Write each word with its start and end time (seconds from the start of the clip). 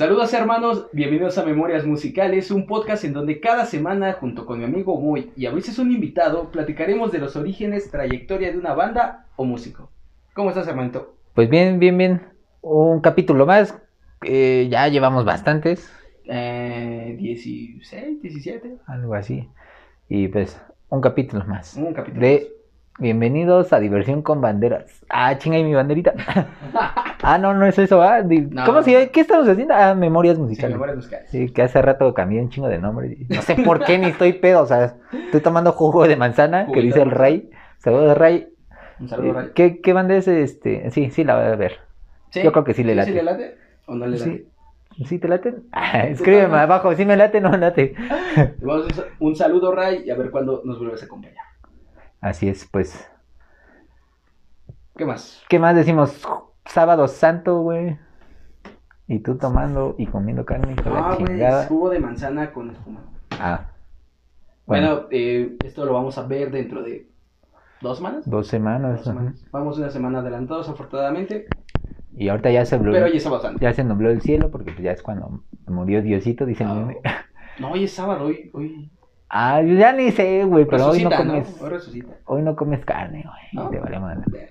Saludos 0.00 0.32
hermanos, 0.32 0.86
bienvenidos 0.94 1.36
a 1.36 1.44
Memorias 1.44 1.84
Musicales, 1.84 2.50
un 2.50 2.66
podcast 2.66 3.04
en 3.04 3.12
donde 3.12 3.38
cada 3.38 3.66
semana, 3.66 4.14
junto 4.14 4.46
con 4.46 4.58
mi 4.58 4.64
amigo 4.64 4.98
Moy 4.98 5.30
y 5.36 5.44
a 5.44 5.50
veces 5.52 5.78
un 5.78 5.92
invitado, 5.92 6.50
platicaremos 6.50 7.12
de 7.12 7.18
los 7.18 7.36
orígenes, 7.36 7.90
trayectoria 7.90 8.50
de 8.50 8.56
una 8.56 8.72
banda 8.72 9.26
o 9.36 9.44
músico. 9.44 9.90
¿Cómo 10.32 10.48
estás, 10.48 10.66
hermanito? 10.68 11.16
Pues 11.34 11.50
bien, 11.50 11.78
bien, 11.78 11.98
bien. 11.98 12.22
Un 12.62 13.02
capítulo 13.02 13.44
más. 13.44 13.78
eh, 14.24 14.68
ya 14.70 14.88
llevamos 14.88 15.26
bastantes, 15.26 15.92
Eh, 16.24 17.16
16, 17.18 18.22
17, 18.22 18.76
algo 18.86 19.14
así. 19.14 19.50
Y 20.08 20.28
pues, 20.28 20.58
un 20.88 21.02
capítulo 21.02 21.44
más. 21.44 21.76
un 21.76 21.92
capítulo. 21.92 22.22
De 22.26 22.48
Bienvenidos 23.00 23.72
a 23.72 23.80
Diversión 23.80 24.20
con 24.20 24.42
Banderas. 24.42 24.84
Ah, 25.08 25.38
chinga, 25.38 25.56
y 25.58 25.64
mi 25.64 25.72
banderita. 25.74 26.12
ah, 27.22 27.38
no, 27.38 27.54
no 27.54 27.64
es 27.66 27.78
eso. 27.78 28.02
Ah, 28.02 28.20
Di- 28.20 28.42
No. 28.50 28.66
¿Cómo 28.66 28.82
se 28.82 28.92
llama? 28.92 29.06
¿Qué 29.06 29.20
estamos 29.22 29.48
haciendo? 29.48 29.72
Ah, 29.74 29.94
Memorias 29.94 30.36
Sí, 30.36 30.42
Musicales. 30.42 30.72
Memorias 30.74 30.96
Musicales. 30.96 31.30
Sí, 31.30 31.48
que 31.50 31.62
hace 31.62 31.80
rato 31.80 32.12
cambié 32.12 32.42
un 32.42 32.50
chingo 32.50 32.68
de 32.68 32.78
nombre. 32.78 33.16
No 33.30 33.40
sé 33.40 33.54
por 33.64 33.82
qué 33.84 33.98
ni 33.98 34.08
estoy 34.08 34.34
pedo. 34.34 34.62
O 34.62 34.66
sea, 34.66 34.96
estoy 35.12 35.40
tomando 35.40 35.72
jugo 35.72 36.06
de 36.06 36.16
manzana 36.16 36.66
que 36.66 36.82
dice 36.82 37.00
el 37.00 37.10
Rey. 37.10 37.50
Saludos, 37.78 38.18
Rey. 38.18 38.48
Un 39.00 39.08
saludo, 39.08 39.32
Ray. 39.32 39.46
¿Qué, 39.54 39.80
¿Qué 39.80 39.92
banda 39.94 40.14
es 40.14 40.28
este? 40.28 40.90
Sí, 40.90 41.10
sí, 41.10 41.24
la 41.24 41.36
voy 41.36 41.46
a 41.46 41.56
ver. 41.56 41.78
¿Sí? 42.28 42.42
yo 42.42 42.52
creo 42.52 42.64
que 42.64 42.74
sí 42.74 42.84
le 42.84 42.94
late. 42.94 43.08
¿Sí 43.10 43.16
le 43.16 43.22
late 43.22 43.56
o 43.86 43.94
no 43.94 44.06
le 44.06 44.18
late? 44.18 44.44
Sí. 44.96 45.04
¿Sí 45.06 45.18
te 45.18 45.26
laten? 45.26 45.62
Ah, 45.72 46.02
escríbeme 46.06 46.58
abajo, 46.58 46.94
si 46.94 47.06
me 47.06 47.16
late, 47.16 47.40
no 47.40 47.48
me 47.50 47.56
late. 47.56 47.94
Te 48.34 48.54
vamos 48.60 48.84
a 48.86 48.90
hacer 48.92 49.06
un 49.20 49.34
saludo, 49.34 49.74
Ray, 49.74 50.02
y 50.04 50.10
a 50.10 50.16
ver 50.16 50.30
cuándo 50.30 50.60
nos 50.66 50.78
vuelves 50.78 51.02
a 51.02 51.06
acompañar. 51.06 51.49
Así 52.20 52.48
es, 52.48 52.68
pues. 52.70 53.08
¿Qué 54.96 55.04
más? 55.06 55.42
¿Qué 55.48 55.58
más 55.58 55.74
decimos? 55.74 56.26
Sábado 56.66 57.08
Santo, 57.08 57.60
güey. 57.62 57.98
Y 59.06 59.20
tú 59.20 59.36
tomando 59.36 59.94
y 59.98 60.06
comiendo 60.06 60.44
carne 60.44 60.76
Ah, 60.86 61.16
güey, 61.18 61.40
jugo 61.66 61.90
de 61.90 61.98
manzana 61.98 62.52
con 62.52 62.70
espuma. 62.70 63.00
Ah. 63.32 63.70
Bueno, 64.66 64.86
Bueno, 64.94 65.08
eh, 65.10 65.56
esto 65.64 65.84
lo 65.84 65.94
vamos 65.94 66.16
a 66.18 66.22
ver 66.26 66.50
dentro 66.52 66.82
de 66.82 67.08
dos 67.80 67.96
semanas. 67.98 68.28
dos 68.28 68.46
semanas. 68.46 68.96
Dos 68.98 69.04
semanas. 69.04 69.44
Vamos 69.50 69.78
una 69.78 69.90
semana 69.90 70.20
adelantados, 70.20 70.68
afortunadamente. 70.68 71.46
Y 72.16 72.28
ahorita 72.28 72.50
ya 72.50 72.64
se 72.64 72.76
nubló, 72.76 72.92
Pero 72.92 73.06
hoy 73.06 73.16
es 73.16 73.22
sábado 73.22 73.42
santo. 73.42 73.58
ya 73.60 73.72
se 73.72 73.82
nubló 73.82 74.10
el 74.10 74.20
cielo 74.20 74.50
porque 74.50 74.72
pues, 74.72 74.84
ya 74.84 74.92
es 74.92 75.02
cuando 75.02 75.42
murió 75.66 76.02
Diosito, 76.02 76.44
dicen. 76.46 76.68
No. 76.68 76.74
meme. 76.74 77.00
No, 77.58 77.72
hoy 77.72 77.84
es 77.84 77.92
sábado, 77.92 78.26
hoy. 78.26 78.50
Hoy 78.52 78.90
Ah, 79.30 79.62
yo 79.62 79.74
ya 79.74 79.92
ni 79.92 80.10
sé, 80.10 80.44
güey, 80.44 80.64
pero 80.64 80.86
hoy 80.88 81.04
no 81.04 81.10
resucita, 81.10 81.24
¿no? 81.24 81.44
comes. 81.44 81.88
Hoy. 81.88 82.04
Hoy 82.26 82.42
no 82.42 82.56
comes 82.56 82.84
carne, 82.84 83.22
güey. 83.24 83.42
¿No? 83.64 83.70
Te 83.70 83.78
vale 83.78 84.00
madre. 84.00 84.50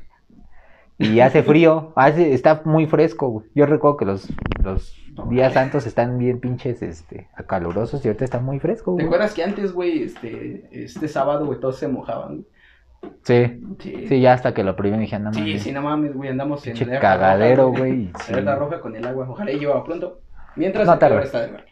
Y 0.98 1.20
hace 1.22 1.44
frío, 1.44 1.94
hace, 1.96 2.34
está 2.34 2.62
muy 2.66 2.86
fresco, 2.86 3.30
güey. 3.30 3.46
Yo 3.56 3.66
recuerdo 3.66 3.98
que 3.98 4.06
los, 4.06 4.28
los 4.64 4.94
días 5.30 5.54
santos 5.54 5.86
están 5.88 6.18
bien 6.18 6.40
pinches, 6.40 6.82
este, 6.82 7.30
acalorosos 7.36 8.04
y 8.04 8.08
ahorita 8.10 8.26
está 8.26 8.40
muy 8.40 8.60
fresco, 8.60 8.92
¿Te 8.92 8.96
güey. 8.96 9.06
acuerdas 9.06 9.34
que 9.34 9.44
antes, 9.44 9.72
güey, 9.74 10.04
este, 10.04 10.68
este 10.72 11.08
sábado, 11.08 11.46
güey, 11.46 11.60
todos 11.60 11.78
se 11.78 11.88
mojaban? 11.88 12.46
Sí, 13.24 13.62
Sí. 13.80 14.08
sí, 14.10 14.20
ya 14.20 14.34
hasta 14.34 14.54
que 14.54 14.64
lo 14.66 14.76
prohibí 14.76 14.98
dije, 14.98 15.18
no 15.20 15.32
Sí, 15.34 15.40
mames. 15.40 15.64
sí, 15.64 15.72
no 15.72 15.82
mames, 15.82 16.14
güey, 16.14 16.30
andamos 16.30 16.68
en 16.68 16.76
alerta 16.76 16.96
roja, 16.96 17.02
cagadero, 17.02 17.68
güey. 17.70 17.80
güey. 17.80 18.12
sí. 18.26 18.34
Alerta 18.34 18.56
roja 18.56 18.80
con 18.82 18.96
el 18.96 19.08
agua. 19.08 19.26
Ojalá 19.30 19.52
y 19.52 19.60
llueva 19.60 19.84
pronto. 19.86 20.20
Mientras 20.58 20.86
No 20.86 20.94
el 20.94 21.00
calor 21.00 21.24
está 21.24 21.42
de 21.42 21.52
ver. 21.54 21.66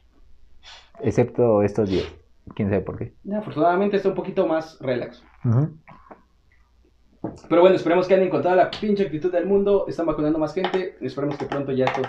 Excepto 1.02 1.64
estos 1.64 1.90
días. 1.90 2.06
Quién 2.56 2.70
sabe 2.70 2.82
por 2.82 2.98
qué. 2.98 3.14
Afortunadamente 3.36 3.98
está 3.98 4.10
un 4.10 4.16
poquito 4.16 4.48
más 4.48 4.78
relax. 4.80 5.24
Pero 7.50 7.62
bueno, 7.62 7.76
esperemos 7.76 8.08
que 8.08 8.14
hayan 8.14 8.28
encontrado 8.28 8.56
la 8.56 8.70
pinche 8.72 9.04
actitud 9.04 9.32
del 9.32 9.46
mundo. 9.46 9.86
Están 9.88 10.06
vacunando 10.06 10.40
más 10.40 10.54
gente. 10.54 10.98
Esperemos 11.02 11.38
que 11.38 11.46
pronto 11.46 11.72
ya 11.72 11.86
esto 11.86 12.02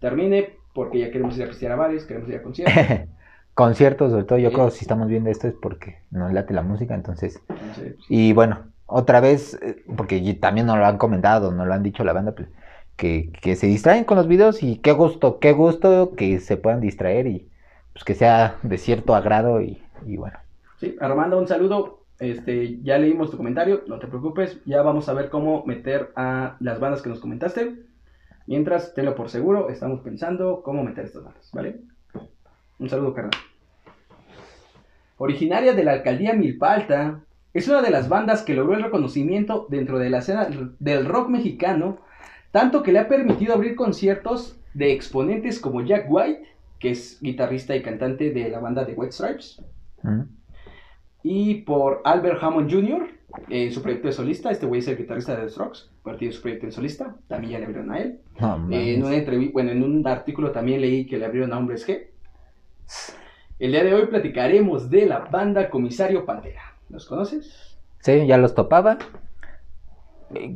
termine. 0.00 0.56
Porque 0.74 0.98
ya 0.98 1.10
queremos 1.10 1.36
ir 1.36 1.44
a 1.44 1.48
pistear 1.48 1.72
a 1.72 1.76
bares, 1.76 2.04
queremos 2.04 2.28
ir 2.28 2.36
a 2.36 2.42
conciertos. 2.42 2.74
Conciertos, 3.54 4.10
sobre 4.10 4.24
todo, 4.24 4.38
yo 4.40 4.48
Sí. 4.48 4.54
creo 4.56 4.66
que 4.66 4.72
si 4.72 4.80
estamos 4.84 5.06
viendo 5.06 5.30
esto 5.30 5.46
es 5.46 5.54
porque 5.62 5.98
nos 6.10 6.32
late 6.32 6.52
la 6.52 6.62
música, 6.62 6.96
entonces. 6.96 7.40
Entonces, 7.48 7.94
Y 8.08 8.32
bueno, 8.32 8.72
otra 8.86 9.20
vez, 9.20 9.54
eh, 9.62 9.84
porque 9.96 10.34
también 10.40 10.66
nos 10.66 10.76
lo 10.76 10.84
han 10.84 10.98
comentado, 10.98 11.52
nos 11.52 11.64
lo 11.68 11.72
han 11.72 11.84
dicho 11.84 12.02
la 12.02 12.12
banda, 12.12 12.32
pues, 12.34 12.48
que, 12.96 13.30
que 13.40 13.54
se 13.54 13.68
distraen 13.68 14.02
con 14.02 14.16
los 14.16 14.26
videos 14.26 14.64
y 14.64 14.78
qué 14.78 14.90
gusto, 14.90 15.38
qué 15.38 15.52
gusto 15.52 16.14
que 16.16 16.40
se 16.40 16.56
puedan 16.56 16.80
distraer 16.80 17.28
y 17.28 17.48
pues 17.94 18.04
que 18.04 18.14
sea 18.14 18.58
de 18.62 18.76
cierto 18.76 19.14
agrado 19.14 19.62
y, 19.62 19.80
bueno. 20.04 20.36
sí, 20.78 20.96
Armando, 21.00 21.38
un 21.38 21.48
saludo. 21.48 22.00
Este, 22.20 22.80
ya 22.82 22.98
leímos 22.98 23.30
tu 23.30 23.36
comentario, 23.36 23.82
no 23.86 23.98
te 23.98 24.06
preocupes. 24.06 24.60
Ya 24.66 24.82
vamos 24.82 25.08
a 25.08 25.14
ver 25.14 25.30
cómo 25.30 25.64
meter 25.64 26.12
a 26.16 26.56
las 26.60 26.78
bandas 26.80 27.02
que 27.02 27.08
nos 27.08 27.20
comentaste. 27.20 27.76
Mientras, 28.46 28.94
tenlo 28.94 29.14
por 29.14 29.30
seguro, 29.30 29.70
estamos 29.70 30.00
pensando 30.00 30.62
cómo 30.62 30.84
meter 30.84 31.06
estas 31.06 31.24
bandas, 31.24 31.50
¿vale? 31.52 31.80
Un 32.78 32.90
saludo, 32.90 33.14
carnal. 33.14 33.32
Originaria 35.16 35.72
de 35.72 35.84
la 35.84 35.92
alcaldía 35.92 36.34
Milpalta, 36.34 37.20
es 37.52 37.68
una 37.68 37.82
de 37.82 37.90
las 37.90 38.08
bandas 38.08 38.42
que 38.42 38.54
logró 38.54 38.74
el 38.74 38.82
reconocimiento 38.82 39.66
dentro 39.70 39.98
de 40.00 40.10
la 40.10 40.18
escena 40.18 40.48
del 40.80 41.06
rock 41.06 41.28
mexicano, 41.28 41.98
tanto 42.50 42.82
que 42.82 42.92
le 42.92 42.98
ha 42.98 43.08
permitido 43.08 43.54
abrir 43.54 43.76
conciertos 43.76 44.58
de 44.74 44.92
exponentes 44.92 45.60
como 45.60 45.82
Jack 45.82 46.06
White, 46.08 46.53
que 46.84 46.90
es 46.90 47.18
guitarrista 47.22 47.74
y 47.74 47.80
cantante 47.80 48.30
de 48.30 48.50
la 48.50 48.60
banda 48.60 48.84
de 48.84 48.92
White 48.92 49.12
Stripes, 49.12 49.62
¿Mm? 50.02 50.20
y 51.22 51.54
por 51.62 52.02
Albert 52.04 52.42
Hammond 52.42 52.70
Jr., 52.70 53.08
en 53.48 53.72
su 53.72 53.80
proyecto 53.80 54.08
de 54.08 54.12
solista. 54.12 54.50
Este 54.50 54.66
güey 54.66 54.80
es 54.80 54.88
el 54.88 54.98
guitarrista 54.98 55.34
de 55.34 55.44
The 55.44 55.48
Strokes, 55.48 55.78
partido 56.02 56.28
de 56.28 56.36
su 56.36 56.42
proyecto 56.42 56.66
en 56.66 56.72
solista. 56.72 57.16
También 57.26 57.52
ya 57.52 57.58
le 57.58 57.64
abrieron 57.64 57.90
a 57.90 58.00
él. 58.00 58.20
Eh, 58.70 58.96
en, 58.96 59.02
una 59.02 59.16
bueno, 59.50 59.70
en 59.70 59.82
un 59.82 60.06
artículo 60.06 60.52
también 60.52 60.82
leí 60.82 61.06
que 61.06 61.16
le 61.16 61.24
abrieron 61.24 61.54
a 61.54 61.58
Hombres 61.58 61.88
G. 61.88 62.08
El 63.58 63.72
día 63.72 63.82
de 63.82 63.94
hoy 63.94 64.06
platicaremos 64.06 64.90
de 64.90 65.06
la 65.06 65.20
banda 65.20 65.70
Comisario 65.70 66.26
Pantera. 66.26 66.76
¿Los 66.90 67.06
conoces? 67.06 67.78
Sí, 68.00 68.26
ya 68.26 68.36
los 68.36 68.54
topaba. 68.54 68.98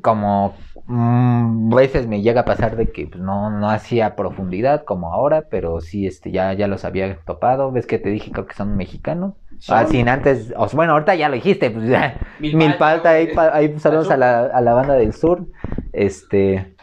Como 0.03 0.55
mm, 0.87 1.71
veces 1.75 2.07
me 2.09 2.23
llega 2.23 2.43
a 2.43 2.45
pasar 2.45 2.77
de 2.77 2.91
que 2.93 3.07
pues, 3.07 3.23
no, 3.23 3.51
no 3.51 3.71
hacía 3.71 4.17
profundidad 4.17 4.85
como 4.85 5.13
ahora, 5.13 5.49
pero 5.51 5.81
sí 5.81 6.07
este, 6.07 6.31
ya, 6.33 6.53
ya 6.55 6.67
los 6.69 6.85
había 6.85 7.23
topado. 7.25 7.71
Ves 7.73 7.87
que 7.87 7.99
te 7.99 8.09
dije 8.11 8.33
creo 8.33 8.47
que 8.47 8.55
son 8.55 8.77
mexicanos. 8.77 9.35
Ah, 9.67 9.85
sin 9.87 10.09
antes, 10.09 10.53
bueno, 10.75 10.93
ahorita 10.95 11.15
ya 11.15 11.29
lo 11.29 11.35
dijiste, 11.35 11.71
pues 11.71 11.87
ya. 11.89 12.19
Milpalta, 12.53 13.11
ahí, 13.11 13.29
pa- 13.29 13.55
ahí 13.55 13.79
saludos 13.79 14.11
a 14.11 14.17
la, 14.17 14.47
a 14.47 14.61
la 14.63 14.73
banda 14.75 14.95
del 14.95 15.13
sur. 15.13 15.47
Este. 15.93 16.75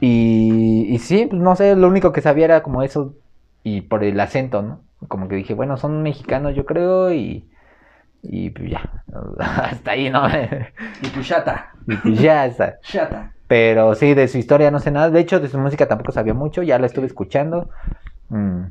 Y, 0.00 0.86
y 0.94 0.98
sí, 0.98 1.26
pues 1.26 1.40
no 1.42 1.56
sé, 1.56 1.76
lo 1.76 1.88
único 1.88 2.12
que 2.12 2.20
sabía 2.22 2.46
era 2.46 2.62
como 2.62 2.82
eso. 2.82 3.16
Y 3.62 3.82
por 3.82 4.04
el 4.04 4.18
acento, 4.20 4.62
¿no? 4.62 4.86
Como 5.08 5.28
que 5.28 5.36
dije, 5.36 5.54
bueno, 5.54 5.76
son 5.76 6.02
mexicanos, 6.02 6.54
yo 6.56 6.64
creo, 6.66 7.12
y. 7.12 7.50
Y 8.22 8.50
pues 8.50 8.70
ya. 8.70 9.04
Hasta 9.40 9.92
ahí, 9.92 10.10
¿no? 10.10 10.22
Y 11.00 11.10
tu 11.10 11.22
chata. 11.22 11.69
Ya 12.04 12.46
está. 12.46 12.78
Pero 13.46 13.94
sí, 13.94 14.14
de 14.14 14.28
su 14.28 14.38
historia 14.38 14.70
no 14.70 14.78
sé 14.78 14.90
nada. 14.90 15.10
De 15.10 15.20
hecho, 15.20 15.40
de 15.40 15.48
su 15.48 15.58
música 15.58 15.88
tampoco 15.88 16.12
sabía 16.12 16.34
mucho, 16.34 16.62
ya 16.62 16.78
la 16.78 16.86
estuve 16.86 17.06
escuchando. 17.06 17.68
Mm. 18.28 18.66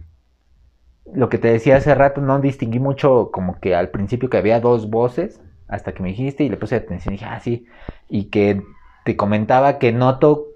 Lo 1.14 1.30
que 1.30 1.38
te 1.38 1.52
decía 1.52 1.78
hace 1.78 1.96
rato, 1.96 2.22
no 2.22 2.40
distinguí 2.40 2.80
mucho 2.80 3.30
como 3.32 3.60
que 3.60 3.76
al 3.76 3.90
principio 3.90 4.30
que 4.30 4.38
había 4.38 4.60
dos 4.60 4.90
voces, 4.90 5.42
hasta 5.68 5.94
que 5.94 6.04
me 6.04 6.10
dijiste 6.10 6.44
y 6.44 6.50
le 6.50 6.58
puse 6.58 6.76
atención 6.76 7.14
y 7.14 7.18
dije, 7.18 7.30
ah, 7.30 7.40
sí. 7.40 7.66
Y 8.08 8.26
que 8.26 8.64
te 9.06 9.16
comentaba 9.16 9.80
que 9.80 9.92
noto 9.92 10.48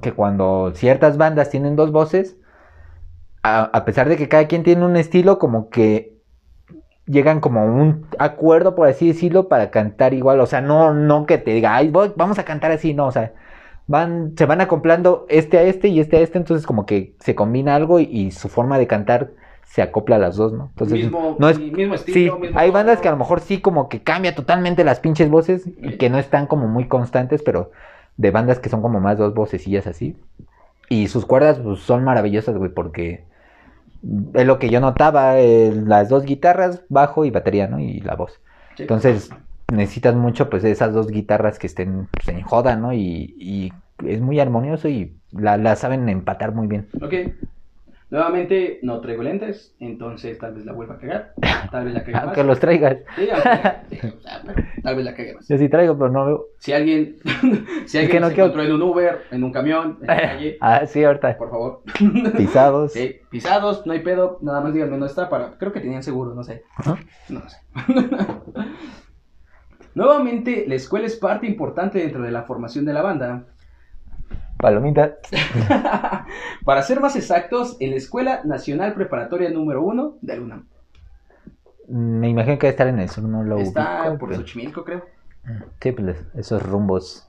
que 0.00 0.12
cuando 0.12 0.72
ciertas 0.74 1.16
bandas 1.16 1.50
tienen 1.50 1.76
dos 1.76 1.92
voces, 1.92 2.36
a, 3.42 3.64
a 3.64 3.84
pesar 3.84 4.08
de 4.08 4.16
que 4.16 4.28
cada 4.28 4.46
quien 4.46 4.62
tiene 4.62 4.84
un 4.84 4.96
estilo, 4.96 5.38
como 5.38 5.68
que 5.68 6.17
llegan 7.08 7.40
como 7.40 7.60
a 7.60 7.64
un 7.64 8.06
acuerdo, 8.18 8.74
por 8.74 8.88
así 8.88 9.08
decirlo, 9.08 9.48
para 9.48 9.70
cantar 9.70 10.14
igual. 10.14 10.40
O 10.40 10.46
sea, 10.46 10.60
no, 10.60 10.94
no 10.94 11.26
que 11.26 11.38
te 11.38 11.52
diga, 11.52 11.74
ay, 11.76 11.90
voy- 11.90 12.12
vamos 12.16 12.38
a 12.38 12.44
cantar 12.44 12.70
así, 12.72 12.94
no, 12.94 13.06
o 13.06 13.12
sea, 13.12 13.32
van, 13.86 14.34
se 14.36 14.46
van 14.46 14.60
acoplando 14.60 15.26
este 15.28 15.58
a 15.58 15.62
este 15.62 15.88
y 15.88 16.00
este 16.00 16.18
a 16.18 16.20
este, 16.20 16.38
entonces 16.38 16.66
como 16.66 16.86
que 16.86 17.14
se 17.20 17.34
combina 17.34 17.74
algo 17.74 18.00
y, 18.00 18.04
y 18.04 18.30
su 18.30 18.48
forma 18.48 18.78
de 18.78 18.86
cantar 18.86 19.30
se 19.64 19.82
acopla 19.82 20.16
a 20.16 20.18
las 20.18 20.36
dos, 20.36 20.52
¿no? 20.52 20.66
Entonces, 20.70 20.98
mismo, 20.98 21.36
no 21.38 21.48
es, 21.48 21.58
mismo 21.58 21.96
sí, 21.98 22.30
mismo 22.30 22.58
hay 22.58 22.70
bandas 22.70 23.00
que 23.00 23.08
a 23.08 23.10
lo 23.10 23.18
mejor 23.18 23.40
sí 23.40 23.60
como 23.60 23.88
que 23.90 24.02
cambia 24.02 24.34
totalmente 24.34 24.82
las 24.84 25.00
pinches 25.00 25.28
voces 25.30 25.66
y 25.66 25.98
que 25.98 26.08
no 26.10 26.18
están 26.18 26.46
como 26.46 26.68
muy 26.68 26.88
constantes, 26.88 27.42
pero 27.42 27.70
de 28.16 28.30
bandas 28.30 28.60
que 28.60 28.70
son 28.70 28.80
como 28.82 29.00
más 29.00 29.18
dos 29.18 29.34
vocecillas 29.34 29.86
así. 29.86 30.16
Y 30.88 31.08
sus 31.08 31.26
cuerdas 31.26 31.58
pues, 31.58 31.80
son 31.80 32.04
maravillosas, 32.04 32.56
güey, 32.56 32.70
porque 32.72 33.24
es 34.34 34.46
lo 34.46 34.58
que 34.58 34.70
yo 34.70 34.80
notaba, 34.80 35.38
eh, 35.38 35.72
las 35.86 36.08
dos 36.08 36.24
guitarras, 36.24 36.82
bajo 36.88 37.24
y 37.24 37.30
batería, 37.30 37.66
¿no? 37.66 37.78
Y 37.78 38.00
la 38.00 38.14
voz. 38.14 38.40
Sí. 38.76 38.84
Entonces 38.84 39.30
necesitas 39.72 40.14
mucho 40.14 40.48
pues 40.48 40.64
esas 40.64 40.94
dos 40.94 41.08
guitarras 41.08 41.58
que 41.58 41.66
estén 41.66 42.08
pues, 42.10 42.28
en 42.28 42.42
joda, 42.42 42.76
¿no? 42.76 42.92
Y, 42.92 43.34
y 43.38 43.72
es 44.06 44.20
muy 44.20 44.40
armonioso 44.40 44.88
y 44.88 45.16
la, 45.32 45.56
la 45.56 45.76
saben 45.76 46.08
empatar 46.08 46.54
muy 46.54 46.66
bien. 46.66 46.88
Ok. 47.02 47.14
Nuevamente 48.10 48.78
no 48.82 49.00
traigo 49.02 49.22
lentes, 49.22 49.76
entonces 49.80 50.38
tal 50.38 50.54
vez 50.54 50.64
la 50.64 50.72
vuelva 50.72 50.94
a 50.94 50.98
cagar. 50.98 51.34
Tal 51.70 51.84
vez 51.84 51.92
la 51.92 52.00
cague 52.00 52.12
más. 52.14 52.24
Aunque 52.24 52.42
los 52.44 52.58
traigas. 52.58 52.96
Sí, 53.16 53.28
aunque- 53.30 53.96
sí, 54.00 54.06
o 54.06 54.20
sea, 54.22 54.42
pero 54.46 54.62
tal 54.82 54.96
vez 54.96 55.04
la 55.04 55.14
cague 55.14 55.34
más. 55.34 55.46
Yo 55.46 55.58
sí 55.58 55.68
traigo, 55.68 55.98
pero 55.98 56.10
no 56.10 56.24
veo. 56.24 56.44
Si 56.58 56.72
alguien, 56.72 57.16
si 57.86 57.98
alguien 57.98 58.10
que 58.10 58.20
no 58.20 58.28
se 58.28 58.34
encontró 58.34 58.62
en 58.62 58.72
un 58.72 58.80
Uber, 58.82 59.24
en 59.30 59.44
un 59.44 59.52
camión, 59.52 59.98
en 60.00 60.06
la 60.06 60.16
calle, 60.22 60.56
Ah, 60.62 60.86
sí, 60.86 61.04
ahorita. 61.04 61.36
por 61.36 61.50
favor. 61.50 61.82
Pisados. 62.36 62.92
Sí, 62.94 63.16
pisados, 63.30 63.86
no 63.86 63.92
hay 63.92 64.00
pedo, 64.00 64.38
nada 64.40 64.62
más 64.62 64.72
díganme 64.72 64.92
dónde 64.92 65.06
está 65.08 65.28
para. 65.28 65.58
Creo 65.58 65.72
que 65.74 65.80
tenían 65.80 66.02
seguro, 66.02 66.34
no 66.34 66.42
sé. 66.42 66.62
Ajá. 66.76 66.96
No 67.28 67.42
sé. 67.46 67.58
Nuevamente, 69.94 70.64
la 70.68 70.76
escuela 70.76 71.06
es 71.06 71.16
parte 71.16 71.46
importante 71.46 71.98
dentro 71.98 72.22
de 72.22 72.30
la 72.30 72.42
formación 72.44 72.84
de 72.84 72.92
la 72.92 73.02
banda. 73.02 73.46
Palomita. 74.58 75.16
Para 76.64 76.82
ser 76.82 77.00
más 77.00 77.16
exactos, 77.16 77.76
en 77.80 77.90
la 77.90 77.96
Escuela 77.96 78.42
Nacional 78.44 78.94
Preparatoria 78.94 79.50
número 79.50 79.82
1 79.82 80.18
de 80.20 80.40
UNAM. 80.40 80.66
Me 81.88 82.28
imagino 82.28 82.58
que 82.58 82.66
debe 82.66 82.70
estar 82.70 82.88
en 82.88 82.98
el 82.98 83.08
sur, 83.08 83.24
no 83.24 83.42
lo 83.42 83.58
Está 83.58 84.02
ubico, 84.02 84.18
por 84.18 84.28
pero- 84.30 84.40
Xochimilco, 84.42 84.84
creo. 84.84 85.04
Sí, 85.80 85.92
pues 85.92 86.24
esos 86.34 86.62
rumbos. 86.62 87.24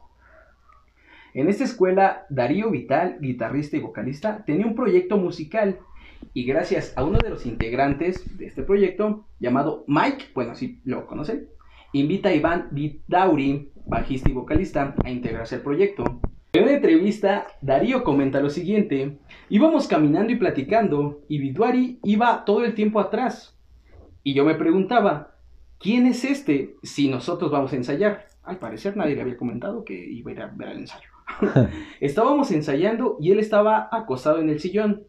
En 1.33 1.47
esta 1.47 1.63
escuela, 1.63 2.25
Darío 2.29 2.69
Vital, 2.71 3.17
guitarrista 3.21 3.77
y 3.77 3.79
vocalista, 3.79 4.43
tenía 4.45 4.65
un 4.65 4.75
proyecto 4.75 5.15
musical 5.17 5.77
y 6.33 6.43
gracias 6.45 6.91
a 6.97 7.03
uno 7.05 7.19
de 7.19 7.29
los 7.29 7.45
integrantes 7.45 8.37
de 8.37 8.47
este 8.47 8.63
proyecto, 8.63 9.25
llamado 9.39 9.85
Mike, 9.87 10.25
bueno, 10.33 10.51
así 10.51 10.81
lo 10.83 11.05
conocen, 11.07 11.47
invita 11.93 12.29
a 12.29 12.33
Iván 12.33 12.67
Vidauri, 12.71 13.71
bajista 13.85 14.29
y 14.29 14.33
vocalista, 14.33 14.95
a 15.05 15.09
integrarse 15.09 15.55
al 15.55 15.61
proyecto. 15.61 16.03
En 16.51 16.63
una 16.63 16.71
entrevista, 16.71 17.45
Darío 17.61 18.03
comenta 18.03 18.39
lo 18.39 18.49
siguiente, 18.49 19.19
íbamos 19.49 19.87
caminando 19.87 20.33
y 20.33 20.35
platicando 20.35 21.21
y 21.27 21.37
Viduari 21.37 21.99
iba 22.03 22.43
todo 22.43 22.65
el 22.65 22.73
tiempo 22.73 22.99
atrás. 22.99 23.55
Y 24.23 24.33
yo 24.33 24.43
me 24.43 24.55
preguntaba, 24.55 25.35
¿quién 25.77 26.07
es 26.07 26.25
este 26.25 26.75
si 26.81 27.07
nosotros 27.07 27.51
vamos 27.51 27.71
a 27.71 27.75
ensayar? 27.75 28.25
Al 28.41 28.57
parecer 28.57 28.97
nadie 28.97 29.13
le 29.13 29.21
había 29.21 29.37
comentado 29.37 29.85
que 29.85 29.93
iba 29.93 30.31
a 30.31 30.33
ir 30.33 30.41
a 30.41 30.47
ver 30.47 30.69
el 30.69 30.79
ensayo. 30.79 31.09
Estábamos 31.99 32.49
ensayando 32.49 33.17
y 33.19 33.31
él 33.31 33.37
estaba 33.37 33.87
acostado 33.91 34.39
en 34.39 34.49
el 34.49 34.59
sillón. 34.59 35.03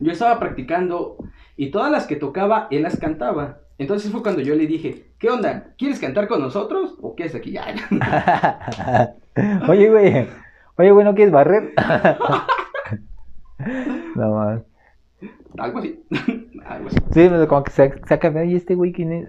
Yo 0.00 0.10
estaba 0.10 0.40
practicando 0.40 1.16
y 1.56 1.70
todas 1.70 1.92
las 1.92 2.08
que 2.08 2.16
tocaba, 2.16 2.66
él 2.72 2.82
las 2.82 2.98
cantaba. 2.98 3.60
Entonces 3.78 4.10
fue 4.10 4.22
cuando 4.22 4.42
yo 4.42 4.56
le 4.56 4.66
dije, 4.66 5.12
¿qué 5.20 5.30
onda? 5.30 5.74
¿Quieres 5.78 6.00
cantar 6.00 6.26
con 6.26 6.40
nosotros? 6.40 6.96
¿O 7.00 7.14
qué 7.14 7.26
es 7.26 7.36
aquí? 7.36 7.52
Ya, 7.52 7.72
Oye, 9.68 9.88
güey. 9.88 10.41
Oye, 10.76 10.90
güey, 10.90 11.04
¿no 11.04 11.14
quieres 11.14 11.32
barrer? 11.32 11.72
no 14.16 14.34
más. 14.34 14.62
Algo 15.58 15.78
así. 15.78 16.02
Algo 16.66 16.88
así. 16.88 16.96
Sí, 17.12 17.28
pero 17.28 17.46
como 17.46 17.62
que 17.62 17.70
saca, 17.70 18.00
saca 18.06 18.44
¿y 18.44 18.56
este 18.56 18.74
güey 18.74 18.92
quién 18.92 19.12
es? 19.12 19.28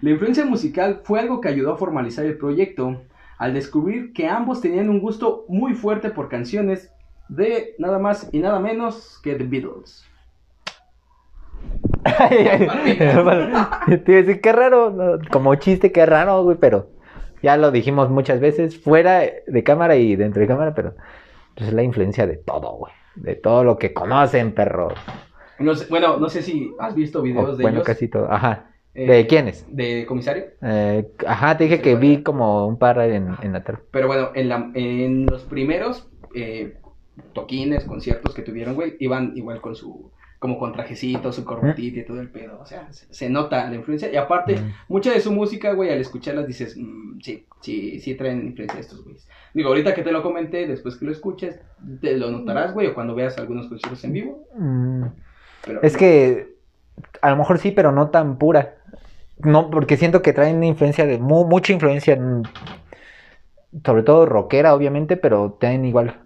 La 0.00 0.10
influencia 0.10 0.44
musical 0.44 1.00
fue 1.04 1.20
algo 1.20 1.40
que 1.40 1.48
ayudó 1.48 1.72
a 1.72 1.76
formalizar 1.76 2.24
el 2.24 2.38
proyecto 2.38 3.02
al 3.38 3.54
descubrir 3.54 4.12
que 4.12 4.26
ambos 4.26 4.60
tenían 4.60 4.90
un 4.90 5.00
gusto 5.00 5.44
muy 5.48 5.74
fuerte 5.74 6.10
por 6.10 6.28
canciones 6.28 6.92
de 7.28 7.74
nada 7.78 7.98
más 7.98 8.28
y 8.32 8.40
nada 8.40 8.58
menos 8.58 9.20
que 9.22 9.34
The 9.34 9.44
Beatles. 9.44 10.04
Te 12.28 12.42
iba 12.42 12.52
a 12.52 14.22
decir, 14.22 14.40
qué 14.40 14.52
raro, 14.52 14.90
¿no? 14.90 15.18
como 15.30 15.54
chiste, 15.54 15.92
qué 15.92 16.06
raro, 16.06 16.42
güey, 16.42 16.56
pero 16.58 16.88
ya 17.42 17.56
lo 17.56 17.70
dijimos 17.70 18.10
muchas 18.10 18.40
veces, 18.40 18.80
fuera 18.80 19.20
de 19.46 19.62
cámara 19.64 19.96
y 19.96 20.16
dentro 20.16 20.40
de 20.42 20.48
cámara, 20.48 20.74
pero 20.74 20.94
pues, 21.56 21.68
es 21.68 21.74
la 21.74 21.82
influencia 21.82 22.26
de 22.26 22.36
todo, 22.36 22.72
güey, 22.72 22.92
de 23.16 23.36
todo 23.36 23.64
lo 23.64 23.78
que 23.78 23.92
conocen, 23.92 24.52
perros. 24.54 24.94
No 25.58 25.74
sé- 25.74 25.86
bueno, 25.90 26.16
no 26.16 26.28
sé 26.28 26.42
si 26.42 26.70
has 26.78 26.94
visto 26.94 27.22
videos 27.22 27.50
O, 27.50 27.56
de 27.56 27.62
bueno, 27.62 27.78
ellos. 27.78 27.86
casi 27.86 28.08
todo, 28.08 28.30
ajá. 28.30 28.70
eh, 28.94 29.06
¿De 29.06 29.26
quiénes? 29.26 29.66
De 29.74 30.06
comisario. 30.06 30.44
Eh, 30.62 31.06
ajá, 31.26 31.56
te 31.56 31.64
dije 31.64 31.80
que 31.80 31.94
vi 31.96 32.22
como 32.22 32.66
un 32.66 32.78
par 32.78 32.98
en, 33.00 33.36
en 33.42 33.52
la 33.52 33.62
tarde. 33.62 33.80
Pero 33.90 34.06
bueno, 34.06 34.30
en, 34.34 34.48
la, 34.48 34.70
en 34.74 35.26
los 35.26 35.42
primeros 35.44 36.08
eh, 36.34 36.74
toquines, 37.34 37.84
conciertos 37.84 38.34
que 38.34 38.42
tuvieron, 38.42 38.74
güey, 38.74 38.96
iban 39.00 39.32
igual 39.36 39.60
con 39.60 39.74
su, 39.74 40.10
como 40.40 40.58
con 40.58 40.72
trajecito, 40.72 41.32
su 41.32 41.44
corbatita 41.44 42.00
y 42.00 42.04
todo 42.04 42.20
el 42.20 42.28
pedo. 42.30 42.58
O 42.60 42.66
sea, 42.66 42.90
se, 42.92 43.06
se 43.14 43.28
nota 43.30 43.68
la 43.68 43.76
influencia. 43.76 44.10
Y 44.10 44.16
aparte, 44.16 44.56
Mm. 44.56 44.72
mucha 44.88 45.12
de 45.12 45.20
su 45.20 45.30
música, 45.30 45.74
güey, 45.74 45.90
al 45.90 46.00
escucharlas 46.00 46.46
dices, 46.48 46.76
"Mm, 46.76 47.20
sí, 47.20 47.46
sí, 47.60 48.00
sí 48.00 48.14
traen 48.14 48.46
influencia 48.46 48.80
estos 48.80 49.04
güeyes. 49.04 49.28
Digo, 49.54 49.68
ahorita 49.68 49.94
que 49.94 50.02
te 50.02 50.10
lo 50.12 50.22
comenté, 50.22 50.66
después 50.66 50.96
que 50.96 51.04
lo 51.04 51.12
escuches, 51.12 51.60
te 52.00 52.16
lo 52.16 52.30
notarás, 52.30 52.72
güey, 52.74 52.86
o 52.88 52.94
cuando 52.94 53.14
veas 53.14 53.36
algunos 53.38 53.68
conciertos 53.68 54.02
en 54.04 54.12
vivo. 54.14 54.46
Mm, 54.56 55.04
Pero, 55.66 55.82
Es 55.82 55.94
que 55.96 56.54
a 57.20 57.30
lo 57.30 57.36
mejor 57.36 57.58
sí, 57.58 57.70
pero 57.70 57.92
no 57.92 58.08
tan 58.08 58.38
pura. 58.38 58.76
No, 59.44 59.68
porque 59.70 59.98
siento 59.98 60.22
que 60.22 60.32
traen 60.32 60.64
influencia 60.64 61.04
de 61.06 61.18
mu- 61.18 61.46
mucha 61.46 61.72
influencia, 61.74 62.14
en- 62.14 62.44
sobre 63.84 64.02
todo 64.02 64.24
rockera, 64.26 64.74
obviamente, 64.74 65.16
pero 65.18 65.56
traen 65.60 65.84
igual. 65.84 66.20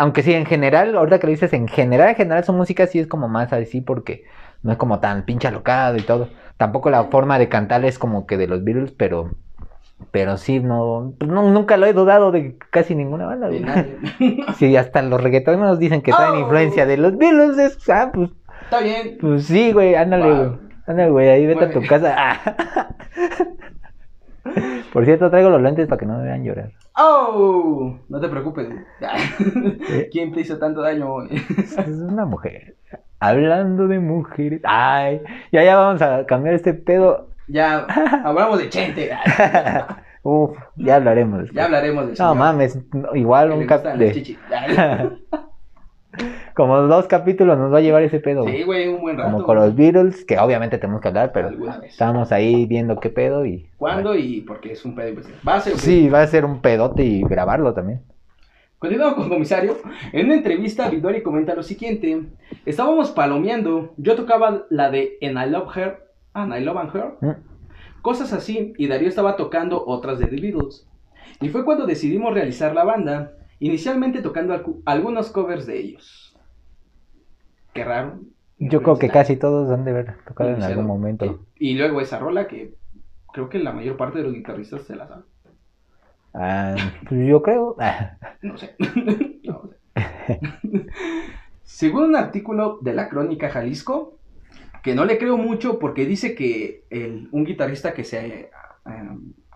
Aunque 0.00 0.22
sí, 0.22 0.32
en 0.32 0.46
general, 0.46 0.96
ahorita 0.96 1.18
que 1.18 1.26
lo 1.26 1.30
dices, 1.32 1.52
en 1.52 1.68
general, 1.68 2.08
en 2.08 2.14
general 2.14 2.42
su 2.44 2.52
música 2.54 2.86
sí 2.86 2.98
es 2.98 3.06
como 3.06 3.28
más 3.28 3.52
así 3.52 3.80
porque 3.82 4.24
no 4.62 4.72
es 4.72 4.78
como 4.78 4.98
tan 4.98 5.24
pinche 5.24 5.46
alocado 5.48 5.96
y 5.98 6.02
todo. 6.02 6.28
Tampoco 6.56 6.88
la 6.90 7.04
forma 7.04 7.38
de 7.38 7.48
cantar 7.50 7.84
es 7.84 7.98
como 7.98 8.26
que 8.26 8.36
de 8.38 8.46
los 8.46 8.64
Beatles, 8.64 8.92
pero 8.92 9.30
pero 10.10 10.38
sí, 10.38 10.60
no, 10.60 11.12
pues 11.18 11.30
no 11.30 11.42
nunca 11.50 11.76
lo 11.76 11.84
he 11.84 11.92
dudado 11.92 12.32
de 12.32 12.56
casi 12.70 12.94
ninguna 12.94 13.26
banda. 13.26 13.48
de 13.50 13.60
nadie. 13.60 13.98
Sí, 14.56 14.74
hasta 14.74 15.02
los 15.02 15.22
reggaetoneros 15.22 15.78
dicen 15.78 16.00
que 16.00 16.12
traen 16.12 16.32
Oh. 16.36 16.40
influencia 16.40 16.86
de 16.86 16.96
los 16.96 17.18
Beatles, 17.18 17.58
es- 17.58 17.90
ah, 17.90 18.10
pues 18.12 18.30
Está 18.64 18.80
bien. 18.80 19.18
pues 19.20 19.44
sí, 19.44 19.72
güey, 19.72 19.94
ándale, 19.96 20.24
Wow. 20.24 20.36
güey. 20.36 20.58
Ándale, 20.86 21.10
güey, 21.10 21.28
ahí 21.28 21.46
vete 21.46 21.64
a 21.66 21.70
tu 21.70 21.82
casa. 21.86 22.14
Ah. 22.16 22.88
Por 24.92 25.04
cierto, 25.04 25.30
traigo 25.30 25.50
los 25.50 25.62
lentes 25.62 25.86
para 25.86 25.98
que 25.98 26.06
no 26.06 26.18
me 26.18 26.24
vean 26.24 26.44
llorar. 26.44 26.70
¡Oh! 26.96 27.96
No 28.08 28.20
te 28.20 28.28
preocupes. 28.28 28.68
¿Quién 30.12 30.32
te 30.32 30.40
hizo 30.40 30.58
tanto 30.58 30.82
daño? 30.82 31.22
Es 31.24 31.76
una 31.76 32.24
mujer. 32.24 32.74
Hablando 33.20 33.86
de 33.86 33.98
mujeres. 33.98 34.60
Ay, 34.64 35.20
ya, 35.52 35.62
ya 35.62 35.76
vamos 35.76 36.02
a 36.02 36.24
cambiar 36.26 36.54
este 36.54 36.74
pedo. 36.74 37.28
Ya 37.48 37.86
hablamos 38.24 38.58
de 38.58 38.68
Chente. 38.68 39.10
Uf, 40.22 40.56
ya 40.76 40.96
hablaremos. 40.96 41.40
después. 41.40 41.56
Ya 41.56 41.64
hablaremos 41.64 42.08
de 42.08 42.14
No 42.18 42.34
mames, 42.34 42.78
igual 43.14 43.52
un 43.52 43.66
cap 43.66 43.82
de, 43.84 44.36
como 46.60 46.76
dos 46.82 47.06
capítulos 47.06 47.56
nos 47.56 47.72
va 47.72 47.78
a 47.78 47.80
llevar 47.80 48.02
ese 48.02 48.20
pedo. 48.20 48.44
Sí, 48.44 48.62
güey, 48.64 48.88
un 48.88 49.00
buen 49.00 49.16
rato. 49.16 49.30
como 49.32 49.44
con 49.44 49.56
los 49.56 49.74
Beatles, 49.74 50.24
que 50.26 50.38
obviamente 50.38 50.76
tenemos 50.76 51.00
que 51.00 51.08
hablar, 51.08 51.32
pero 51.32 51.50
estábamos 51.84 52.32
ahí 52.32 52.66
viendo 52.66 53.00
qué 53.00 53.08
pedo 53.08 53.46
y 53.46 53.70
¿Cuándo 53.78 54.14
y 54.14 54.42
por 54.42 54.60
qué 54.60 54.72
es 54.72 54.84
un 54.84 54.94
pedo? 54.94 55.22
Va 55.46 55.54
a 55.54 55.60
ser. 55.60 55.78
Sí, 55.78 56.08
va 56.10 56.20
a 56.20 56.26
ser 56.26 56.44
un 56.44 56.60
pedote 56.60 57.02
y 57.02 57.22
grabarlo 57.22 57.72
también. 57.72 58.02
Continuando 58.78 59.16
con 59.16 59.28
comisario, 59.28 59.78
en 60.12 60.26
una 60.26 60.34
entrevista 60.36 60.88
Vidori 60.88 61.22
comenta 61.22 61.54
lo 61.54 61.62
siguiente: 61.62 62.24
Estábamos 62.66 63.10
palomeando, 63.10 63.94
yo 63.96 64.14
tocaba 64.16 64.66
la 64.70 64.90
de 64.90 65.18
And 65.22 65.38
I 65.38 65.50
Love 65.50 65.76
Her, 65.76 65.98
And 66.34 66.54
I 66.54 66.60
Love 66.62 66.76
and 66.78 66.94
Her, 66.94 67.04
Mm. 67.20 67.42
cosas 68.02 68.32
así, 68.32 68.74
y 68.76 68.86
Darío 68.86 69.08
estaba 69.08 69.36
tocando 69.36 69.82
otras 69.86 70.18
de 70.18 70.26
The 70.26 70.36
Beatles. 70.40 70.86
Y 71.40 71.48
fue 71.48 71.64
cuando 71.64 71.86
decidimos 71.86 72.32
realizar 72.34 72.74
la 72.74 72.84
banda, 72.84 73.32
inicialmente 73.60 74.22
tocando 74.22 74.58
algunos 74.86 75.30
covers 75.30 75.66
de 75.66 75.78
ellos. 75.78 76.29
Qué 77.72 77.84
raro. 77.84 78.18
Yo 78.58 78.82
creo 78.82 78.98
que 78.98 79.06
Está 79.06 79.20
casi 79.20 79.36
todos 79.36 79.70
han 79.70 79.84
de 79.84 79.92
haber 79.92 80.16
tocado 80.26 80.50
en 80.50 80.62
algún 80.62 80.86
momento. 80.86 81.40
Y, 81.56 81.70
y 81.70 81.74
luego 81.78 82.00
esa 82.00 82.18
rola 82.18 82.46
que 82.46 82.74
creo 83.32 83.48
que 83.48 83.58
la 83.58 83.72
mayor 83.72 83.96
parte 83.96 84.18
de 84.18 84.24
los 84.24 84.34
guitarristas 84.34 84.82
se 84.82 84.96
la 84.96 85.08
saben. 85.08 85.24
Ah, 86.34 86.76
pues 87.08 87.26
yo 87.26 87.42
creo. 87.42 87.76
No 88.42 88.56
sé. 88.58 88.74
No 89.42 89.68
sé. 89.68 90.40
Según 91.64 92.04
un 92.04 92.16
artículo 92.16 92.78
de 92.82 92.92
la 92.94 93.08
Crónica 93.08 93.48
Jalisco, 93.48 94.18
que 94.82 94.94
no 94.94 95.04
le 95.04 95.18
creo 95.18 95.36
mucho 95.38 95.78
porque 95.78 96.06
dice 96.06 96.34
que 96.34 96.84
el- 96.90 97.28
un 97.32 97.44
guitarrista 97.44 97.94
que 97.94 98.04
se 98.04 98.26
eh, 98.26 98.50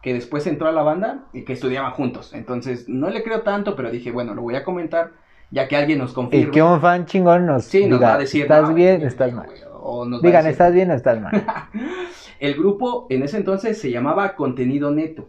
que 0.03 0.13
después 0.15 0.47
entró 0.47 0.69
a 0.69 0.73
la 0.73 0.83
banda 0.83 1.27
y 1.33 1.45
que 1.45 1.55
estudiaban 1.55 1.93
juntos. 1.93 2.35
Entonces, 2.35 2.89
no 2.89 3.09
le 3.09 3.23
creo 3.23 3.43
tanto, 3.43 3.75
pero 3.77 3.91
dije, 3.91 4.11
bueno, 4.11 4.35
lo 4.35 4.43
voy 4.43 4.55
a 4.57 4.65
comentar 4.65 5.13
ya 5.55 5.69
que 5.69 5.77
alguien 5.77 5.99
nos 6.01 6.11
Y 6.11 6.15
confirme. 6.15 6.51
que 6.53 6.63
un 6.63 6.81
fan 6.81 7.07
chingón 7.07 7.47
nos 7.47 7.65
Sí, 7.65 7.87
nos 7.87 8.03
va 8.03 8.15
a 8.15 8.19
decir, 8.19 8.43
¿estás 8.43 8.69
no, 8.69 8.75
bien? 8.75 9.03
¿Estás 9.03 9.33
mal? 9.33 9.49
o 9.87 10.05
nos 10.05 10.21
Digan, 10.23 10.43
decir- 10.45 10.51
¿estás 10.53 10.73
bien 10.75 10.91
o 10.91 10.95
estás 10.95 11.21
mal? 11.21 11.33
El 12.41 12.55
grupo 12.55 13.07
en 13.11 13.23
ese 13.23 13.37
entonces 13.37 13.81
se 13.81 13.91
llamaba 13.91 14.35
Contenido 14.35 14.91
Neto, 14.91 15.29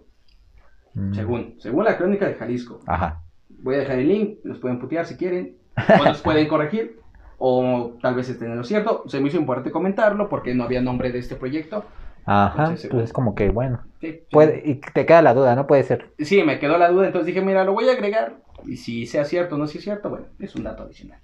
Mm, 0.97 1.13
según, 1.13 1.55
según 1.59 1.83
la 1.83 1.97
Crónica 1.97 2.25
de 2.25 2.35
Jalisco. 2.35 2.79
Ajá. 2.87 3.21
Voy 3.49 3.75
a 3.75 3.79
dejar 3.79 3.99
el 3.99 4.07
link, 4.07 4.37
los 4.45 4.59
pueden 4.59 4.79
putear 4.79 5.05
si 5.05 5.17
quieren, 5.17 5.57
o 5.99 6.05
nos 6.05 6.21
pueden 6.21 6.47
corregir, 6.47 6.99
o 7.37 7.97
tal 8.01 8.15
vez 8.15 8.29
estén 8.29 8.51
en 8.51 8.57
lo 8.57 8.63
cierto. 8.63 9.03
Se 9.07 9.19
me 9.19 9.27
hizo 9.27 9.35
importante 9.37 9.71
comentarlo 9.71 10.29
porque 10.29 10.53
no 10.55 10.63
había 10.63 10.81
nombre 10.81 11.11
de 11.11 11.19
este 11.19 11.35
proyecto. 11.35 11.83
Ajá, 12.25 12.63
Entonces, 12.63 12.89
pues 12.89 13.03
es 13.03 13.13
como 13.13 13.35
que 13.35 13.49
bueno. 13.49 13.81
Sí, 13.99 14.11
sí. 14.13 14.19
Puede, 14.31 14.61
y 14.65 14.75
te 14.75 15.05
queda 15.05 15.21
la 15.21 15.33
duda, 15.33 15.53
¿no? 15.55 15.67
Puede 15.67 15.83
ser. 15.83 16.13
Sí, 16.19 16.41
me 16.43 16.59
quedó 16.59 16.77
la 16.77 16.87
duda, 16.89 17.07
entonces 17.07 17.27
dije, 17.27 17.41
mira, 17.41 17.65
lo 17.65 17.73
voy 17.73 17.89
a 17.89 17.91
agregar, 17.91 18.37
y 18.67 18.77
si 18.77 19.05
sea 19.05 19.25
cierto 19.25 19.55
o 19.55 19.57
no 19.57 19.67
sea 19.67 19.81
cierto, 19.81 20.09
bueno, 20.09 20.27
es 20.39 20.55
un 20.55 20.63
dato 20.63 20.83
adicional. 20.83 21.19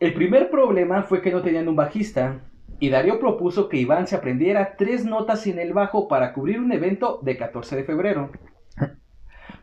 El 0.00 0.14
primer 0.14 0.50
problema 0.50 1.02
fue 1.02 1.22
que 1.22 1.30
no 1.30 1.42
tenían 1.42 1.68
un 1.68 1.76
bajista. 1.76 2.40
Y 2.80 2.90
Darío 2.90 3.18
propuso 3.18 3.68
que 3.68 3.78
Iván 3.78 4.06
se 4.06 4.14
aprendiera 4.14 4.76
tres 4.76 5.04
notas 5.04 5.46
en 5.46 5.58
el 5.58 5.72
bajo 5.72 6.06
para 6.06 6.32
cubrir 6.32 6.60
un 6.60 6.70
evento 6.70 7.18
de 7.22 7.36
14 7.36 7.76
de 7.76 7.84
febrero. 7.84 8.30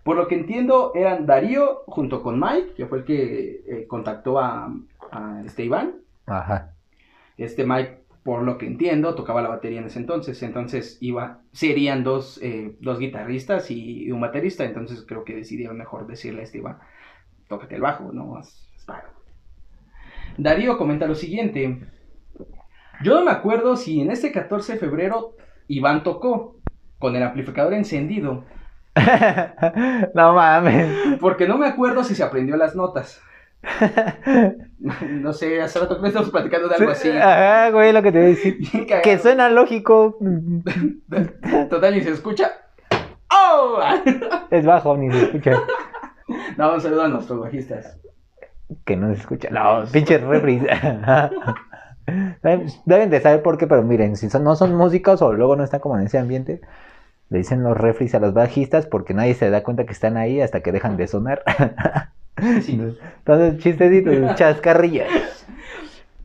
Por 0.03 0.17
lo 0.17 0.27
que 0.27 0.35
entiendo, 0.35 0.91
eran 0.95 1.25
Darío 1.25 1.83
junto 1.87 2.21
con 2.21 2.39
Mike, 2.39 2.73
que 2.75 2.85
fue 2.87 2.99
el 2.99 3.05
que 3.05 3.63
eh, 3.67 3.85
contactó 3.87 4.39
a, 4.39 4.73
a 5.11 5.41
este 5.45 5.63
Iván. 5.63 5.95
Ajá. 6.25 6.73
Este 7.37 7.65
Mike, 7.65 8.04
por 8.25 8.43
lo 8.43 8.57
que 8.59 8.67
entiendo, 8.67 9.15
tocaba 9.15 9.43
la 9.43 9.49
batería 9.49 9.79
en 9.81 9.87
ese 9.87 9.99
entonces. 10.01 10.43
Entonces 10.43 10.97
iba, 11.01 11.43
serían 11.53 12.03
dos, 12.03 12.39
eh, 12.43 12.75
dos 12.81 12.99
guitarristas 12.99 13.71
y 13.71 14.11
un 14.11 14.21
baterista. 14.21 14.65
Entonces 14.65 15.05
creo 15.07 15.25
que 15.25 15.35
decidieron 15.37 15.77
mejor 15.77 16.07
decirle 16.07 16.41
a 16.41 16.45
este 16.45 16.59
Iván, 16.59 16.79
tócate 17.49 17.75
el 17.75 17.81
bajo, 17.81 18.11
¿no? 18.13 18.37
Haz- 18.37 18.69
haz 18.77 18.85
bajo". 18.87 19.13
Darío 20.37 20.77
comenta 20.77 21.07
lo 21.07 21.15
siguiente. 21.15 21.79
Yo 23.03 23.15
no 23.15 23.25
me 23.25 23.31
acuerdo 23.31 23.75
si 23.75 24.01
en 24.01 24.11
este 24.11 24.31
14 24.31 24.73
de 24.73 24.79
febrero 24.79 25.35
Iván 25.67 26.03
tocó 26.03 26.57
con 26.99 27.15
el 27.15 27.23
amplificador 27.23 27.73
encendido, 27.73 28.45
no 30.15 30.33
mames. 30.33 31.19
porque 31.19 31.47
no 31.47 31.57
me 31.57 31.67
acuerdo 31.67 32.03
si 32.03 32.15
se 32.15 32.23
aprendió 32.23 32.55
las 32.57 32.75
notas. 32.75 33.21
No 35.09 35.33
sé, 35.33 35.61
hace 35.61 35.79
rato 35.79 35.95
que 35.95 36.01
me 36.03 36.09
estamos 36.09 36.29
platicando 36.29 36.67
de 36.67 36.75
algo 36.75 36.91
así. 36.91 37.09
Ajá, 37.09 37.71
güey, 37.71 37.91
lo 37.91 38.03
que 38.03 38.11
te 38.11 38.17
voy 38.19 38.27
a 38.27 38.29
decir. 38.29 38.57
Que 39.03 39.17
suena 39.17 39.49
lógico. 39.49 40.17
Total, 41.69 41.97
y 41.97 42.03
se 42.03 42.11
escucha. 42.11 42.51
¡Oh! 43.31 43.79
Es 44.51 44.65
bajo, 44.65 44.95
ni 44.97 45.11
se 45.11 45.23
escucha. 45.23 45.53
No, 46.57 46.73
un 46.75 46.81
saludo 46.81 47.03
a 47.03 47.07
nuestros 47.07 47.39
bajistas. 47.39 47.97
Que 48.85 48.95
no 48.95 49.07
se 49.13 49.21
escucha. 49.21 49.49
No, 49.49 49.85
pinche 49.91 50.17
refri. 50.19 50.61
Deben 52.43 52.67
deben 52.85 53.09
de 53.09 53.19
saber 53.21 53.41
por 53.41 53.57
qué, 53.57 53.65
pero 53.67 53.81
miren, 53.81 54.15
si 54.15 54.29
son- 54.29 54.43
no 54.43 54.55
son 54.55 54.75
músicos 54.75 55.21
o 55.23 55.33
luego 55.33 55.55
no 55.55 55.63
están 55.63 55.79
como 55.79 55.97
en 55.97 56.05
ese 56.05 56.19
ambiente, 56.19 56.61
le 57.29 57.39
dicen 57.39 57.63
los 57.63 57.75
refris 57.75 58.13
a 58.13 58.19
los 58.19 58.33
bajistas 58.33 58.85
porque 58.85 59.15
nadie 59.15 59.33
se 59.33 59.49
da 59.49 59.63
cuenta 59.63 59.85
que 59.85 59.93
están 59.93 60.15
ahí 60.17 60.39
hasta 60.41 60.61
que 60.61 60.71
dejan 60.71 60.97
de 60.97 61.07
sonar. 61.07 61.41
Sí. 62.61 62.79
Entonces, 63.17 63.63
chistecitos, 63.63 64.35
chascarrillas. 64.35 65.45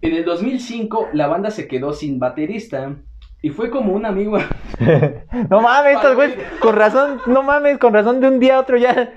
En 0.03 0.15
el 0.15 0.25
2005, 0.25 1.11
la 1.13 1.27
banda 1.27 1.51
se 1.51 1.69
quedó 1.69 1.93
sin 1.93 2.19
baterista. 2.19 2.95
Y 3.43 3.51
fue 3.51 3.71
como 3.71 3.93
un 3.93 4.07
amigo. 4.07 4.39
No 5.49 5.61
mames, 5.61 5.97
estos 5.97 6.15
güeyes, 6.15 6.37
con 6.61 6.77
razón, 6.77 7.21
no 7.27 7.43
mames, 7.43 7.79
con 7.79 7.95
razón 7.95 8.21
de 8.21 8.29
un 8.29 8.39
día 8.41 8.57
a 8.57 8.61
otro 8.61 8.77
ya 8.77 9.13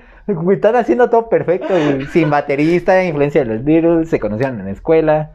están 0.52 0.76
haciendo 0.76 1.10
todo 1.10 1.28
perfecto, 1.28 1.68
güey. 1.68 2.06
sin 2.06 2.30
baterista, 2.30 3.04
influencia 3.04 3.44
de 3.44 3.54
los 3.54 3.64
Beatles, 3.64 4.08
se 4.08 4.18
conocieron 4.18 4.58
en 4.60 4.66
la 4.66 4.72
escuela, 4.72 5.32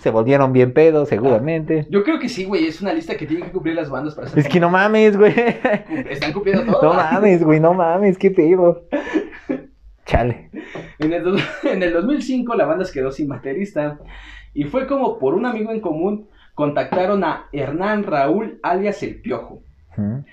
se 0.00 0.10
volvieron 0.10 0.52
bien 0.52 0.72
pedos 0.72 1.08
seguramente. 1.08 1.86
Yo 1.90 2.02
creo 2.02 2.18
que 2.18 2.28
sí, 2.28 2.44
güey. 2.44 2.66
Es 2.66 2.80
una 2.82 2.92
lista 2.92 3.16
que 3.16 3.26
tienen 3.26 3.46
que 3.46 3.52
cumplir 3.52 3.76
las 3.76 3.88
bandas 3.88 4.14
para 4.14 4.28
ser. 4.28 4.38
Es 4.40 4.48
que 4.48 4.58
no 4.58 4.68
mames, 4.68 5.16
güey. 5.16 5.34
Están 6.10 6.32
cumpliendo 6.32 6.72
todo. 6.72 6.82
No 6.82 6.94
mames, 6.94 7.44
güey, 7.44 7.60
no 7.60 7.72
mames, 7.72 8.18
qué 8.18 8.30
pedo. 8.30 8.84
Chale. 10.06 10.50
En 11.02 11.12
el, 11.12 11.36
en 11.64 11.82
el 11.82 11.92
2005 11.92 12.54
la 12.54 12.64
banda 12.66 12.84
se 12.84 12.92
quedó 12.92 13.10
sin 13.10 13.28
baterista 13.28 13.98
y 14.54 14.64
fue 14.64 14.86
como 14.86 15.18
por 15.18 15.34
un 15.34 15.46
amigo 15.46 15.72
en 15.72 15.80
común 15.80 16.28
contactaron 16.54 17.24
a 17.24 17.46
Hernán 17.52 18.04
Raúl 18.04 18.58
alias 18.62 19.02
El 19.02 19.20
Piojo. 19.20 19.62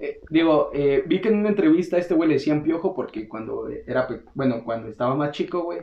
Eh, 0.00 0.20
digo, 0.28 0.70
eh, 0.74 1.04
vi 1.06 1.20
que 1.20 1.28
en 1.28 1.38
una 1.38 1.50
entrevista 1.50 1.94
a 1.96 2.00
este 2.00 2.14
güey 2.14 2.28
le 2.28 2.34
decían 2.34 2.64
Piojo 2.64 2.94
porque 2.96 3.28
cuando 3.28 3.68
era, 3.86 4.08
pe- 4.08 4.22
bueno, 4.34 4.64
cuando 4.64 4.88
estaba 4.88 5.14
más 5.14 5.30
chico, 5.30 5.62
güey, 5.62 5.78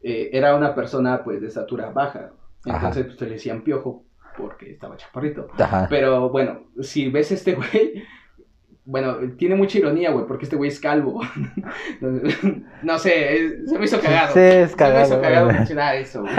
eh, 0.00 0.30
era 0.32 0.54
una 0.54 0.72
persona 0.72 1.24
pues 1.24 1.40
de 1.40 1.48
estatura 1.48 1.90
baja. 1.90 2.30
Entonces 2.64 3.06
pues, 3.06 3.20
le 3.22 3.30
decían 3.30 3.62
Piojo 3.62 4.04
porque 4.36 4.70
estaba 4.70 4.96
chaparrito. 4.96 5.48
Ajá. 5.58 5.88
Pero 5.90 6.28
bueno, 6.30 6.60
si 6.82 7.08
ves 7.08 7.32
este 7.32 7.54
güey, 7.54 8.04
bueno, 8.84 9.16
tiene 9.38 9.54
mucha 9.54 9.78
ironía, 9.78 10.10
güey, 10.10 10.26
porque 10.26 10.44
este 10.44 10.56
güey 10.56 10.68
es 10.68 10.80
calvo. 10.80 11.20
no 12.82 12.98
sé, 12.98 13.36
es- 13.36 13.70
se 13.70 13.78
me 13.78 13.84
hizo 13.84 14.00
cagado. 14.00 14.32
Sí, 14.34 14.40
es 14.40 14.70
Se 14.70 14.76
me 14.76 14.76
cagado, 14.76 15.06
hizo 15.06 15.20
cagado 15.20 15.44
güey. 15.46 15.56
mencionar 15.58 15.96
eso, 15.96 16.22
güey. 16.22 16.34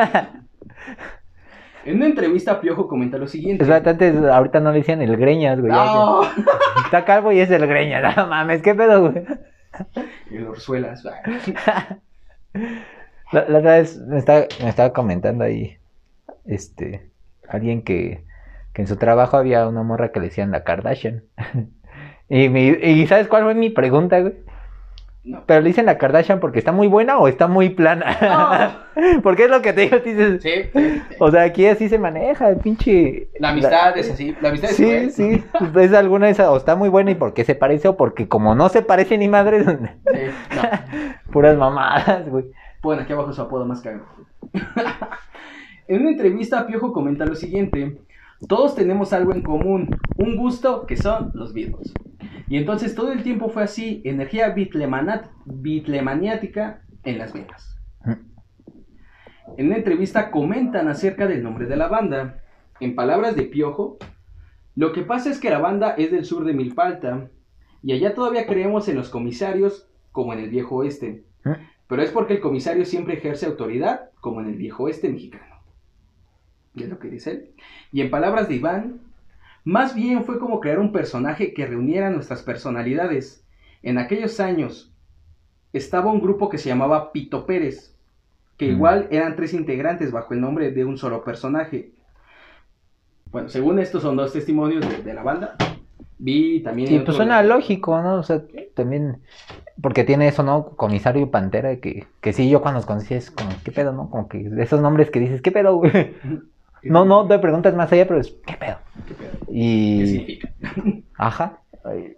En 1.85 1.97
una 1.97 2.05
entrevista, 2.05 2.61
Piojo 2.61 2.87
comenta 2.87 3.17
lo 3.17 3.27
siguiente. 3.27 3.65
Antes, 3.73 4.15
ahorita 4.23 4.59
no 4.61 4.71
le 4.71 4.77
decían 4.79 5.01
el 5.01 5.17
greñas, 5.17 5.59
güey. 5.59 5.71
No, 5.71 6.21
Está 6.85 7.03
calvo 7.03 7.31
y 7.33 7.39
es 7.39 7.51
el 7.51 7.65
greñas, 7.67 8.15
no 8.17 8.27
mames, 8.27 8.61
qué 8.61 8.73
pedo, 8.73 9.11
güey. 9.11 9.25
el 10.31 10.47
Orzuelas. 10.47 11.03
güey. 11.03 11.15
La, 13.31 13.45
la 13.49 13.59
otra 13.59 13.73
vez 13.77 13.99
me 13.99 14.17
estaba, 14.19 14.45
me 14.61 14.69
estaba 14.69 14.93
comentando 14.93 15.43
ahí, 15.43 15.77
este, 16.45 17.09
alguien 17.49 17.81
que, 17.81 18.23
que 18.73 18.81
en 18.83 18.87
su 18.87 18.95
trabajo 18.97 19.37
había 19.37 19.67
una 19.67 19.81
morra 19.83 20.11
que 20.11 20.19
le 20.19 20.27
decían 20.27 20.51
la 20.51 20.63
Kardashian. 20.63 21.23
Y, 22.29 22.49
mi, 22.49 22.67
y 22.69 23.05
¿sabes 23.07 23.27
cuál 23.27 23.43
fue 23.43 23.53
mi 23.55 23.69
pregunta, 23.69 24.19
güey? 24.21 24.33
No. 25.25 25.41
¿Pero 25.45 25.61
le 25.61 25.67
dicen 25.69 25.85
la 25.85 25.97
Kardashian 25.97 26.41
porque 26.41 26.59
está 26.59 26.73
muy 26.73 26.87
buena 26.87 27.17
o 27.17 27.29
está 27.29 27.47
muy 27.47 27.69
plana? 27.69 28.87
porque 29.23 29.45
es 29.45 29.49
lo 29.49 29.61
que 29.61 29.71
te 29.71 29.81
digo, 29.81 29.99
dices, 29.99 30.43
Sí, 30.43 30.49
sí, 30.73 30.81
sí. 30.83 31.01
o 31.19 31.31
sea, 31.31 31.43
aquí 31.43 31.65
así 31.65 31.87
se 31.87 31.97
maneja, 31.97 32.49
el 32.49 32.57
pinche... 32.57 33.29
La 33.39 33.49
amistad 33.51 33.97
es 33.97 34.11
así. 34.11 34.35
La 34.41 34.49
amistad 34.49 34.71
es 34.71 34.75
Sí, 34.75 34.83
cruel. 34.83 35.11
sí, 35.11 35.43
es 35.79 35.93
alguna 35.93 36.25
de 36.25 36.33
esas, 36.33 36.49
o 36.49 36.57
está 36.57 36.75
muy 36.75 36.89
buena 36.89 37.11
y 37.11 37.15
porque 37.15 37.45
se 37.45 37.55
parece 37.55 37.87
o 37.87 37.95
porque 37.95 38.27
como 38.27 38.53
no 38.53 38.67
se 38.67 38.81
parece 38.81 39.17
ni 39.17 39.29
madre, 39.29 39.63
Sí, 39.63 39.71
no. 40.55 40.61
puras 41.31 41.57
mamadas, 41.57 42.27
güey. 42.29 42.45
Pon 42.81 42.99
aquí 42.99 43.13
abajo 43.13 43.31
su 43.31 43.41
apodo 43.41 43.65
más 43.65 43.79
cagado. 43.81 44.03
en 45.87 46.01
una 46.01 46.11
entrevista, 46.11 46.67
Piojo 46.67 46.91
comenta 46.91 47.25
lo 47.25 47.35
siguiente. 47.35 47.97
Todos 48.49 48.75
tenemos 48.75 49.13
algo 49.13 49.33
en 49.33 49.41
común, 49.41 49.97
un 50.17 50.35
gusto 50.35 50.85
que 50.85 50.97
son 50.97 51.31
los 51.33 51.53
Beatles. 51.53 51.93
Y 52.47 52.57
entonces 52.57 52.95
todo 52.95 53.11
el 53.11 53.23
tiempo 53.23 53.49
fue 53.49 53.63
así, 53.63 54.01
energía 54.05 54.49
bitlemaniática 55.45 56.81
en 57.03 57.17
las 57.17 57.33
venas. 57.33 57.77
En 59.57 59.67
una 59.67 59.77
entrevista 59.77 60.31
comentan 60.31 60.87
acerca 60.87 61.27
del 61.27 61.43
nombre 61.43 61.67
de 61.67 61.75
la 61.75 61.87
banda. 61.87 62.41
En 62.79 62.95
palabras 62.95 63.35
de 63.35 63.43
Piojo, 63.43 63.97
lo 64.75 64.93
que 64.93 65.03
pasa 65.03 65.29
es 65.29 65.39
que 65.39 65.49
la 65.49 65.59
banda 65.59 65.91
es 65.97 66.11
del 66.11 66.25
sur 66.25 66.43
de 66.45 66.53
Milpalta 66.53 67.29
y 67.83 67.93
allá 67.93 68.15
todavía 68.15 68.47
creemos 68.47 68.87
en 68.87 68.95
los 68.95 69.09
comisarios 69.09 69.87
como 70.11 70.33
en 70.33 70.39
el 70.39 70.49
viejo 70.49 70.77
oeste. 70.77 71.25
Pero 71.87 72.01
es 72.01 72.11
porque 72.11 72.33
el 72.33 72.39
comisario 72.39 72.85
siempre 72.85 73.15
ejerce 73.15 73.45
autoridad, 73.45 74.09
como 74.21 74.41
en 74.41 74.47
el 74.47 74.55
viejo 74.55 74.83
oeste 74.83 75.09
mexicano. 75.09 75.61
Y 76.73 76.83
es 76.83 76.89
lo 76.89 76.97
que 76.97 77.09
dice 77.09 77.31
él. 77.31 77.51
Y 77.91 78.01
en 78.01 78.09
palabras 78.09 78.47
de 78.47 78.55
Iván, 78.55 79.01
más 79.63 79.95
bien 79.95 80.23
fue 80.23 80.39
como 80.39 80.59
crear 80.59 80.79
un 80.79 80.91
personaje 80.91 81.53
que 81.53 81.65
reuniera 81.65 82.09
nuestras 82.09 82.43
personalidades. 82.43 83.45
En 83.81 83.97
aquellos 83.97 84.39
años 84.39 84.93
estaba 85.71 86.11
un 86.11 86.21
grupo 86.21 86.49
que 86.49 86.57
se 86.57 86.69
llamaba 86.69 87.11
Pito 87.11 87.45
Pérez, 87.45 87.95
que 88.57 88.67
Mm. 88.67 88.71
igual 88.71 89.07
eran 89.11 89.35
tres 89.35 89.53
integrantes 89.53 90.11
bajo 90.11 90.33
el 90.33 90.41
nombre 90.41 90.71
de 90.71 90.85
un 90.85 90.97
solo 90.97 91.23
personaje. 91.23 91.91
Bueno, 93.31 93.49
según 93.49 93.79
estos 93.79 94.03
son 94.03 94.15
dos 94.15 94.31
testimonios 94.31 94.87
de, 94.87 95.01
de 95.01 95.13
la 95.13 95.23
banda. 95.23 95.55
Vi 96.19 96.61
también... 96.61 96.87
Sí, 96.89 96.99
pues 96.99 97.17
suena 97.17 97.41
lógico, 97.41 97.99
¿no? 98.01 98.15
O 98.19 98.23
sea, 98.23 98.43
también, 98.75 99.21
porque 99.81 100.03
tiene 100.03 100.27
eso, 100.27 100.43
¿no? 100.43 100.75
Comisario 100.75 101.23
y 101.23 101.25
Pantera, 101.25 101.77
que, 101.77 102.05
que 102.21 102.33
sí, 102.33 102.49
yo 102.49 102.61
cuando 102.61 102.79
los 102.79 102.85
conocí 102.85 103.15
es 103.15 103.31
como, 103.31 103.49
¿qué 103.63 103.71
pedo, 103.71 103.91
no? 103.91 104.09
Como 104.09 104.27
que 104.29 104.37
de 104.37 104.63
esos 104.63 104.81
nombres 104.81 105.09
que 105.09 105.19
dices, 105.19 105.41
¿qué 105.41 105.51
pedo, 105.51 105.75
güey? 105.75 105.91
No, 106.85 107.05
no 107.05 107.27
te 107.27 107.39
preguntas 107.39 107.73
más 107.75 107.91
allá, 107.91 108.07
pero 108.07 108.19
es, 108.19 108.31
¿qué 108.45 108.53
pedo? 108.55 108.77
¿Qué 109.07 109.13
pedo? 109.15 109.31
¿Qué 109.39 109.53
Y, 109.53 110.07
significa? 110.07 110.49
ajá, 111.17 111.59
ay, 111.85 112.15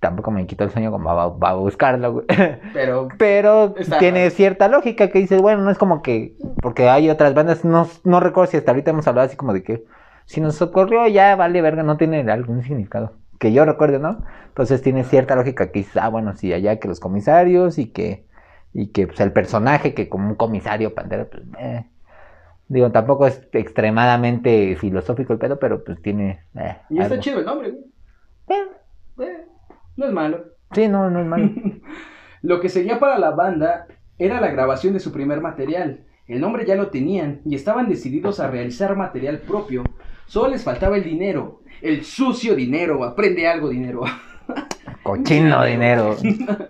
tampoco 0.00 0.30
me 0.30 0.46
quitó 0.46 0.64
el 0.64 0.70
sueño 0.70 0.90
como 0.90 1.04
va, 1.14 1.28
va 1.28 1.50
a 1.50 1.54
buscarlo, 1.54 2.12
güey. 2.12 2.26
Pero 2.72 3.08
Pero 3.18 3.74
Está- 3.76 3.98
tiene 3.98 4.30
cierta 4.30 4.68
lógica 4.68 5.08
que 5.10 5.18
dices, 5.18 5.40
bueno, 5.40 5.62
no 5.62 5.70
es 5.70 5.78
como 5.78 6.02
que, 6.02 6.36
porque 6.62 6.88
hay 6.88 7.10
otras 7.10 7.34
bandas, 7.34 7.64
no, 7.64 7.88
no 8.04 8.20
recuerdo 8.20 8.50
si 8.50 8.56
hasta 8.56 8.70
ahorita 8.72 8.90
hemos 8.90 9.06
hablado 9.08 9.26
así 9.26 9.36
como 9.36 9.52
de 9.52 9.62
que, 9.62 9.84
si 10.26 10.40
nos 10.40 10.60
ocurrió 10.62 11.06
ya 11.08 11.34
vale 11.36 11.60
verga, 11.62 11.82
no 11.82 11.96
tiene 11.96 12.20
algún 12.30 12.62
significado. 12.62 13.14
Que 13.38 13.52
yo 13.52 13.64
recuerde, 13.64 13.98
¿no? 13.98 14.22
Entonces 14.48 14.82
tiene 14.82 15.02
cierta 15.04 15.34
lógica 15.34 15.72
que 15.72 15.80
dices, 15.80 15.96
ah, 15.96 16.08
bueno, 16.08 16.36
sí, 16.36 16.52
allá 16.52 16.78
que 16.78 16.88
los 16.88 17.00
comisarios 17.00 17.78
y 17.78 17.86
que, 17.90 18.26
y 18.74 18.88
que 18.88 19.06
pues, 19.06 19.18
el 19.20 19.32
personaje 19.32 19.94
que 19.94 20.08
como 20.08 20.28
un 20.28 20.34
comisario 20.36 20.94
pantera, 20.94 21.26
pues, 21.30 21.42
eh. 21.58 21.86
Digo, 22.70 22.92
tampoco 22.92 23.26
es 23.26 23.48
extremadamente 23.52 24.76
filosófico 24.76 25.32
el 25.32 25.40
pedo, 25.40 25.58
pero 25.58 25.82
pues 25.82 26.00
tiene... 26.00 26.44
eh, 26.54 26.76
Y 26.88 27.00
está 27.00 27.14
algo. 27.14 27.16
chido 27.18 27.40
el 27.40 27.44
nombre, 27.44 27.70
güey. 27.72 27.84
Eh, 28.48 28.68
Eh, 29.18 29.44
no 29.96 30.06
es 30.06 30.12
malo. 30.12 30.44
sí, 30.72 30.86
no, 30.88 31.10
no 31.10 31.20
es 31.20 31.26
malo. 31.26 31.50
Lo 32.42 32.60
que 32.60 32.68
seguía 32.68 33.00
para 33.00 33.18
la 33.18 33.32
banda 33.32 33.86
era 34.18 34.40
la 34.40 34.50
grabación 34.52 34.94
de 34.94 35.00
su 35.00 35.12
primer 35.12 35.40
material. 35.40 36.04
El 36.28 36.40
nombre 36.40 36.64
ya 36.64 36.76
lo 36.76 36.88
tenían 36.90 37.40
y 37.44 37.56
estaban 37.56 37.88
decididos 37.88 38.38
a 38.38 38.48
realizar 38.48 38.94
material 38.96 39.40
propio. 39.40 39.82
Solo 40.26 40.50
les 40.50 40.62
faltaba 40.62 40.96
el 40.96 41.02
dinero. 41.02 41.62
El 41.82 42.04
sucio 42.04 42.54
dinero. 42.54 43.02
Aprende 43.02 43.48
algo, 43.48 43.68
dinero. 43.68 44.02
Cochino 45.02 45.64
dinero. 45.64 46.16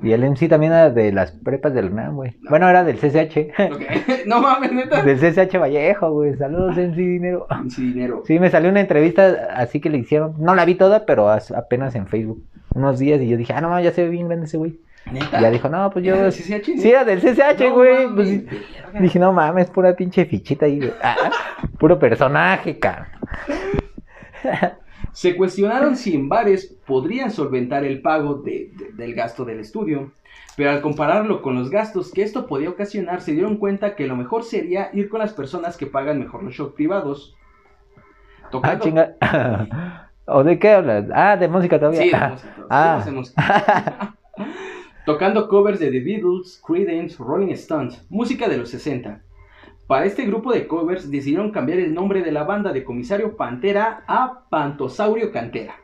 Y 0.03 0.13
el 0.13 0.23
MC 0.31 0.49
también 0.49 0.73
era 0.73 0.91
de 0.91 1.11
las 1.13 1.33
prepas 1.33 1.75
del 1.75 1.87
UNAM, 1.91 2.15
güey. 2.15 2.37
Bueno, 2.49 2.69
era 2.69 2.85
del 2.85 2.97
CCH. 2.97 3.53
No 4.27 4.41
mames, 4.41 4.73
neta. 4.73 5.03
Del 5.03 5.19
CCH 5.19 5.59
Vallejo, 5.59 6.13
güey. 6.13 6.37
Saludos, 6.37 6.77
MC 6.77 6.95
Dinero. 6.97 7.47
Sí, 7.69 7.93
dinero. 7.93 8.23
Sí, 8.27 8.39
me 8.39 8.51
salió 8.51 8.71
una 8.71 8.81
entrevista 8.81 9.49
así 9.57 9.81
que 9.81 9.91
le 9.91 9.99
hicieron. 9.99 10.35
No 10.39 10.55
la 10.55 10.65
vi 10.65 10.75
toda, 10.77 11.07
pero 11.07 11.29
as- 11.29 11.51
apenas 11.51 11.95
en 11.97 12.07
Facebook. 12.07 12.45
Unos 12.75 12.99
días 13.01 13.21
y 13.21 13.29
yo 13.29 13.37
dije, 13.37 13.53
ah, 13.53 13.61
no, 13.61 13.81
ya 13.81 13.91
se 13.93 14.05
ve 14.05 14.11
bien 14.11 14.29
grande 14.29 14.47
ese 14.47 14.57
güey. 14.59 14.79
Neta. 15.11 15.39
Y 15.39 15.43
ya 15.43 15.51
dijo, 15.51 15.69
no, 15.69 15.91
pues 15.91 16.05
yo. 16.05 16.15
Era 16.15 16.25
del 16.25 16.33
CCH, 16.33 16.65
Sí, 16.79 16.91
era 16.91 17.05
del 17.05 17.21
CCH, 17.21 17.73
güey. 17.73 18.09
Pues. 18.15 18.43
Dije, 19.01 19.19
no 19.19 19.33
mames, 19.33 19.71
pura 19.71 19.97
pinche 19.97 20.25
fichita 20.27 20.67
ahí. 20.67 20.93
Ah, 21.03 21.17
puro 21.79 21.99
personaje, 21.99 22.79
cara. 22.79 23.09
Se 25.12 25.37
cuestionaron 25.37 25.97
si 25.97 26.14
en 26.14 26.29
bares 26.29 26.75
podrían 26.87 27.31
solventar 27.31 27.85
el 27.85 28.00
pago 28.02 28.35
de- 28.35 28.71
de- 28.76 28.93
del 28.93 29.14
gasto 29.14 29.45
del 29.45 29.61
estudio, 29.61 30.12
pero 30.57 30.71
al 30.71 30.81
compararlo 30.81 31.43
con 31.43 31.55
los 31.57 31.71
gastos 31.71 32.12
que 32.12 32.23
esto 32.23 32.47
podía 32.47 32.71
ocasionar, 32.71 33.21
se 33.21 33.33
dieron 33.33 33.57
cuenta 33.57 33.97
que 33.97 34.07
lo 34.07 34.17
mejor 34.17 34.45
sería 34.45 34.90
ir 34.93 35.09
con 35.09 35.19
las 35.21 35.33
personas 35.33 35.76
que 35.76 35.87
pagan 35.87 36.19
mejor 36.19 36.43
los 36.43 36.55
shows 36.55 36.73
privados. 36.75 37.35
Ah, 38.62 38.79
chinga. 38.79 39.14
¿O 40.26 40.45
de 40.45 40.59
qué 40.59 40.71
hablas? 40.71 41.07
Ah, 41.12 41.37
de 41.37 41.49
música 41.49 41.79
todavía. 41.79 42.02
Sí, 42.02 42.11
de 42.11 42.29
música, 42.29 42.52
sí, 42.55 42.62
Ah. 42.71 43.05
música. 43.12 44.14
Tocando 45.07 45.49
covers 45.49 45.81
de 45.81 45.90
The 45.90 46.00
Beatles, 46.00 46.62
Creedence, 46.64 47.17
Rolling 47.19 47.52
Stones, 47.55 48.05
música 48.11 48.49
de 48.49 48.59
los 48.59 48.69
60. 48.71 49.21
Para 49.90 50.06
este 50.06 50.25
grupo 50.25 50.52
de 50.52 50.68
covers 50.68 51.11
decidieron 51.11 51.50
cambiar 51.50 51.80
el 51.80 51.92
nombre 51.92 52.23
de 52.23 52.30
la 52.30 52.44
banda 52.44 52.73
de 52.73 52.85
Comisario 52.85 53.37
Pantera 53.37 54.04
a 54.06 54.42
Pantosaurio 54.49 55.32
Cantera. 55.32 55.75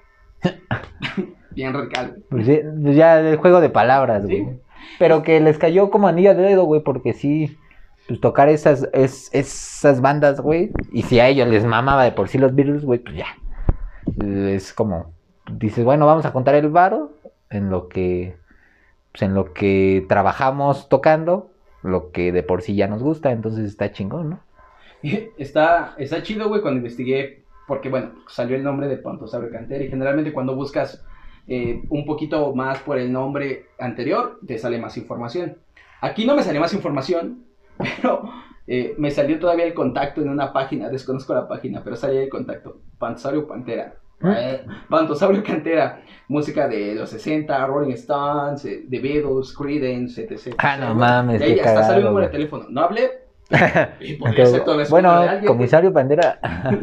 Bien 1.51 1.75
radical. 1.75 2.23
Pues 2.31 2.47
sí, 2.47 2.61
pues 2.81 2.95
ya 2.95 3.19
el 3.19 3.37
juego 3.39 3.61
de 3.61 3.69
palabras, 3.69 4.23
Sí. 4.29 4.43
güey. 4.43 4.61
Pero 5.01 5.25
que 5.25 5.41
les 5.41 5.59
cayó 5.59 5.91
como 5.91 6.07
anillo 6.07 6.31
al 6.31 6.37
dedo, 6.37 6.67
güey, 6.67 6.85
porque 6.85 7.15
sí, 7.15 7.59
pues 8.07 8.21
tocar 8.21 8.49
esas, 8.49 8.89
es, 8.93 9.29
esas 9.33 10.01
bandas, 10.01 10.41
güey, 10.41 10.71
y 10.93 11.03
si 11.03 11.19
a 11.19 11.27
ellos 11.27 11.49
les 11.49 11.65
mamaba 11.65 12.05
de 12.05 12.13
por 12.13 12.29
sí 12.29 12.39
los 12.39 12.55
Beatles, 12.55 12.85
güey, 12.85 13.01
pues 13.01 13.17
ya. 13.17 13.27
Es 14.25 14.73
como, 14.73 15.15
dices, 15.51 15.85
bueno, 15.85 16.07
vamos 16.07 16.25
a 16.27 16.33
contar 16.33 16.55
el 16.55 16.69
varo 16.69 17.11
en 17.51 17.71
lo 17.71 17.89
que, 17.89 18.37
pues 19.11 19.23
en 19.23 19.35
lo 19.35 19.53
que 19.53 20.07
trabajamos 20.09 20.89
tocando, 20.89 21.51
lo 21.83 22.11
que 22.11 22.33
de 22.33 22.43
por 22.43 22.63
sí 22.63 22.75
ya 22.75 22.87
nos 22.87 23.03
gusta, 23.03 23.33
entonces 23.33 23.65
está 23.67 23.93
chingón, 23.93 24.31
¿no? 24.31 24.41
Está, 25.39 25.95
está 25.99 26.23
chido, 26.23 26.49
güey, 26.49 26.63
cuando 26.63 26.79
investigué, 26.79 27.45
porque 27.67 27.89
bueno, 27.89 28.13
salió 28.29 28.57
el 28.57 28.65
nombre 28.65 28.89
de 28.89 28.97
Pantosaurio 28.97 29.51
Cantera 29.51 29.85
y 29.85 29.89
generalmente 29.89 30.33
cuando 30.33 30.57
buscas 30.57 31.05
eh, 31.47 31.83
un 31.91 32.05
poquito 32.05 32.55
más 32.55 32.81
por 32.81 32.99
el 32.99 33.13
nombre 33.13 33.67
anterior, 33.79 34.41
te 34.47 34.59
sale 34.59 34.79
más 34.79 34.97
información. 34.97 35.59
Aquí 36.01 36.27
no 36.27 36.35
me 36.35 36.43
salió 36.43 36.61
más 36.61 36.75
información, 36.75 37.45
pero 37.79 38.31
eh, 38.67 38.95
me 38.99 39.11
salió 39.11 39.39
todavía 39.39 39.65
el 39.65 39.75
contacto 39.75 40.21
en 40.23 40.29
una 40.29 40.53
página, 40.53 40.89
desconozco 40.89 41.35
la 41.35 41.47
página, 41.47 41.83
pero 41.85 41.97
salía 41.97 42.23
el 42.23 42.29
contacto, 42.29 42.81
Pantosaurio 42.99 43.47
Pantera. 43.47 43.95
Eh, 44.25 44.65
Pantosaurio 44.89 45.43
Cantera, 45.47 46.01
música 46.29 46.67
de 46.69 46.95
los 46.95 47.11
60, 47.11 47.67
Rolling 47.67 47.93
Stones, 47.93 48.65
eh, 48.65 48.87
The 48.89 48.99
Beatles, 49.01 49.55
Creedence, 49.57 50.23
etc. 50.23 50.55
Ah, 50.59 50.77
no 50.77 50.95
mames, 50.95 51.41
Y 51.41 51.45
ahí 51.45 51.55
qué 51.55 51.61
hasta 51.63 51.83
salió 51.85 52.09
el 52.09 52.15
de 52.15 52.21
güey. 52.21 52.31
teléfono. 52.31 52.67
No 52.69 52.83
hablé, 52.83 53.27
y 54.01 54.19
eso 54.41 54.65
bueno, 54.91 55.25
comisario 55.47 55.93
Bandera, 55.93 56.41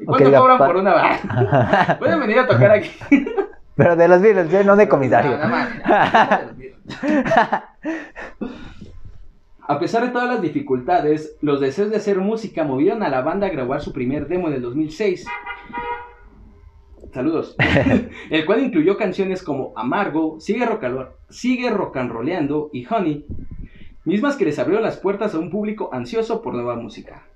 ¿Y 0.00 0.04
¿Cuánto 0.04 0.32
cobran 0.32 0.58
por 0.58 0.76
una? 0.76 1.96
Pueden 1.98 2.18
venir 2.18 2.40
a 2.40 2.46
tocar 2.48 2.72
aquí. 2.72 2.90
pero 3.76 3.94
de 3.94 4.08
los 4.08 4.20
Beatles, 4.20 4.52
¿eh? 4.52 4.64
no 4.64 4.74
de 4.74 4.88
comisario. 4.88 5.32
No, 5.32 5.44
no 5.44 5.48
mames. 5.48 5.82
A 9.66 9.78
pesar 9.78 10.04
de 10.04 10.08
todas 10.08 10.28
las 10.28 10.42
dificultades, 10.42 11.36
los 11.40 11.60
deseos 11.60 11.90
de 11.90 11.96
hacer 11.96 12.18
música 12.18 12.64
movieron 12.64 13.02
a 13.02 13.08
la 13.08 13.22
banda 13.22 13.46
a 13.46 13.50
grabar 13.50 13.80
su 13.80 13.92
primer 13.92 14.26
demo 14.28 14.48
en 14.48 14.54
el 14.54 14.62
2006. 14.62 15.24
Saludos. 17.12 17.56
El 18.30 18.46
cual 18.46 18.62
incluyó 18.62 18.96
canciones 18.96 19.42
como 19.42 19.72
Amargo, 19.76 20.40
Sigue, 20.40 20.66
rock 20.66 20.84
Sigue 21.28 21.70
Rock 21.70 21.96
and 21.96 22.10
Rolleando 22.10 22.70
y 22.72 22.86
Honey, 22.86 23.26
mismas 24.04 24.36
que 24.36 24.44
les 24.44 24.58
abrieron 24.58 24.84
las 24.84 24.96
puertas 24.96 25.34
a 25.34 25.38
un 25.38 25.50
público 25.50 25.90
ansioso 25.92 26.42
por 26.42 26.54
nueva 26.54 26.76
música. 26.76 27.26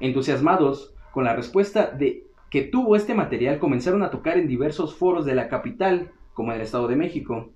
Entusiasmados 0.00 0.94
con 1.12 1.24
la 1.24 1.34
respuesta 1.34 1.86
de 1.86 2.24
que 2.50 2.62
tuvo 2.62 2.96
este 2.96 3.14
material, 3.14 3.58
comenzaron 3.58 4.02
a 4.02 4.10
tocar 4.10 4.38
en 4.38 4.48
diversos 4.48 4.96
foros 4.96 5.26
de 5.26 5.34
la 5.34 5.48
capital, 5.48 6.12
como 6.32 6.52
en 6.52 6.56
el 6.56 6.62
Estado 6.62 6.88
de 6.88 6.96
México. 6.96 7.50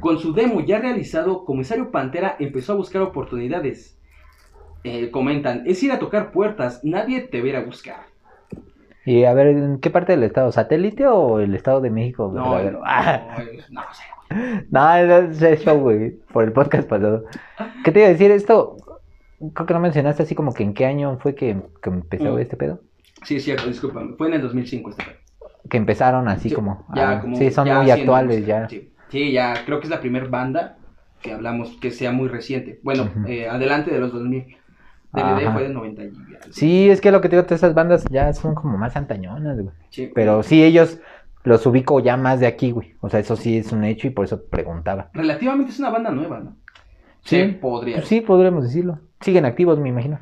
Con 0.00 0.18
su 0.18 0.32
demo 0.32 0.60
ya 0.60 0.78
realizado, 0.78 1.44
Comisario 1.44 1.90
Pantera 1.90 2.36
empezó 2.38 2.72
a 2.72 2.76
buscar 2.76 3.02
oportunidades. 3.02 3.98
Eh, 4.84 5.10
comentan, 5.10 5.64
es 5.66 5.82
ir 5.82 5.92
a 5.92 5.98
tocar 5.98 6.30
puertas, 6.30 6.80
nadie 6.84 7.22
te 7.22 7.42
verá 7.42 7.62
buscar. 7.62 8.07
Y 9.10 9.24
a 9.24 9.32
ver, 9.32 9.46
¿en 9.48 9.78
qué 9.80 9.88
parte 9.90 10.12
del 10.12 10.22
estado? 10.24 10.52
¿Satélite 10.52 11.06
o 11.06 11.40
el 11.40 11.54
estado 11.54 11.80
de 11.80 11.88
México? 11.90 12.30
No, 12.34 12.62
no, 12.70 12.80
Ah, 12.84 13.38
no 13.70 13.82
sé. 13.92 14.66
no, 14.70 14.94
ese 15.30 15.52
es 15.54 15.64
show, 15.64 15.78
güey, 15.78 16.10
por 16.32 16.44
el 16.44 16.52
podcast 16.52 16.86
pasado. 16.88 17.24
¿Qué 17.84 17.90
te 17.92 18.00
iba 18.00 18.08
a 18.08 18.12
decir 18.12 18.30
esto? 18.30 18.76
Creo 19.54 19.66
que 19.66 19.72
no 19.74 19.80
mencionaste 19.80 20.24
así 20.24 20.34
como 20.34 20.52
que 20.52 20.62
en 20.62 20.74
qué 20.74 20.84
año 20.84 21.16
fue 21.22 21.34
que, 21.34 21.56
que 21.82 21.88
empezó 21.90 22.34
Mm. 22.34 22.38
este 22.40 22.56
pedo. 22.58 22.80
Sí, 23.22 23.36
es 23.36 23.44
cierto, 23.44 23.66
discúlpame. 23.66 24.14
Fue 24.18 24.28
en 24.28 24.34
el 24.34 24.42
2005 24.42 24.90
este 24.90 25.04
pedo. 25.04 25.16
Que 25.70 25.76
empezaron 25.78 26.28
así 26.28 26.50
Sí, 26.50 26.54
como... 26.54 26.86
ya 26.94 27.10
ah, 27.12 27.20
como- 27.22 27.36
sí, 27.36 27.50
son 27.50 27.66
ya 27.66 27.80
muy 27.80 27.90
actuales 27.90 28.44
ya. 28.46 28.68
Sí, 28.68 28.92
sí, 29.08 29.32
ya 29.32 29.54
creo 29.64 29.78
que 29.80 29.84
es 29.84 29.90
la 29.90 30.00
primera 30.00 30.26
banda 30.28 30.76
que 31.22 31.32
hablamos 31.32 31.76
que 31.80 31.90
sea 31.90 32.12
muy 32.12 32.28
reciente. 32.28 32.78
Bueno, 32.82 33.08
eh, 33.26 33.48
adelante 33.48 33.90
de 33.90 34.00
los 34.00 34.12
2000. 34.12 34.56
DVD 35.12 35.52
fue 35.52 35.62
de 35.62 35.68
90 35.70 36.02
y 36.02 36.06
algo. 36.06 36.18
Sí, 36.50 36.90
es 36.90 37.00
que 37.00 37.10
lo 37.10 37.20
que 37.20 37.28
te 37.28 37.36
digo, 37.36 37.44
todas 37.46 37.60
esas 37.60 37.74
bandas 37.74 38.04
ya 38.10 38.32
son 38.32 38.54
como 38.54 38.76
más 38.76 38.96
antañonas, 38.96 39.56
güey. 39.60 39.74
Sí. 39.90 40.10
Pero 40.14 40.42
sí, 40.42 40.62
ellos 40.62 40.98
los 41.44 41.64
ubico 41.66 42.00
ya 42.00 42.16
más 42.16 42.40
de 42.40 42.46
aquí, 42.46 42.70
güey. 42.72 42.94
O 43.00 43.08
sea, 43.08 43.20
eso 43.20 43.36
sí 43.36 43.58
es 43.58 43.72
un 43.72 43.84
hecho 43.84 44.06
y 44.06 44.10
por 44.10 44.24
eso 44.26 44.42
preguntaba. 44.50 45.08
Relativamente 45.14 45.72
es 45.72 45.78
una 45.78 45.90
banda 45.90 46.10
nueva, 46.10 46.40
¿no? 46.40 46.56
Sí. 47.24 47.42
podría. 47.60 47.96
Pues 47.96 48.08
sí, 48.08 48.20
podríamos 48.20 48.64
decirlo. 48.64 48.98
Siguen 49.20 49.44
activos, 49.44 49.78
me 49.78 49.88
imagino. 49.88 50.18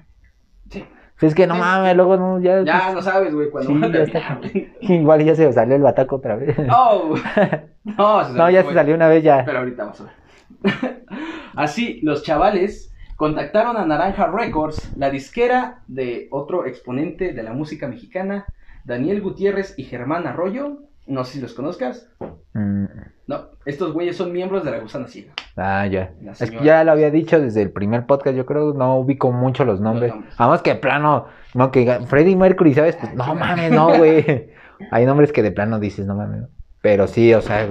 Sí. 0.70 0.84
Pues 1.18 1.30
es 1.32 1.34
que 1.36 1.46
no 1.46 1.54
Sí. 1.54 1.60
mames, 1.60 1.96
luego 1.96 2.16
no, 2.16 2.40
ya... 2.40 2.62
Ya 2.62 2.92
lo 2.92 3.00
sabes, 3.02 3.34
güey, 3.34 3.50
cuando 3.50 3.70
Sí, 3.72 3.80
ya 3.92 4.02
está. 4.02 4.40
Igual 4.80 5.24
ya 5.24 5.34
se 5.34 5.52
salió 5.52 5.76
el 5.76 5.82
bataco 5.82 6.16
otra 6.16 6.36
vez. 6.36 6.56
Oh, 6.70 7.14
no, 7.84 8.24
se 8.24 8.32
No, 8.34 8.50
ya 8.50 8.62
se 8.64 8.72
salió 8.74 8.94
una 8.94 9.08
vez 9.08 9.22
ya. 9.24 9.42
Pero 9.44 9.58
ahorita 9.60 9.84
vamos 9.84 10.00
a 10.00 10.04
ver. 10.04 11.06
Así, 11.54 12.00
los 12.02 12.22
chavales 12.22 12.92
contactaron 13.16 13.76
a 13.76 13.84
Naranja 13.86 14.26
Records, 14.28 14.92
la 14.96 15.10
disquera 15.10 15.80
de 15.88 16.28
otro 16.30 16.66
exponente 16.66 17.32
de 17.32 17.42
la 17.42 17.52
música 17.52 17.88
mexicana, 17.88 18.46
Daniel 18.84 19.20
Gutiérrez 19.20 19.74
y 19.78 19.84
Germán 19.84 20.26
Arroyo. 20.26 20.78
No 21.06 21.24
sé 21.24 21.34
si 21.34 21.40
los 21.40 21.54
conozcas. 21.54 22.08
Mm, 22.52 22.84
No, 23.28 23.46
estos 23.64 23.92
güeyes 23.92 24.16
son 24.16 24.32
miembros 24.32 24.64
de 24.64 24.72
la 24.72 24.78
Gusana 24.78 25.06
Ciega. 25.06 25.32
Ah, 25.56 25.86
ya. 25.86 26.12
Es 26.38 26.50
que 26.50 26.62
ya 26.64 26.82
lo 26.84 26.92
había 26.92 27.10
dicho 27.10 27.40
desde 27.40 27.62
el 27.62 27.70
primer 27.70 28.06
podcast, 28.06 28.36
yo 28.36 28.44
creo, 28.44 28.72
no 28.74 28.96
ubico 28.98 29.30
mucho 29.32 29.64
los 29.64 29.80
nombres. 29.80 30.12
nombres. 30.12 30.36
Vamos 30.36 30.62
que 30.62 30.74
de 30.74 30.80
plano, 30.80 31.26
no 31.54 31.70
que 31.70 32.00
Freddie 32.06 32.36
Mercury, 32.36 32.74
¿sabes? 32.74 32.96
Pues, 32.96 33.14
no 33.14 33.34
mames, 33.34 33.70
no, 33.72 33.96
güey. 33.96 34.50
Hay 34.90 35.06
nombres 35.06 35.32
que 35.32 35.42
de 35.42 35.52
plano 35.52 35.78
dices, 35.78 36.06
no 36.06 36.14
mames. 36.16 36.44
Pero 36.82 37.06
sí, 37.06 37.32
o 37.34 37.40
sea, 37.40 37.68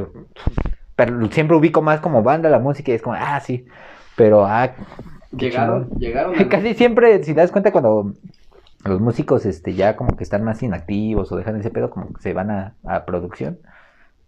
pero 0.96 1.30
siempre 1.32 1.56
ubico 1.56 1.82
más 1.82 2.00
como 2.00 2.24
banda 2.24 2.50
la 2.50 2.60
música 2.60 2.92
y 2.92 2.96
es 2.96 3.02
como, 3.02 3.16
ah, 3.20 3.40
sí. 3.42 3.66
Pero, 4.16 4.46
ah, 4.46 4.72
Llegaron, 5.38 5.90
llegaron. 6.00 6.36
a- 6.40 6.50
Casi 6.50 6.74
siempre, 6.74 7.24
si 7.24 7.34
das 7.34 7.52
cuenta, 7.52 7.72
cuando 7.72 8.14
los 8.84 9.02
músicos 9.02 9.46
este, 9.46 9.74
ya 9.74 9.96
como 9.96 10.16
que 10.16 10.24
están 10.24 10.44
más 10.44 10.62
inactivos 10.64 11.32
o 11.32 11.38
dejan 11.38 11.60
ese 11.60 11.72
pedo, 11.72 11.90
como 11.90 12.14
que 12.14 12.22
se 12.22 12.34
van 12.34 12.52
a, 12.52 12.76
a 12.86 13.06
producción, 13.06 13.60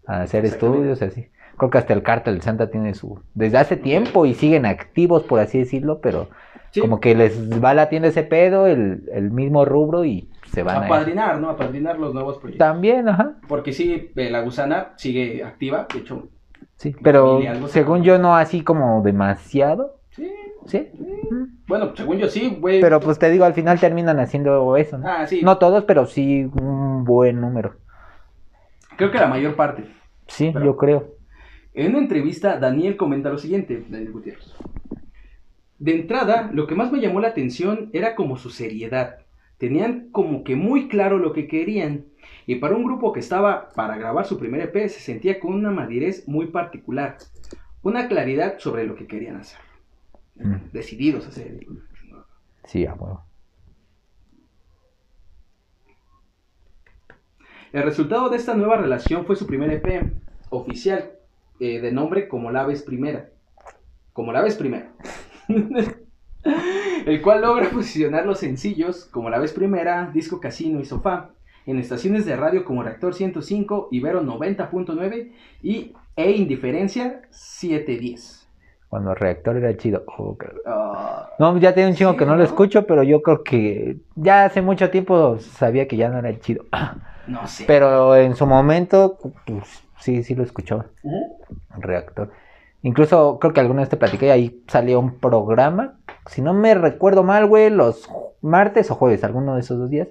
a 0.06 0.22
hacer 0.22 0.44
estudios, 0.44 1.00
así. 1.02 1.28
Creo 1.56 1.70
que 1.70 1.78
hasta 1.78 1.92
el 1.92 2.02
Cártel 2.04 2.40
Santa 2.40 2.70
tiene 2.70 2.94
su... 2.94 3.20
Desde 3.34 3.58
hace 3.58 3.76
tiempo 3.76 4.26
y 4.26 4.34
siguen 4.34 4.64
activos, 4.64 5.24
por 5.24 5.40
así 5.40 5.58
decirlo, 5.58 6.00
pero 6.00 6.28
Sí, 6.70 6.80
como 6.80 7.00
que 7.00 7.14
les 7.14 7.62
va 7.62 7.74
latiendo 7.74 8.06
ese 8.08 8.22
pedo, 8.22 8.66
el, 8.66 9.08
el 9.12 9.30
mismo 9.32 9.64
rubro 9.64 10.04
y 10.04 10.28
se 10.52 10.62
van 10.62 10.82
a... 10.82 10.86
apadrinar, 10.86 11.40
¿no? 11.40 11.50
Apadrinar 11.50 11.98
los 11.98 12.14
nuevos 12.14 12.38
proyectos. 12.38 12.64
También, 12.66 13.08
ajá. 13.08 13.38
Porque 13.48 13.72
sí, 13.72 14.12
eh, 14.14 14.30
la 14.30 14.42
Gusana 14.42 14.92
sigue 14.96 15.42
activa, 15.42 15.88
de 15.92 15.98
hecho. 16.00 16.28
Sí, 16.76 16.94
pero 17.02 17.40
familia, 17.40 17.66
según 17.68 18.02
yo 18.04 18.18
no 18.18 18.36
así 18.36 18.62
como 18.62 19.02
demasiado, 19.02 19.97
Sí, 20.18 20.32
¿sí? 20.66 20.88
bueno, 21.68 21.94
según 21.96 22.18
yo 22.18 22.28
sí, 22.28 22.56
güey. 22.60 22.80
Pero 22.80 22.98
pues 22.98 23.18
te 23.18 23.30
digo, 23.30 23.44
al 23.44 23.54
final 23.54 23.78
terminan 23.78 24.18
haciendo 24.18 24.76
eso, 24.76 24.98
¿no? 24.98 25.08
Ah, 25.08 25.26
sí. 25.26 25.40
No 25.42 25.58
todos, 25.58 25.84
pero 25.84 26.06
sí 26.06 26.44
un 26.60 27.04
buen 27.04 27.40
número. 27.40 27.76
Creo 28.96 29.12
que 29.12 29.18
la 29.18 29.28
mayor 29.28 29.54
parte. 29.54 29.84
Sí, 30.26 30.50
Pero- 30.52 30.64
yo 30.64 30.76
creo. 30.76 31.14
En 31.72 31.90
una 31.90 31.98
entrevista, 31.98 32.58
Daniel 32.58 32.96
comenta 32.96 33.30
lo 33.30 33.38
siguiente, 33.38 33.84
Daniel 33.88 34.10
Gutiérrez. 34.12 34.52
De 35.78 35.94
entrada, 35.94 36.50
lo 36.52 36.66
que 36.66 36.74
más 36.74 36.90
me 36.90 36.98
llamó 37.00 37.20
la 37.20 37.28
atención 37.28 37.90
era 37.92 38.16
como 38.16 38.36
su 38.36 38.50
seriedad. 38.50 39.18
Tenían 39.58 40.08
como 40.10 40.42
que 40.42 40.56
muy 40.56 40.88
claro 40.88 41.18
lo 41.18 41.32
que 41.32 41.46
querían. 41.46 42.06
Y 42.46 42.56
para 42.56 42.74
un 42.74 42.82
grupo 42.84 43.12
que 43.12 43.20
estaba 43.20 43.68
para 43.76 43.96
grabar 43.96 44.24
su 44.26 44.38
primer 44.38 44.60
EP 44.62 44.88
se 44.88 44.98
sentía 45.00 45.38
con 45.38 45.54
una 45.54 45.70
madurez 45.70 46.26
muy 46.26 46.46
particular. 46.46 47.18
Una 47.82 48.08
claridad 48.08 48.58
sobre 48.58 48.84
lo 48.84 48.96
que 48.96 49.06
querían 49.06 49.36
hacer. 49.36 49.60
Mm. 50.38 50.70
Decididos 50.72 51.26
a 51.26 51.28
hacer. 51.28 51.66
Sí, 52.64 52.86
a 52.86 52.94
huevo. 52.94 53.24
El 57.72 57.82
resultado 57.82 58.30
de 58.30 58.36
esta 58.36 58.54
nueva 58.54 58.76
relación 58.76 59.26
fue 59.26 59.36
su 59.36 59.46
primer 59.46 59.70
EP 59.70 60.12
oficial, 60.50 61.12
eh, 61.60 61.80
de 61.80 61.92
nombre 61.92 62.28
Como 62.28 62.50
la 62.50 62.64
ves 62.64 62.82
primera. 62.82 63.30
Como 64.12 64.32
la 64.32 64.42
ves 64.42 64.56
primera. 64.56 64.92
el 67.06 67.22
cual 67.22 67.42
logra 67.42 67.70
posicionar 67.70 68.26
los 68.26 68.38
sencillos 68.38 69.06
Como 69.06 69.30
la 69.30 69.38
ves 69.38 69.52
primera, 69.52 70.10
Disco 70.12 70.40
Casino 70.40 70.80
y 70.80 70.84
Sofá 70.84 71.32
en 71.68 71.78
estaciones 71.78 72.24
de 72.24 72.34
radio 72.34 72.64
como 72.64 72.82
Reactor 72.82 73.12
105, 73.12 73.88
Ibero 73.90 74.22
90.9 74.22 75.32
y 75.62 75.92
E 76.16 76.30
Indiferencia 76.30 77.20
710. 77.28 78.47
Cuando 78.88 79.10
el 79.10 79.16
reactor 79.16 79.56
era 79.56 79.76
chido. 79.76 80.04
Oh. 80.16 80.36
Ah, 80.66 81.30
No, 81.38 81.56
ya 81.58 81.74
tiene 81.74 81.90
un 81.90 81.96
chingo 81.96 82.12
Sí, 82.12 82.18
que 82.18 82.26
no, 82.26 82.36
lo 82.36 82.44
escucho, 82.44 82.86
pero 82.86 83.02
yo 83.02 83.22
creo 83.22 83.44
que 83.44 83.98
ya 84.16 84.44
hace 84.44 84.62
mucho 84.62 84.90
tiempo 84.90 85.38
sabía 85.38 85.86
que 85.86 85.96
ya 85.96 86.08
no 86.08 86.18
era 86.18 86.30
el 86.30 86.40
chido. 86.40 86.64
no 87.26 87.46
sé. 87.46 87.64
Pero 87.66 88.16
en 88.16 88.34
su 88.34 88.46
momento, 88.46 89.18
pues 89.44 89.82
sí, 90.00 90.22
sí 90.22 90.34
lo 90.34 90.42
escuchó. 90.42 90.86
Ujú. 91.02 91.36
Reactor. 91.78 92.30
Incluso 92.82 93.38
creo 93.40 93.52
que 93.52 93.60
alguna 93.60 93.80
vez 93.80 93.88
te 93.88 93.96
platiqué, 93.96 94.30
ahí 94.30 94.62
salió 94.68 95.00
un 95.00 95.18
programa, 95.18 95.98
si 96.26 96.42
no 96.42 96.54
me 96.54 96.74
recuerdo 96.74 97.24
mal, 97.24 97.46
güey, 97.46 97.70
los 97.70 98.08
martes 98.40 98.90
o 98.90 98.94
jueves, 98.94 99.24
alguno 99.24 99.54
de 99.54 99.60
esos 99.60 99.78
dos 99.78 99.90
días, 99.90 100.08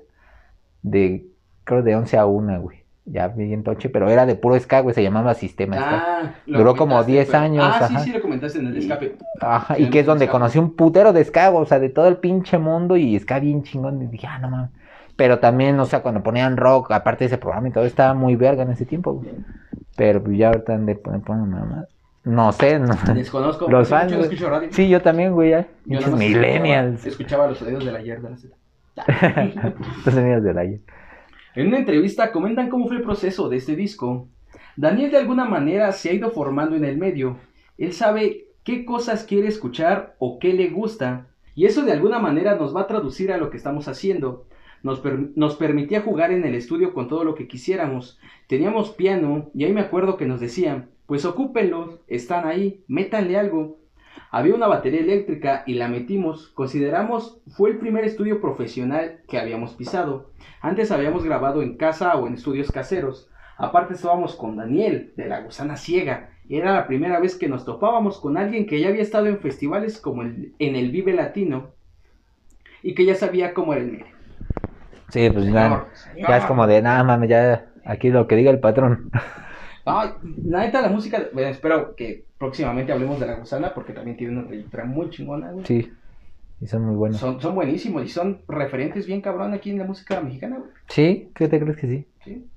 de, 0.82 1.26
creo 1.64 1.82
de 1.82 1.96
11 1.96 2.18
a 2.18 2.26
1, 2.26 2.62
güey, 2.62 2.84
ya 3.10 3.30
bien 3.30 3.64
toche, 3.64 3.90
pero 3.90 4.10
era 4.10 4.26
de 4.26 4.36
puro 4.36 4.60
ska, 4.60 4.82
güey, 4.82 4.94
se 4.94 5.02
llamaba 5.02 5.34
Sistema. 5.34 5.78
Ah, 5.80 6.34
Duró 6.46 6.76
como 6.76 6.96
comentaste, 6.96 7.12
10 7.14 7.28
pero- 7.28 7.40
años, 7.40 7.66
Ah, 7.68 7.88
sí, 7.88 7.94
ajá. 7.96 8.04
sí, 8.04 8.12
lo 8.12 8.22
comentaste 8.22 8.60
en 8.60 8.68
el 8.68 8.78
escape. 8.78 9.16
Ajá, 9.42 9.76
sí, 9.76 9.84
y 9.84 9.90
que 9.90 10.00
es 10.02 10.06
donde 10.06 10.28
conocí 10.28 10.60
un 10.60 10.76
putero 10.76 11.14
de 11.14 11.24
ska, 11.24 11.50
o 11.52 11.66
sea, 11.66 11.80
de 11.80 11.90
todo 11.90 12.08
el 12.08 12.18
pinche 12.18 12.58
mundo 12.58 12.98
y 12.98 13.18
ska 13.20 13.40
bien 13.40 13.64
chingón, 13.64 14.02
y 14.02 14.08
dije, 14.08 14.28
ah, 14.28 14.40
no 14.40 14.50
mames. 14.50 14.70
Pero 15.16 15.40
también, 15.40 15.80
o 15.80 15.86
sea, 15.86 16.02
cuando 16.02 16.22
ponían 16.22 16.58
rock, 16.58 16.92
aparte 16.92 17.24
de 17.24 17.28
ese 17.28 17.38
programa 17.40 17.70
y 17.70 17.72
todo, 17.72 17.86
estaba 17.86 18.14
muy 18.14 18.36
verga 18.36 18.64
en 18.64 18.72
ese 18.72 18.86
tiempo, 18.86 19.14
güey. 19.14 19.32
Pero 19.96 20.22
pues 20.24 20.38
ya 20.38 20.50
ahorita 20.50 20.76
han 20.76 20.86
de 20.86 20.96
poner, 20.96 21.22
poner 21.22 21.48
mamá. 21.48 21.86
No 22.24 22.52
sé, 22.52 22.78
no. 22.78 22.94
Desconozco. 23.16 23.70
Los 23.70 23.88
fans, 23.88 24.12
escucho 24.12 24.50
radio. 24.50 24.68
Sí, 24.72 24.90
yo 24.90 25.02
también, 25.02 25.32
güey, 25.34 25.52
ya. 25.52 25.66
Yo 25.86 26.12
millennials. 26.16 27.06
Escuchaba, 27.06 27.46
escuchaba 27.46 27.48
los 27.48 27.58
sonidos 27.58 27.86
del 27.86 27.96
ayer 27.96 28.22
de 28.22 28.30
la 28.30 28.38
Z. 28.38 28.54
Los 30.06 30.14
sonidos 30.14 30.44
del 30.44 30.58
ayer. 30.58 30.80
En 31.58 31.70
una 31.70 31.80
entrevista 31.80 32.32
comentan 32.32 32.70
cómo 32.70 32.88
fue 32.88 32.98
el 32.98 33.02
proceso 33.02 33.50
de 33.50 33.58
este 33.58 33.76
disco. 33.76 34.30
Daniel 34.76 35.10
de 35.10 35.18
alguna 35.18 35.44
manera 35.44 35.92
se 35.92 36.12
ha 36.12 36.14
ido 36.14 36.30
formando 36.30 36.76
en 36.76 36.86
el 36.86 37.00
medio. 37.00 37.40
Él 37.80 37.94
sabe 37.94 38.50
qué 38.64 38.86
cosas 38.86 39.24
quiere 39.24 39.48
escuchar 39.48 40.16
o 40.20 40.38
qué 40.38 40.54
le 40.54 40.70
gusta. 40.70 41.30
Y 41.56 41.66
eso 41.66 41.82
de 41.82 41.94
alguna 41.94 42.20
manera 42.20 42.54
nos 42.58 42.76
va 42.76 42.82
a 42.82 42.88
traducir 42.88 43.32
a 43.32 43.38
lo 43.38 43.50
que 43.50 43.58
estamos 43.58 43.88
haciendo. 43.88 44.46
Nos, 44.84 45.02
nos 45.36 45.56
permitía 45.56 46.02
jugar 46.02 46.32
en 46.32 46.46
el 46.46 46.54
estudio 46.54 46.94
con 46.94 47.08
todo 47.08 47.24
lo 47.24 47.34
que 47.34 47.48
quisiéramos. 47.48 48.20
Teníamos 48.46 48.92
piano 48.92 49.50
y 49.56 49.64
ahí 49.64 49.74
me 49.74 49.82
acuerdo 49.82 50.16
que 50.16 50.28
nos 50.28 50.40
decían, 50.40 50.92
pues 51.08 51.26
ocúpenlos, 51.26 52.02
están 52.08 52.46
ahí, 52.48 52.84
métanle 52.88 53.36
algo. 53.36 53.77
Había 54.30 54.56
una 54.56 54.68
batería 54.68 55.00
eléctrica 55.00 55.64
y 55.66 55.76
la 55.76 55.88
metimos. 55.88 56.50
Consideramos 56.50 57.40
fue 57.48 57.70
el 57.72 57.78
primer 57.78 58.04
estudio 58.04 58.42
profesional 58.42 59.22
que 59.28 59.40
habíamos 59.40 59.74
pisado. 59.74 60.32
Antes 60.62 60.92
habíamos 60.92 61.24
grabado 61.24 61.62
en 61.62 61.78
casa 61.78 62.16
o 62.18 62.28
en 62.28 62.34
estudios 62.34 62.72
caseros. 62.72 63.30
Aparte 63.58 63.94
estábamos 63.94 64.36
con 64.36 64.56
Daniel, 64.58 65.14
de 65.16 65.26
la 65.28 65.42
gusana 65.42 65.78
ciega. 65.78 66.30
Era 66.50 66.74
la 66.74 66.88
primera 66.88 67.20
vez 67.20 67.36
que 67.36 67.48
nos 67.48 67.66
topábamos 67.66 68.20
con 68.20 68.38
alguien 68.38 68.68
que 68.68 68.80
ya 68.80 68.90
había 68.90 69.02
estado 69.02 69.28
en 69.28 69.40
festivales 69.40 70.00
como 70.00 70.22
el- 70.22 70.54
en 70.60 70.76
el 70.76 70.92
Vive 70.92 71.14
Latino 71.14 71.72
y 72.84 72.94
que 72.94 73.06
ya 73.06 73.16
sabía 73.16 73.54
cómo 73.54 73.74
era 73.74 73.82
el 73.82 73.92
medio. 73.92 74.06
Sí, 75.10 75.30
pues 75.30 75.46
ya, 75.46 75.64
Señor, 75.64 75.88
señor. 75.94 76.30
ya 76.30 76.38
es 76.38 76.46
como 76.46 76.68
de, 76.68 76.82
nada 76.82 77.04
mames, 77.04 77.30
ya 77.30 77.66
aquí 77.86 78.10
lo 78.10 78.28
que 78.28 78.36
diga 78.36 78.52
el 78.52 78.60
patrón. 78.60 79.10
Ay, 79.86 80.10
la 80.46 80.60
neta, 80.60 80.82
la 80.82 80.90
música, 80.90 81.28
bueno, 81.34 81.50
espero 81.50 81.96
que 81.96 82.27
próximamente 82.38 82.92
hablemos 82.92 83.20
de 83.20 83.28
la 83.28 83.36
gusana 83.36 83.74
porque 83.74 83.94
también 83.94 84.18
tiene 84.18 84.38
una 84.38 84.48
trayectoria 84.48 84.86
muy 84.86 85.10
chingona, 85.10 85.52
güey. 85.52 85.66
Sí, 85.66 85.92
y 86.60 86.68
son 86.68 86.86
muy 86.86 86.96
buenos. 86.96 87.20
Son, 87.20 87.40
son 87.40 87.56
buenísimos 87.56 88.04
y 88.04 88.10
son 88.10 88.42
referentes 88.48 89.06
bien 89.06 89.22
cabrón 89.22 89.54
aquí 89.54 89.70
en 89.70 89.80
la 89.80 89.86
música 89.86 90.20
mexicana, 90.22 90.58
güey. 90.58 90.72
Sí, 90.90 91.32
¿qué 91.36 91.48
te 91.48 91.60
crees 91.60 91.78
que 91.78 91.88
sí? 91.88 92.06
Sí. 92.24 92.48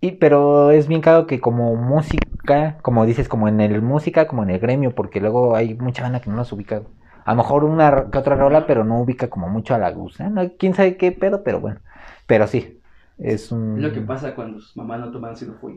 Y, 0.00 0.12
pero 0.12 0.70
es 0.70 0.88
bien 0.88 1.00
claro 1.00 1.26
que 1.26 1.40
como 1.40 1.74
música, 1.76 2.78
como 2.82 3.06
dices, 3.06 3.28
como 3.28 3.48
en 3.48 3.60
el 3.60 3.80
música, 3.80 4.26
como 4.26 4.42
en 4.42 4.50
el 4.50 4.58
gremio, 4.58 4.94
porque 4.94 5.20
luego 5.20 5.56
hay 5.56 5.74
mucha 5.74 6.02
banda 6.02 6.20
que 6.20 6.28
no 6.28 6.36
nos 6.36 6.52
ubica. 6.52 6.82
A 7.24 7.32
lo 7.32 7.38
mejor 7.38 7.64
una 7.64 8.10
que 8.10 8.18
otra 8.18 8.36
rola, 8.36 8.66
pero 8.66 8.84
no 8.84 9.00
ubica 9.00 9.28
como 9.28 9.48
mucho 9.48 9.74
a 9.74 9.78
la 9.78 9.90
gusana. 9.90 10.50
Quién 10.58 10.74
sabe 10.74 10.96
qué 10.96 11.12
pedo, 11.12 11.42
pero 11.42 11.60
bueno. 11.60 11.80
Pero 12.26 12.46
sí, 12.46 12.80
es 13.18 13.50
un... 13.50 13.80
Lo 13.80 13.92
que 13.92 14.02
pasa 14.02 14.34
cuando 14.34 14.60
sus 14.60 14.76
mamás 14.76 15.00
no 15.00 15.10
toman 15.10 15.32
ácido 15.32 15.58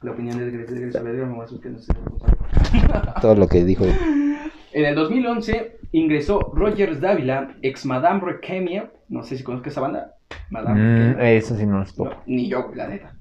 La 0.02 0.12
opinión 0.12 0.38
de 0.38 0.52
Grecia 0.52 0.76
de 0.80 0.92
Saavedra, 0.92 1.26
mamá, 1.26 1.46
que 1.62 1.70
no. 1.70 1.80
Todo 3.22 3.36
lo 3.36 3.48
que 3.48 3.66
dijo. 3.66 3.86
En 3.86 4.86
el 4.86 4.94
2011 4.94 5.80
ingresó 5.92 6.52
Rogers 6.54 7.02
Dávila, 7.02 7.56
ex 7.64 7.86
Madame 7.86 8.22
Recamia. 8.22 8.92
No 9.10 9.24
sé 9.24 9.38
si 9.38 9.44
conozco 9.44 9.70
esa 9.70 9.82
banda. 9.82 10.14
Madame 10.52 11.16
Mm, 11.16 11.20
eso 11.22 11.56
sí 11.56 11.66
no 11.66 11.80
lo 11.80 11.86
topo. 11.86 12.06
No, 12.06 12.22
ni 12.28 12.48
yo, 12.48 12.72
la 12.76 12.88
neta. 12.88 13.16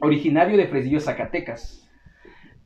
Originario 0.00 0.56
de 0.56 0.66
Fresnillo, 0.66 0.98
Zacatecas. 1.00 1.88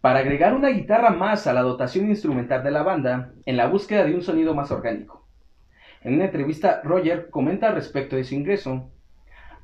Para 0.01 0.21
agregar 0.21 0.55
una 0.55 0.69
guitarra 0.69 1.11
más 1.11 1.47
a 1.47 1.53
la 1.53 1.63
dotación 1.63 2.09
instrumental 2.09 2.63
de 2.65 2.71
la 2.71 2.83
banda, 2.83 3.33
en 3.45 3.57
la 3.57 3.67
búsqueda 3.67 4.05
de 4.05 4.15
un 4.15 4.23
sonido 4.23 4.55
más 4.55 4.71
orgánico. 4.71 5.27
En 6.03 6.15
una 6.15 6.27
entrevista, 6.27 6.81
Roger 6.85 7.29
comenta 7.31 7.69
al 7.69 7.75
respecto 7.75 8.17
de 8.17 8.25
su 8.25 8.35
ingreso. 8.35 8.91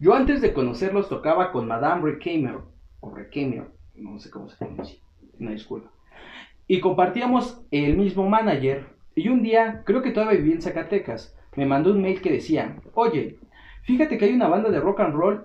Yo 0.03 0.15
antes 0.15 0.41
de 0.41 0.53
conocerlos 0.53 1.09
tocaba 1.09 1.53
con 1.53 1.69
Madame 1.69 2.03
Recaimer, 2.03 2.57
o 2.99 3.15
Recaimer, 3.15 3.67
no 3.95 4.19
sé 4.19 4.31
cómo 4.31 4.49
se 4.49 4.57
pronuncia, 4.57 4.99
una 5.39 5.53
disculpa. 5.53 5.93
Y 6.67 6.81
compartíamos 6.81 7.63
el 7.71 7.97
mismo 7.97 8.29
manager, 8.29 8.85
y 9.15 9.29
un 9.29 9.45
día, 9.45 9.83
creo 9.85 10.03
que 10.03 10.11
todavía 10.11 10.41
vivía 10.41 10.57
en 10.57 10.63
Zacatecas, 10.63 11.39
me 11.55 11.67
mandó 11.67 11.93
un 11.93 12.03
mail 12.03 12.21
que 12.21 12.33
decía, 12.33 12.81
oye, 12.95 13.39
fíjate 13.85 14.19
que 14.19 14.25
hay 14.25 14.33
una 14.33 14.49
banda 14.49 14.71
de 14.71 14.81
rock 14.81 14.99
and 14.99 15.15
roll 15.15 15.45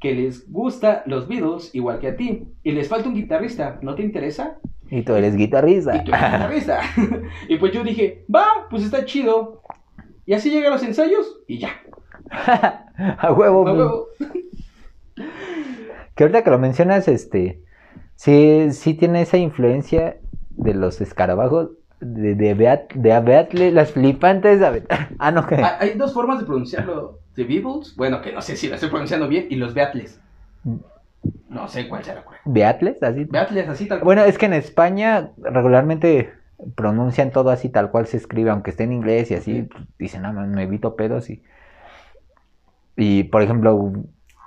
que 0.00 0.14
les 0.14 0.50
gusta 0.50 1.02
los 1.04 1.28
Beatles 1.28 1.74
igual 1.74 1.98
que 1.98 2.08
a 2.08 2.16
ti, 2.16 2.44
y 2.62 2.72
les 2.72 2.88
falta 2.88 3.10
un 3.10 3.14
guitarrista, 3.14 3.78
¿no 3.82 3.94
te 3.94 4.02
interesa? 4.02 4.56
Y 4.90 5.02
tú 5.02 5.12
eres 5.12 5.36
guitarrista. 5.36 5.96
Y 5.96 6.04
tú 6.04 6.12
eres 6.12 6.32
guitarrista. 6.32 6.80
y 7.46 7.58
pues 7.58 7.72
yo 7.74 7.84
dije, 7.84 8.24
va, 8.34 8.46
pues 8.70 8.84
está 8.84 9.04
chido. 9.04 9.60
Y 10.24 10.32
así 10.32 10.48
llegué 10.50 10.68
a 10.68 10.70
los 10.70 10.82
ensayos 10.82 11.40
y 11.46 11.58
ya. 11.58 11.82
a 13.18 13.32
huevo. 13.32 13.66
A 13.68 13.72
huevo. 13.72 14.06
Que 16.14 16.24
ahorita 16.24 16.44
que 16.44 16.50
lo 16.50 16.58
mencionas, 16.58 17.08
este, 17.08 17.62
sí, 18.16 18.68
sí 18.72 18.94
tiene 18.94 19.22
esa 19.22 19.38
influencia 19.38 20.18
de 20.50 20.74
los 20.74 21.00
escarabajos, 21.00 21.70
de, 22.00 22.34
de, 22.34 22.54
Beat- 22.54 22.92
de 22.94 23.18
Beatle, 23.20 23.70
las 23.72 23.92
flipantes. 23.92 24.60
de 24.60 24.84
Ah, 25.18 25.30
no, 25.30 25.46
que. 25.46 25.56
Hay 25.56 25.94
dos 25.94 26.12
formas 26.12 26.38
de 26.38 26.44
pronunciarlo. 26.44 27.20
The 27.34 27.44
Beatles, 27.44 27.96
bueno, 27.96 28.20
que 28.20 28.30
no 28.32 28.42
sé 28.42 28.56
si 28.56 28.68
la 28.68 28.74
estoy 28.74 28.90
pronunciando 28.90 29.26
bien, 29.26 29.46
y 29.48 29.56
los 29.56 29.72
Beatles. 29.72 30.20
No 31.48 31.66
sé 31.68 31.88
cuál 31.88 32.04
será 32.04 32.22
cuál. 32.24 32.38
Beatles, 32.44 33.02
así. 33.02 33.24
Beatles, 33.24 33.68
así 33.68 33.86
tal 33.86 34.00
cual. 34.00 34.04
Bueno, 34.04 34.24
es 34.24 34.36
que 34.36 34.46
en 34.46 34.52
España 34.52 35.30
regularmente 35.38 36.30
pronuncian 36.74 37.30
todo 37.30 37.48
así 37.48 37.70
tal 37.70 37.90
cual 37.90 38.06
se 38.06 38.18
escribe, 38.18 38.50
aunque 38.50 38.70
esté 38.70 38.84
en 38.84 38.92
inglés 38.92 39.30
y 39.30 39.34
así, 39.34 39.62
pues, 39.62 39.84
dicen, 39.98 40.22
más 40.22 40.46
me 40.48 40.64
evito 40.64 40.94
pedos 40.94 41.30
y... 41.30 41.42
Y, 42.96 43.24
por 43.24 43.42
ejemplo, 43.42 43.92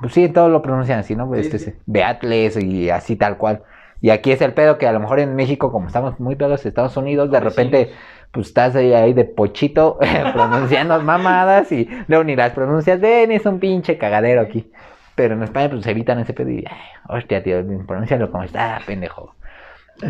pues 0.01 0.13
sí, 0.13 0.29
todo 0.29 0.49
lo 0.49 0.62
pronuncian 0.62 0.99
así, 0.99 1.15
¿no? 1.15 1.34
Este, 1.36 1.60
sí. 1.60 1.73
Beatles 1.86 2.58
y 2.58 2.89
así 2.89 3.15
tal 3.15 3.38
cual. 3.38 3.63
Y 4.01 4.10
aquí 4.10 4.31
es 4.31 4.41
el 4.41 4.53
pedo 4.53 4.77
que 4.77 4.88
a 4.88 4.91
lo 4.91 4.99
mejor 4.99 5.19
en 5.19 5.36
México, 5.36 5.71
como 5.71 5.88
estamos 5.88 6.19
muy 6.19 6.36
pedos 6.36 6.63
de 6.63 6.69
Estados 6.69 6.95
Unidos, 6.97 7.31
de 7.31 7.39
repente, 7.39 7.91
pues 8.31 8.47
estás 8.47 8.75
ahí, 8.75 8.93
ahí 8.93 9.13
de 9.13 9.25
pochito 9.25 9.97
pronunciando 10.34 11.01
mamadas 11.01 11.71
y 11.71 11.89
luego 12.08 12.23
ni 12.23 12.36
las 12.36 12.51
pronuncias 12.51 12.99
bien, 12.99 13.31
es 13.31 13.45
un 13.45 13.60
pinche 13.60 13.97
cagadero 13.97 14.41
aquí. 14.41 14.71
Pero 15.15 15.36
en 15.36 15.43
España, 15.43 15.69
pues 15.69 15.88
evitan 15.88 16.19
ese 16.19 16.34
pedo 16.34 16.49
y, 16.49 16.65
ay, 16.69 17.17
hostia, 17.17 17.41
tío, 17.41 17.63
pronúncialo 17.88 18.29
como 18.31 18.43
está, 18.43 18.79
pendejo. 18.86 19.34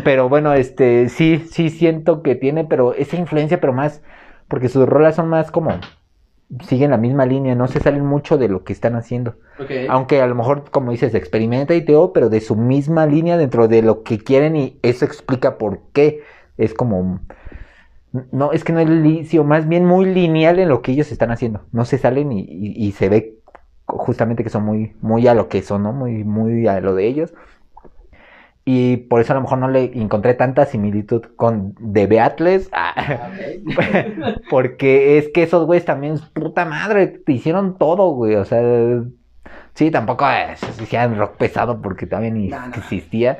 Pero 0.04 0.28
bueno, 0.28 0.52
este, 0.52 1.08
sí, 1.08 1.38
sí 1.50 1.70
siento 1.70 2.22
que 2.22 2.34
tiene, 2.34 2.64
pero 2.64 2.92
esa 2.92 3.16
influencia, 3.16 3.60
pero 3.60 3.72
más, 3.72 4.02
porque 4.48 4.68
sus 4.68 4.86
rolas 4.86 5.14
son 5.14 5.28
más 5.28 5.52
como, 5.52 5.78
siguen 6.68 6.90
la 6.92 6.96
misma 6.98 7.26
línea, 7.26 7.54
no 7.54 7.68
se 7.68 7.80
salen 7.80 8.04
mucho 8.06 8.38
de 8.38 8.48
lo 8.48 8.64
que 8.64 8.72
están 8.72 8.94
haciendo. 8.96 9.36
Aunque 9.86 10.20
a 10.20 10.26
lo 10.26 10.34
mejor, 10.34 10.70
como 10.70 10.90
dices, 10.92 11.14
experimenta 11.14 11.74
y 11.74 11.84
todo, 11.84 12.12
pero 12.12 12.28
de 12.28 12.40
su 12.40 12.56
misma 12.56 13.06
línea 13.06 13.36
dentro 13.36 13.68
de 13.68 13.82
lo 13.82 14.02
que 14.02 14.18
quieren 14.18 14.56
y 14.56 14.78
eso 14.82 15.04
explica 15.04 15.58
por 15.58 15.80
qué. 15.92 16.22
Es 16.58 16.74
como, 16.74 17.20
No, 18.32 18.52
es 18.52 18.64
que 18.64 18.72
no 18.72 18.80
es 18.80 18.88
licio, 18.88 19.44
más 19.44 19.68
bien 19.68 19.84
muy 19.84 20.06
lineal 20.06 20.58
en 20.58 20.68
lo 20.70 20.80
que 20.80 20.92
ellos 20.92 21.12
están 21.12 21.30
haciendo. 21.32 21.62
No 21.72 21.84
se 21.84 21.98
salen 21.98 22.32
y, 22.32 22.40
y- 22.40 22.86
y 22.86 22.92
se 22.92 23.08
ve 23.10 23.34
justamente 23.86 24.42
que 24.44 24.50
son 24.50 24.64
muy, 24.64 24.94
muy 25.02 25.26
a 25.28 25.34
lo 25.34 25.48
que 25.48 25.60
son, 25.62 25.82
¿no? 25.82 25.92
Muy, 25.92 26.24
muy 26.24 26.66
a 26.66 26.80
lo 26.80 26.94
de 26.94 27.06
ellos. 27.06 27.34
Y 28.68 28.96
por 28.98 29.20
eso 29.20 29.32
a 29.32 29.36
lo 29.36 29.42
mejor 29.42 29.58
no 29.58 29.68
le 29.68 29.84
encontré 30.00 30.34
tanta 30.34 30.66
similitud 30.66 31.22
con 31.36 31.74
The 31.76 32.06
Beatles. 32.08 32.68
Ah, 32.72 33.30
Ok. 33.30 33.70
porque 34.50 35.18
es 35.18 35.28
que 35.32 35.44
esos 35.44 35.66
güeyes 35.66 35.84
también, 35.84 36.18
puta 36.34 36.64
madre, 36.64 37.06
te 37.08 37.32
hicieron 37.32 37.78
todo, 37.78 38.10
güey. 38.10 38.34
O 38.36 38.44
sea, 38.44 38.60
sí, 39.74 39.90
tampoco 39.90 40.24
se 40.56 40.66
hacían 40.82 41.16
rock 41.18 41.36
pesado 41.36 41.80
porque 41.82 42.06
también 42.06 42.34
ni 42.34 42.48
No, 42.48 42.66
no. 42.68 42.74
existía. 42.76 43.38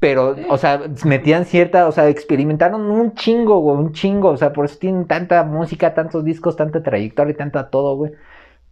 Pero, 0.00 0.36
o 0.48 0.58
sea, 0.58 0.80
metían 1.04 1.44
cierta, 1.44 1.88
o 1.88 1.92
sea, 1.92 2.08
experimentaron 2.08 2.82
un 2.90 3.14
chingo, 3.14 3.60
güey, 3.60 3.76
un 3.78 3.92
chingo. 3.92 4.30
O 4.30 4.36
sea, 4.36 4.52
por 4.52 4.66
eso 4.66 4.78
tienen 4.78 5.06
tanta 5.06 5.42
música, 5.44 5.94
tantos 5.94 6.24
discos, 6.24 6.56
tanta 6.56 6.82
trayectoria 6.82 7.36
tanta 7.36 7.70
todo, 7.70 7.96
güey. 7.96 8.12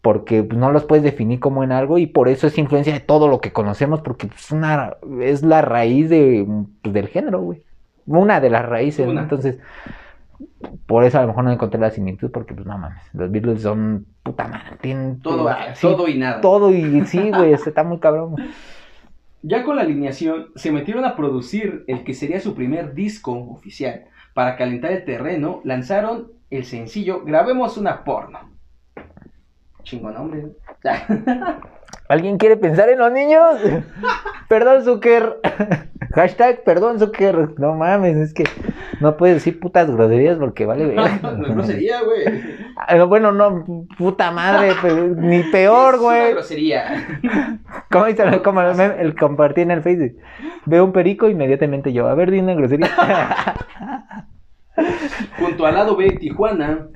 Porque 0.06 0.44
pues, 0.44 0.56
no 0.56 0.70
los 0.70 0.84
puedes 0.84 1.02
definir 1.02 1.40
como 1.40 1.64
en 1.64 1.72
algo 1.72 1.98
y 1.98 2.06
por 2.06 2.28
eso 2.28 2.46
es 2.46 2.56
influencia 2.58 2.92
de 2.92 3.00
todo 3.00 3.26
lo 3.26 3.40
que 3.40 3.52
conocemos, 3.52 4.02
porque 4.02 4.28
pues, 4.28 4.52
una, 4.52 4.92
es 5.20 5.42
la 5.42 5.62
raíz 5.62 6.08
de, 6.08 6.46
pues, 6.80 6.94
del 6.94 7.08
género, 7.08 7.40
güey. 7.40 7.64
Una 8.06 8.38
de 8.38 8.48
las 8.48 8.64
raíces, 8.64 9.08
¿no? 9.08 9.20
Entonces, 9.20 9.58
por 10.86 11.02
eso 11.02 11.18
a 11.18 11.22
lo 11.22 11.26
mejor 11.26 11.42
no 11.42 11.50
encontré 11.50 11.80
la 11.80 11.90
similitud, 11.90 12.30
porque 12.30 12.54
pues 12.54 12.64
no 12.64 12.78
mames, 12.78 13.02
los 13.14 13.32
Beatles 13.32 13.62
son 13.62 14.06
puta 14.22 14.46
madre, 14.46 14.76
tienen 14.80 15.20
Todo, 15.22 15.48
sí, 15.74 15.80
todo 15.80 16.06
y 16.06 16.16
nada. 16.16 16.40
todo 16.40 16.70
y 16.72 17.04
sí, 17.06 17.32
güey, 17.32 17.52
está 17.52 17.82
muy 17.82 17.98
cabrón. 17.98 18.30
güey. 18.30 18.46
Ya 19.42 19.64
con 19.64 19.74
la 19.74 19.82
alineación, 19.82 20.50
se 20.54 20.70
metieron 20.70 21.04
a 21.04 21.16
producir 21.16 21.82
el 21.88 22.04
que 22.04 22.14
sería 22.14 22.38
su 22.38 22.54
primer 22.54 22.94
disco 22.94 23.32
oficial. 23.32 24.04
Para 24.34 24.56
calentar 24.56 24.92
el 24.92 25.04
terreno, 25.04 25.62
lanzaron 25.64 26.28
el 26.50 26.64
sencillo 26.64 27.24
Grabemos 27.24 27.76
una 27.76 28.04
porno. 28.04 28.55
Chingo 29.86 30.10
nombre. 30.10 30.46
¿Alguien 32.08 32.38
quiere 32.38 32.56
pensar 32.56 32.88
en 32.88 32.98
los 32.98 33.12
niños? 33.12 33.44
perdón, 34.48 34.82
Zucker. 34.84 35.40
Hashtag 36.14 36.64
perdón, 36.64 36.98
Zucker. 36.98 37.50
No 37.58 37.74
mames, 37.74 38.16
es 38.16 38.34
que 38.34 38.44
no 39.00 39.16
puedes 39.16 39.36
decir 39.36 39.60
putas 39.60 39.88
groserías 39.88 40.38
porque 40.38 40.66
vale 40.66 40.86
No, 40.86 41.02
verga. 41.02 41.20
no 41.22 41.46
es 41.46 41.54
grosería, 41.54 42.00
güey. 42.02 42.24
Ah, 42.76 43.04
Bueno, 43.04 43.30
no, 43.30 43.64
puta 43.96 44.32
madre, 44.32 44.72
pero 44.82 45.06
ni 45.06 45.44
peor, 45.44 45.94
Es 45.94 46.00
una 46.00 46.08
güey. 46.08 46.32
grosería. 46.32 47.06
¿Cómo 47.90 48.06
dice 48.06 48.24
el, 48.24 48.42
como 48.42 48.62
el, 48.62 49.14
compartí 49.16 49.60
en 49.60 49.70
el 49.70 49.82
Facebook? 49.82 50.16
Veo 50.64 50.84
un 50.84 50.92
perico, 50.92 51.28
inmediatamente 51.28 51.92
yo, 51.92 52.08
a 52.08 52.14
ver, 52.14 52.32
di 52.32 52.40
una 52.40 52.54
grosería. 52.54 52.88
Junto 55.38 55.64
al 55.66 55.74
lado 55.74 55.96
B 55.96 56.10
Tijuana, 56.18 56.88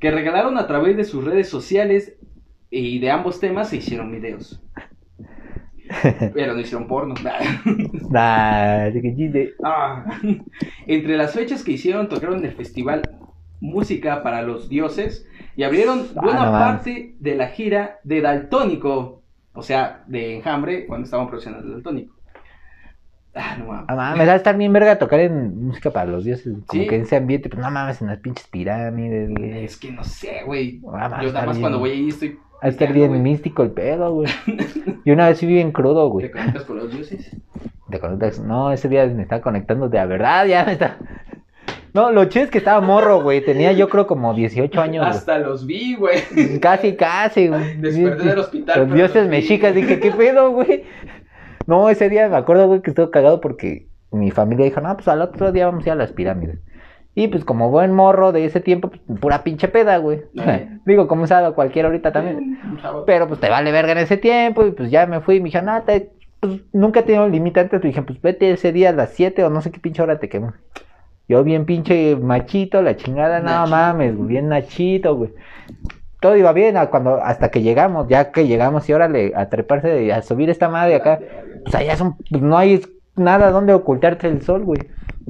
que 0.00 0.10
regalaron 0.10 0.56
a 0.58 0.66
través 0.66 0.96
de 0.96 1.04
sus 1.04 1.24
redes 1.24 1.48
sociales 1.48 2.16
y 2.70 2.98
de 2.98 3.10
ambos 3.10 3.40
temas 3.40 3.68
se 3.68 3.76
hicieron 3.78 4.10
videos. 4.12 4.62
Pero 6.34 6.54
no 6.54 6.60
hicieron 6.60 6.86
porno. 6.86 7.14
nah. 8.10 8.88
Ah. 9.64 10.20
Entre 10.86 11.16
las 11.16 11.32
fechas 11.34 11.64
que 11.64 11.72
hicieron, 11.72 12.08
tocaron 12.08 12.44
el 12.44 12.52
festival 12.52 13.02
Música 13.60 14.22
para 14.22 14.40
los 14.42 14.68
Dioses 14.68 15.26
y 15.56 15.64
abrieron 15.64 16.06
Ah, 16.16 16.20
buena 16.22 16.46
no 16.46 16.52
parte 16.52 17.14
de 17.18 17.34
la 17.34 17.48
gira 17.48 17.98
de 18.04 18.20
Daltónico, 18.22 19.22
o 19.52 19.62
sea, 19.62 20.04
de 20.06 20.36
Enjambre, 20.36 20.86
cuando 20.86 21.04
estaban 21.04 21.26
produciendo 21.26 21.60
el 21.60 21.70
Daltónico. 21.72 22.14
Ah, 23.34 23.56
no 23.58 23.66
mames. 23.66 23.84
Ah, 23.88 23.94
mames, 23.96 24.28
va 24.28 24.32
a 24.32 24.36
estar 24.36 24.56
bien 24.56 24.72
verga 24.72 24.98
tocar 24.98 25.20
en 25.20 25.66
música 25.66 25.90
para 25.90 26.10
los 26.10 26.24
dioses. 26.24 26.54
Como 26.66 26.82
Sí. 26.82 26.88
que 26.88 26.94
en 26.96 27.02
ese 27.02 27.16
ambiente, 27.16 27.48
pues 27.48 27.60
no 27.62 27.70
mames, 27.70 28.00
en 28.00 28.08
las 28.08 28.18
pinches 28.18 28.46
pirámides, 28.48 29.30
güey. 29.30 29.64
Es 29.64 29.76
que 29.76 29.92
no 29.92 30.02
sé, 30.04 30.42
güey. 30.46 30.80
Ah, 30.92 31.20
Yo 31.22 31.32
nada 31.32 31.46
más 31.46 31.56
bien- 31.56 31.60
cuando 31.60 31.78
voy 31.80 31.90
ahí 31.90 32.08
estoy. 32.08 32.38
A 32.62 32.68
estar 32.68 32.88
pisteando, 32.88 33.12
bien 33.12 33.22
místico 33.22 33.62
el 33.62 33.70
pedo, 33.70 34.12
güey. 34.12 34.28
Y 35.04 35.10
una 35.12 35.28
vez 35.28 35.38
sí 35.38 35.46
vi 35.46 35.54
bien 35.54 35.72
crudo, 35.72 36.08
güey. 36.10 36.26
¿Te 36.26 36.32
conectas 36.32 36.64
con 36.64 36.76
los 36.76 36.92
dioses? 36.92 37.34
¿Te 37.90 37.98
conectas? 37.98 38.38
No, 38.38 38.70
ese 38.70 38.88
día 38.88 39.06
me 39.06 39.22
estaba 39.22 39.40
conectando 39.40 39.88
de 39.88 39.98
a 39.98 40.04
verdad, 40.06 40.44
ya 40.46 40.64
me 40.64 40.72
está. 40.72 40.98
No, 41.92 42.12
lo 42.12 42.26
chido 42.26 42.44
es 42.44 42.50
que 42.50 42.58
estaba 42.58 42.80
morro, 42.80 43.22
güey. 43.22 43.44
Tenía 43.44 43.72
yo 43.72 43.88
creo 43.88 44.06
como 44.06 44.34
18 44.34 44.80
años. 44.80 45.06
Hasta 45.06 45.38
los 45.38 45.66
vi, 45.66 45.96
güey. 45.96 46.20
Casi, 46.60 46.94
casi, 46.94 47.48
güey. 47.48 47.78
Desperté 47.78 48.28
del 48.28 48.38
hospital, 48.38 48.80
Los 48.80 48.94
dioses 48.94 49.16
los 49.16 49.24
vi. 49.24 49.30
mexicas, 49.30 49.74
dije, 49.74 49.98
¿qué 49.98 50.12
pedo, 50.12 50.50
güey? 50.52 50.84
No, 51.66 51.88
ese 51.88 52.08
día 52.08 52.28
me 52.28 52.36
acuerdo, 52.36 52.66
güey, 52.68 52.82
que 52.82 52.90
estuvo 52.90 53.10
cagado 53.10 53.40
porque 53.40 53.88
mi 54.12 54.30
familia 54.30 54.66
dijo, 54.66 54.80
no, 54.80 54.94
pues 54.94 55.08
al 55.08 55.22
otro 55.22 55.50
día 55.50 55.66
vamos 55.66 55.84
a 55.84 55.88
ir 55.88 55.92
a 55.92 55.96
las 55.96 56.12
pirámides. 56.12 56.58
Y 57.14 57.28
pues 57.28 57.44
como 57.44 57.70
buen 57.70 57.92
morro 57.92 58.32
de 58.32 58.44
ese 58.44 58.60
tiempo, 58.60 58.88
pues 58.88 59.00
pura 59.20 59.42
pinche 59.42 59.68
peda, 59.68 59.96
güey. 59.98 60.22
Digo, 60.86 61.08
como 61.08 61.26
dado 61.26 61.54
cualquiera 61.54 61.88
ahorita 61.88 62.12
también. 62.12 62.58
Pero 63.06 63.26
pues 63.26 63.40
te 63.40 63.48
vale 63.48 63.72
verga 63.72 63.92
en 63.92 63.98
ese 63.98 64.16
tiempo 64.16 64.66
y 64.66 64.70
pues 64.70 64.90
ya 64.90 65.06
me 65.06 65.20
fui 65.20 65.36
y 65.36 65.40
me 65.40 65.46
dijeron, 65.46 65.66
no, 65.66 65.82
te, 65.82 66.10
pues 66.38 66.60
nunca 66.72 67.00
he 67.00 67.02
tenido 67.02 67.28
limitantes. 67.28 67.82
Me 67.82 67.88
dije, 67.88 68.02
pues 68.02 68.20
vete 68.22 68.50
ese 68.52 68.72
día 68.72 68.90
a 68.90 68.92
las 68.92 69.10
7 69.10 69.44
o 69.44 69.50
no 69.50 69.60
sé 69.60 69.70
qué 69.70 69.80
pinche 69.80 70.02
hora 70.02 70.18
te 70.18 70.28
quemo. 70.28 70.52
Yo 71.28 71.44
bien 71.44 71.64
pinche 71.64 72.16
machito, 72.16 72.82
la 72.82 72.96
chingada, 72.96 73.38
no 73.38 73.66
mames, 73.68 74.16
güey, 74.16 74.28
bien 74.28 74.48
nachito, 74.48 75.14
güey. 75.14 75.30
Todo 76.20 76.36
iba 76.36 76.52
bien 76.52 76.76
cuando, 76.90 77.22
hasta 77.22 77.50
que 77.50 77.62
llegamos, 77.62 78.08
ya 78.08 78.32
que 78.32 78.48
llegamos 78.48 78.88
y 78.88 78.92
órale, 78.92 79.32
a 79.36 79.48
treparse, 79.48 80.12
a 80.12 80.22
subir 80.22 80.50
esta 80.50 80.68
madre 80.68 80.96
acá. 80.96 81.20
Pues 81.62 81.74
allá 81.74 81.96
son, 81.96 82.16
pues 82.30 82.42
no 82.42 82.58
hay 82.58 82.82
nada 83.14 83.52
donde 83.52 83.72
ocultarte 83.72 84.26
el 84.26 84.42
sol, 84.42 84.64
güey. 84.64 84.80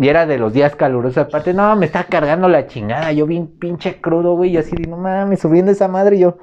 Y 0.01 0.09
era 0.09 0.25
de 0.25 0.39
los 0.39 0.55
días 0.55 0.75
calurosos. 0.77 1.19
Aparte, 1.19 1.53
no, 1.53 1.77
me 1.77 1.85
está 1.85 2.05
cargando 2.05 2.49
la 2.49 2.67
chingada. 2.67 3.13
Yo 3.13 3.27
bien 3.27 3.47
pinche 3.47 4.01
crudo, 4.01 4.35
güey. 4.35 4.53
Y 4.53 4.57
así, 4.57 4.75
no 4.89 4.97
mames, 4.97 5.41
subiendo 5.41 5.71
esa 5.71 5.89
madre. 5.89 6.17
y 6.17 6.21
Yo 6.21 6.39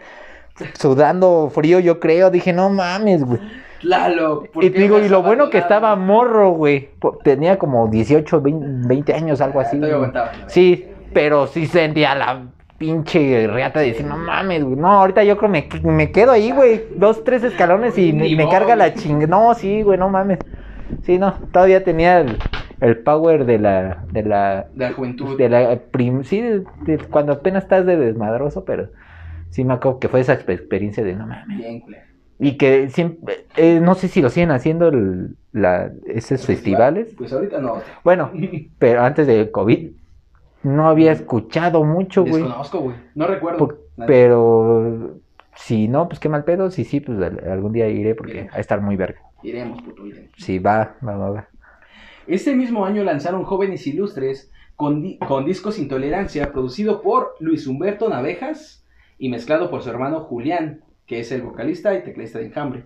sudando 0.80 1.50
frío, 1.52 1.80
yo 1.80 2.00
creo. 2.00 2.30
Dije, 2.30 2.54
no 2.54 2.70
mames, 2.70 3.26
güey. 3.26 3.40
Tlaloc, 3.82 4.50
¿por 4.50 4.64
Y 4.64 4.70
qué 4.70 4.80
digo, 4.80 5.00
y 5.00 5.10
lo 5.10 5.24
bueno 5.24 5.50
que 5.50 5.58
estaba 5.58 5.96
morro, 5.96 6.52
güey. 6.52 6.92
Tenía 7.24 7.58
como 7.58 7.88
18, 7.88 8.42
20, 8.42 8.88
20 8.88 9.14
años, 9.16 9.42
algo 9.42 9.60
así. 9.60 9.84
Aguantaba. 9.84 10.34
Sí, 10.46 10.86
pero 11.12 11.48
sí 11.48 11.66
sentía 11.66 12.14
la 12.14 12.44
pinche 12.78 13.48
reata 13.48 13.80
de 13.80 13.88
decir, 13.88 14.06
no 14.06 14.18
mames, 14.18 14.64
güey. 14.64 14.76
No, 14.76 15.00
ahorita 15.00 15.24
yo 15.24 15.36
creo 15.36 15.52
que 15.52 15.82
me, 15.82 15.92
me 15.92 16.12
quedo 16.12 16.32
ahí, 16.32 16.52
güey. 16.52 16.84
Dos, 16.96 17.24
tres 17.24 17.44
escalones 17.44 17.98
y 17.98 18.14
me, 18.14 18.48
carga 18.50 18.76
la 18.76 18.90
güey. 18.90 19.02
chinga. 19.02 19.26
No, 19.26 19.56
sí, 19.56 19.82
güey, 19.82 19.98
no 19.98 20.10
mames. 20.10 20.38
Sí, 21.02 21.18
no, 21.18 21.34
todavía 21.52 21.84
tenía 21.84 22.20
el, 22.20 22.38
el 22.82 22.98
power 23.00 23.46
de 23.46 23.60
la, 23.60 24.04
de 24.12 24.24
la, 24.24 24.68
De 24.74 24.86
la 24.90 24.94
juventud. 24.94 25.38
de 25.38 25.50
la 25.50 25.76
prim- 25.92 26.24
sí, 26.24 26.42
de- 26.42 26.64
de 26.86 26.98
cuando 27.10 27.34
apenas 27.34 27.64
estás 27.64 27.86
de 27.86 27.98
desmadroso, 27.98 28.66
pero 28.66 28.90
sí 29.50 29.64
me 29.64 29.74
acuerdo 29.74 30.00
que 30.00 30.08
fue 30.10 30.20
esa 30.22 30.38
exp- 30.40 30.54
experiencia 30.54 31.04
de 31.04 31.16
no 31.16 31.28
mames. 31.28 31.58
Bien. 31.58 31.84
Y 32.40 32.58
que 32.58 32.90
siempre, 32.90 33.46
eh, 33.56 33.80
no 33.82 33.96
sé 33.96 34.08
si 34.10 34.22
lo 34.22 34.30
siguen 34.30 34.52
haciendo 34.52 34.90
el- 34.90 35.36
la, 35.54 35.92
esos 36.06 36.46
festivales. 36.46 37.14
Pues 37.18 37.34
ahorita 37.34 37.60
no. 37.60 37.82
Bueno, 38.04 38.32
pero 38.80 39.02
antes 39.02 39.26
del 39.26 39.50
COVID 39.50 39.90
no 40.64 40.88
había 40.88 41.12
escuchado 41.14 41.84
mucho, 41.84 42.22
güey. 42.24 42.44
Desconozco, 42.44 42.80
güey. 42.80 42.96
No 43.16 43.26
recuerdo. 43.28 43.58
Por-. 43.58 43.80
Pero 44.06 45.16
si 45.56 45.88
no, 45.88 46.08
pues 46.08 46.20
qué 46.20 46.30
mal 46.30 46.44
pedo. 46.44 46.70
Si 46.70 46.84
sí, 46.84 47.00
pues 47.00 47.20
al- 47.20 47.42
algún 47.50 47.74
día 47.74 47.88
iré 47.90 48.14
porque 48.14 48.44
va 48.44 48.58
a 48.58 48.60
estar 48.60 48.82
muy 48.82 48.96
verga. 48.96 49.20
Iremos, 49.42 49.82
puto, 49.82 50.06
iremos. 50.06 50.30
Sí, 50.38 50.60
va, 50.60 50.96
va, 51.08 51.18
va, 51.18 51.30
va. 51.32 51.48
Este 52.28 52.56
mismo 52.56 52.86
año 52.86 53.04
lanzaron 53.04 53.44
Jóvenes 53.44 53.86
Ilustres 53.88 54.52
con, 54.76 55.02
di- 55.02 55.18
con 55.20 55.46
discos 55.46 55.80
Intolerancia, 55.80 56.52
producido 56.52 57.02
por 57.02 57.36
Luis 57.40 57.68
Humberto 57.68 58.10
Navejas 58.10 58.86
y 59.18 59.30
mezclado 59.30 59.70
por 59.70 59.82
su 59.82 59.90
hermano 59.90 60.22
Julián, 60.22 60.82
que 61.06 61.20
es 61.20 61.32
el 61.32 61.42
vocalista 61.42 61.94
y 61.96 62.04
teclista 62.04 62.40
de 62.40 62.46
Enjambre. 62.48 62.86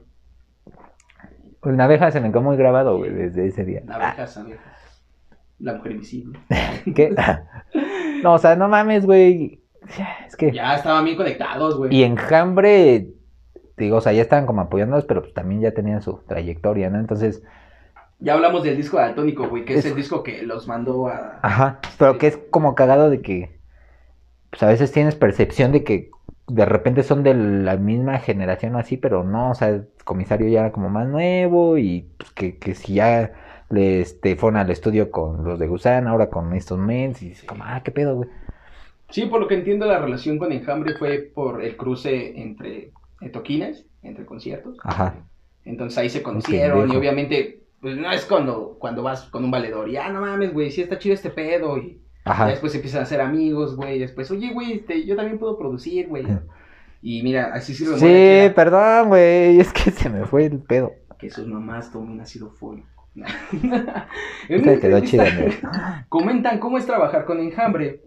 Pues 1.59 1.73
una 1.75 1.85
abeja 1.85 2.09
se 2.11 2.21
me 2.21 2.29
quedó 2.29 2.41
muy 2.41 2.57
grabado, 2.57 2.97
güey, 2.97 3.11
desde 3.11 3.45
ese 3.47 3.63
día. 3.65 3.81
Navejas, 3.85 4.37
Navejas. 4.37 5.03
La 5.59 5.75
mujer 5.75 5.91
invisible. 5.91 6.39
¿Qué? 6.95 7.13
no, 8.23 8.33
o 8.33 8.37
sea, 8.39 8.55
no 8.55 8.67
mames, 8.67 9.05
güey. 9.05 9.61
Es 10.27 10.35
que. 10.35 10.51
Ya 10.51 10.73
estaban 10.75 11.03
bien 11.05 11.17
conectados, 11.17 11.77
güey. 11.77 11.93
Y 11.95 12.03
Enjambre, 12.03 13.09
digo, 13.77 13.97
o 13.97 14.01
sea, 14.01 14.11
ya 14.13 14.23
estaban 14.23 14.47
como 14.47 14.61
apoyándonos, 14.61 15.05
pero 15.05 15.21
pues 15.21 15.33
también 15.35 15.61
ya 15.61 15.71
tenían 15.71 16.01
su 16.01 16.17
trayectoria, 16.27 16.89
¿no? 16.89 16.99
Entonces, 16.99 17.43
Ya 18.21 18.33
hablamos 18.33 18.63
del 18.63 18.77
disco 18.77 18.97
de 18.97 19.03
Altónico, 19.03 19.47
güey, 19.47 19.65
que 19.65 19.73
es, 19.73 19.79
Es- 19.79 19.91
el 19.91 19.95
disco 19.95 20.23
que 20.23 20.43
los 20.43 20.67
mandó 20.67 21.07
a... 21.07 21.39
Ajá, 21.43 21.79
pero 21.97 22.17
que 22.17 22.27
es 22.27 22.37
como 22.51 22.75
cagado 22.75 23.09
de 23.09 23.21
que, 23.21 23.59
pues 24.49 24.63
a 24.63 24.67
veces 24.67 24.91
tienes 24.91 25.15
percepción 25.15 25.71
de 25.71 25.83
que 25.83 26.11
de 26.47 26.65
repente 26.65 27.03
son 27.03 27.23
de 27.23 27.33
la 27.35 27.77
misma 27.77 28.19
generación 28.19 28.75
así, 28.75 28.97
pero 28.97 29.23
no, 29.23 29.51
o 29.51 29.55
sea, 29.55 29.69
el 29.69 29.87
comisario 30.05 30.47
ya 30.49 30.61
era 30.61 30.71
como 30.71 30.89
más 30.89 31.07
nuevo 31.07 31.77
y 31.77 32.11
pues, 32.17 32.31
que, 32.31 32.57
que 32.57 32.75
si 32.75 32.95
ya 32.95 33.33
le 33.69 34.01
este, 34.01 34.35
fueron 34.35 34.57
al 34.59 34.69
estudio 34.71 35.11
con 35.11 35.43
los 35.45 35.59
de 35.59 35.67
Gusán, 35.67 36.07
ahora 36.07 36.29
con 36.29 36.53
estos 36.53 36.77
mens, 36.79 37.21
y 37.23 37.31
es 37.31 37.43
como, 37.43 37.63
ah, 37.65 37.81
qué 37.83 37.91
pedo, 37.91 38.15
güey. 38.17 38.29
Sí, 39.09 39.25
por 39.25 39.41
lo 39.41 39.47
que 39.47 39.55
entiendo, 39.55 39.85
la 39.85 39.99
relación 39.99 40.37
con 40.37 40.51
Enjambre 40.51 40.95
fue 40.97 41.19
por 41.33 41.61
el 41.63 41.75
cruce 41.75 42.39
entre 42.41 42.93
toquines, 43.33 43.85
entre 44.01 44.25
conciertos. 44.25 44.77
Ajá, 44.83 45.13
Entonces 45.65 45.97
ahí 45.97 46.09
se 46.09 46.23
conocieron 46.23 46.89
y 46.89 46.95
obviamente, 46.95 47.60
pues 47.81 47.97
no 47.97 48.11
es 48.11 48.25
cuando, 48.25 48.77
cuando 48.79 49.03
vas 49.03 49.23
con 49.23 49.43
un 49.43 49.51
valedor 49.51 49.89
y, 49.89 49.97
ah, 49.97 50.09
no 50.09 50.21
mames, 50.21 50.53
güey, 50.53 50.71
sí 50.71 50.81
está 50.81 50.99
chido 50.99 51.15
este 51.15 51.31
pedo 51.31 51.77
y 51.77 52.01
Ajá. 52.23 52.47
Después 52.47 52.73
empiezan 52.75 53.01
a 53.01 53.05
ser 53.05 53.21
amigos, 53.21 53.75
güey. 53.75 53.99
Después, 53.99 54.29
oye, 54.31 54.53
güey, 54.53 54.73
este, 54.73 55.05
yo 55.05 55.15
también 55.15 55.39
puedo 55.39 55.57
producir, 55.57 56.07
güey. 56.07 56.25
Y 57.01 57.23
mira, 57.23 57.51
así 57.53 57.73
sirve 57.73 57.97
Sí, 57.97 58.05
chida, 58.05 58.53
perdón, 58.53 59.09
güey. 59.09 59.59
Es 59.59 59.73
que 59.73 59.91
se 59.91 60.09
me 60.09 60.25
fue 60.25 60.45
el 60.45 60.59
pedo. 60.59 60.93
que 61.17 61.29
sus 61.29 61.47
mamás 61.47 61.91
tomen 61.91 62.21
ácido 62.21 62.51
fólico. 62.51 62.87
en 64.49 64.79
quedó 64.79 64.99
güey. 65.01 65.53
Comentan 66.09 66.59
cómo 66.59 66.77
es 66.77 66.85
trabajar 66.85 67.25
con 67.25 67.39
Enjambre. 67.39 68.03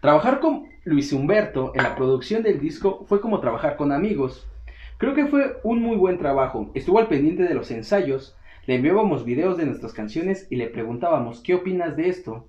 Trabajar 0.00 0.40
con 0.40 0.66
Luis 0.84 1.12
Humberto 1.12 1.72
en 1.74 1.82
la 1.82 1.94
producción 1.94 2.42
del 2.42 2.60
disco 2.60 3.04
fue 3.06 3.20
como 3.20 3.40
trabajar 3.40 3.76
con 3.76 3.92
amigos. 3.92 4.46
Creo 4.98 5.14
que 5.14 5.26
fue 5.26 5.58
un 5.62 5.82
muy 5.82 5.96
buen 5.96 6.18
trabajo. 6.18 6.70
Estuvo 6.74 6.98
al 6.98 7.08
pendiente 7.08 7.42
de 7.44 7.54
los 7.54 7.70
ensayos, 7.70 8.36
le 8.70 8.76
enviábamos 8.76 9.24
videos 9.24 9.56
de 9.56 9.66
nuestras 9.66 9.92
canciones 9.92 10.46
y 10.48 10.54
le 10.54 10.68
preguntábamos, 10.68 11.40
¿qué 11.40 11.56
opinas 11.56 11.96
de 11.96 12.08
esto? 12.08 12.48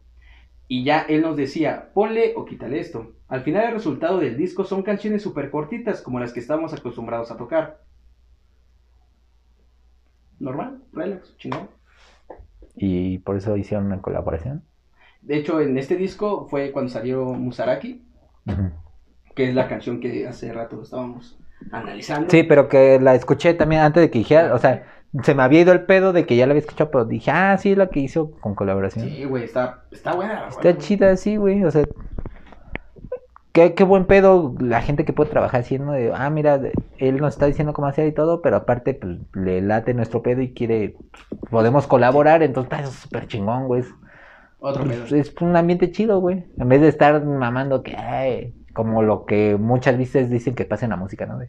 Y 0.67 0.83
ya 0.83 0.99
él 1.09 1.23
nos 1.23 1.35
decía, 1.35 1.89
ponle 1.95 2.33
o 2.35 2.45
quítale 2.45 2.79
esto. 2.79 3.13
Al 3.27 3.41
final 3.41 3.65
el 3.65 3.73
resultado 3.73 4.19
del 4.19 4.37
disco 4.37 4.63
son 4.63 4.83
canciones 4.83 5.23
súper 5.23 5.49
cortitas 5.49 5.99
como 6.03 6.19
las 6.19 6.31
que 6.31 6.39
estamos 6.39 6.75
acostumbrados 6.75 7.31
a 7.31 7.37
tocar. 7.37 7.81
Normal, 10.37 10.83
relax, 10.93 11.35
chingón. 11.39 11.69
Y 12.75 13.17
por 13.17 13.35
eso 13.35 13.57
hicieron 13.57 13.87
una 13.87 14.03
colaboración. 14.03 14.63
De 15.23 15.37
hecho, 15.37 15.59
en 15.59 15.75
este 15.79 15.95
disco 15.95 16.47
fue 16.51 16.71
cuando 16.71 16.91
salió 16.91 17.25
Musaraki, 17.33 18.05
que 19.33 19.49
es 19.49 19.55
la 19.55 19.67
canción 19.67 19.99
que 19.99 20.27
hace 20.27 20.53
rato 20.53 20.83
estábamos 20.83 21.39
analizando. 21.71 22.29
Sí, 22.29 22.43
pero 22.43 22.67
que 22.67 22.99
la 22.99 23.15
escuché 23.15 23.55
también 23.55 23.81
antes 23.81 24.01
de 24.01 24.11
que 24.11 24.19
dijera, 24.19 24.53
o 24.53 24.59
sea, 24.59 24.85
se 25.23 25.35
me 25.35 25.43
había 25.43 25.61
ido 25.61 25.73
el 25.73 25.83
pedo 25.83 26.13
de 26.13 26.25
que 26.25 26.35
ya 26.35 26.45
la 26.45 26.51
había 26.51 26.61
escuchado, 26.61 26.89
pero 26.89 27.05
dije, 27.05 27.31
ah, 27.31 27.57
sí, 27.57 27.71
es 27.71 27.77
la 27.77 27.87
que 27.87 27.99
hizo 27.99 28.31
con 28.39 28.55
colaboración. 28.55 29.09
Sí, 29.09 29.25
güey, 29.25 29.43
está, 29.43 29.83
está 29.91 30.13
buena. 30.13 30.47
Está 30.47 30.77
chida, 30.77 31.17
sí, 31.17 31.35
güey, 31.35 31.63
o 31.65 31.71
sea, 31.71 31.83
qué, 33.51 33.73
qué 33.73 33.83
buen 33.83 34.05
pedo 34.05 34.55
la 34.59 34.81
gente 34.81 35.03
que 35.03 35.11
puede 35.11 35.29
trabajar 35.29 35.61
haciendo 35.61 35.91
de, 35.91 36.13
ah, 36.15 36.29
mira, 36.29 36.61
él 36.97 37.17
nos 37.17 37.33
está 37.33 37.45
diciendo 37.45 37.73
cómo 37.73 37.87
hacer 37.87 38.07
y 38.07 38.13
todo, 38.13 38.41
pero 38.41 38.55
aparte, 38.55 38.93
pues, 38.93 39.17
le 39.33 39.61
late 39.61 39.93
nuestro 39.93 40.21
pedo 40.21 40.41
y 40.41 40.53
quiere, 40.53 40.95
podemos 41.49 41.87
colaborar, 41.87 42.41
entonces 42.41 42.71
está 42.71 42.87
súper 42.87 43.27
chingón, 43.27 43.67
güey. 43.67 43.83
Otro 44.59 44.85
pedo. 44.85 45.05
Pues, 45.09 45.11
es 45.11 45.35
un 45.41 45.55
ambiente 45.57 45.91
chido, 45.91 46.21
güey. 46.21 46.45
En 46.57 46.69
vez 46.69 46.79
de 46.79 46.87
estar 46.87 47.21
mamando 47.25 47.83
que, 47.83 47.97
ay, 47.97 48.53
como 48.73 49.03
lo 49.03 49.25
que 49.25 49.57
muchas 49.59 49.97
veces 49.97 50.29
dicen 50.29 50.55
que 50.55 50.63
pasa 50.63 50.85
en 50.85 50.91
la 50.91 50.95
música, 50.95 51.25
¿no? 51.25 51.39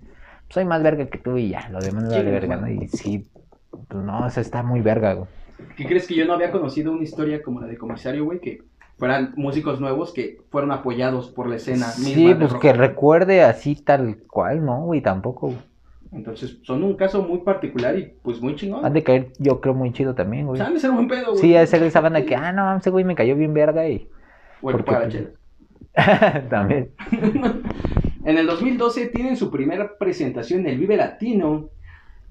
Soy 0.48 0.64
más 0.64 0.82
verga 0.82 1.06
que 1.06 1.18
tú 1.18 1.38
y 1.38 1.50
ya, 1.50 1.68
lo 1.70 1.80
demás 1.80 2.04
no 2.04 2.10
vale 2.10 2.30
verga, 2.30 2.56
¿no? 2.56 2.68
Y 2.68 2.88
sí, 2.88 3.26
pues 3.92 4.04
no, 4.04 4.26
eso 4.26 4.40
está 4.40 4.62
muy 4.62 4.80
verga, 4.80 5.14
güey. 5.14 5.28
¿Qué 5.76 5.86
crees 5.86 6.06
que 6.06 6.14
yo 6.14 6.24
no 6.24 6.32
había 6.32 6.50
conocido 6.50 6.92
una 6.92 7.02
historia 7.04 7.42
como 7.42 7.60
la 7.60 7.66
de 7.66 7.76
Comisario, 7.76 8.24
güey? 8.24 8.40
Que 8.40 8.62
fueran 8.98 9.32
músicos 9.36 9.80
nuevos 9.80 10.12
que 10.12 10.40
fueron 10.50 10.72
apoyados 10.72 11.28
por 11.28 11.48
la 11.48 11.56
escena 11.56 11.86
misma. 11.98 12.14
Sí, 12.14 12.34
pues 12.34 12.54
que 12.54 12.72
recuerde 12.72 13.42
así 13.42 13.76
tal 13.76 14.18
cual, 14.28 14.64
¿no? 14.64 14.84
Güey, 14.86 15.00
tampoco. 15.00 15.48
güey. 15.48 15.58
Entonces, 16.12 16.58
son 16.62 16.82
un 16.82 16.94
caso 16.94 17.22
muy 17.22 17.38
particular 17.38 17.98
y 17.98 18.12
pues 18.22 18.40
muy 18.40 18.54
chingón. 18.54 18.84
Han 18.84 18.92
de 18.92 19.02
caer, 19.02 19.28
yo 19.38 19.60
creo, 19.60 19.74
muy 19.74 19.92
chido 19.92 20.14
también, 20.14 20.44
O 20.44 20.48
güey. 20.48 20.58
sea, 20.58 20.66
han 20.66 20.74
de 20.74 20.80
ser 20.80 20.90
buen 20.90 21.08
pedo, 21.08 21.30
güey. 21.30 21.38
Sí, 21.38 21.52
de 21.52 21.66
ser 21.66 21.82
esa 21.84 22.00
banda 22.00 22.22
que, 22.24 22.36
ah, 22.36 22.52
no, 22.52 22.76
ese 22.76 22.90
güey 22.90 23.04
me 23.04 23.14
cayó 23.14 23.34
bien 23.34 23.54
verga 23.54 23.88
y... 23.88 24.08
O 24.60 24.70
el 24.70 24.76
porque, 24.76 24.92
para 24.92 25.08
pues, 25.08 25.28
también. 26.50 26.90
En 28.24 28.38
el 28.38 28.46
2012 28.46 29.06
tienen 29.06 29.36
su 29.36 29.50
primera 29.50 29.98
presentación 29.98 30.60
en 30.60 30.68
el 30.68 30.78
Vive 30.78 30.96
Latino, 30.96 31.70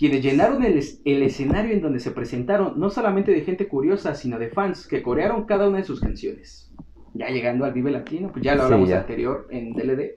quienes 0.02 0.24
llenaron 0.24 0.64
el, 0.64 0.82
el 1.06 1.24
escenario 1.24 1.74
en 1.74 1.82
donde 1.82 2.00
se 2.00 2.10
presentaron 2.12 2.80
no 2.80 2.90
solamente 2.90 3.32
de 3.32 3.42
gente 3.42 3.68
curiosa, 3.68 4.16
sino 4.16 4.40
de 4.40 4.50
fans 4.50 4.88
que 4.88 5.04
corearon 5.04 5.46
cada 5.46 5.70
una 5.70 5.78
de 5.78 5.84
sus 5.84 6.02
canciones. 6.02 6.74
Ya 7.14 7.30
llegando 7.30 7.66
al 7.66 7.74
Vive 7.74 7.92
Latino, 7.92 8.32
pues 8.32 8.44
ya 8.44 8.56
lo 8.56 8.62
Sí, 8.62 8.66
hablamos 8.66 8.90
ya. 8.90 9.02
anterior 9.02 9.48
en 9.52 9.74
DLD, 9.74 10.16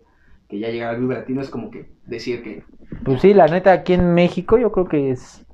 que 0.48 0.58
ya 0.58 0.70
llegar 0.70 0.94
al 0.94 1.00
Vive 1.00 1.14
Latino 1.16 1.42
es 1.42 1.50
como 1.50 1.70
que 1.70 1.90
decir 2.06 2.42
que 2.42 2.64
Pues 3.04 3.20
sí, 3.20 3.34
la 3.34 3.46
neta, 3.46 3.72
aquí 3.72 3.92
en 3.92 4.14
México 4.14 4.56
yo 4.58 4.72
creo 4.72 4.86
que 4.86 5.10
es... 5.10 5.44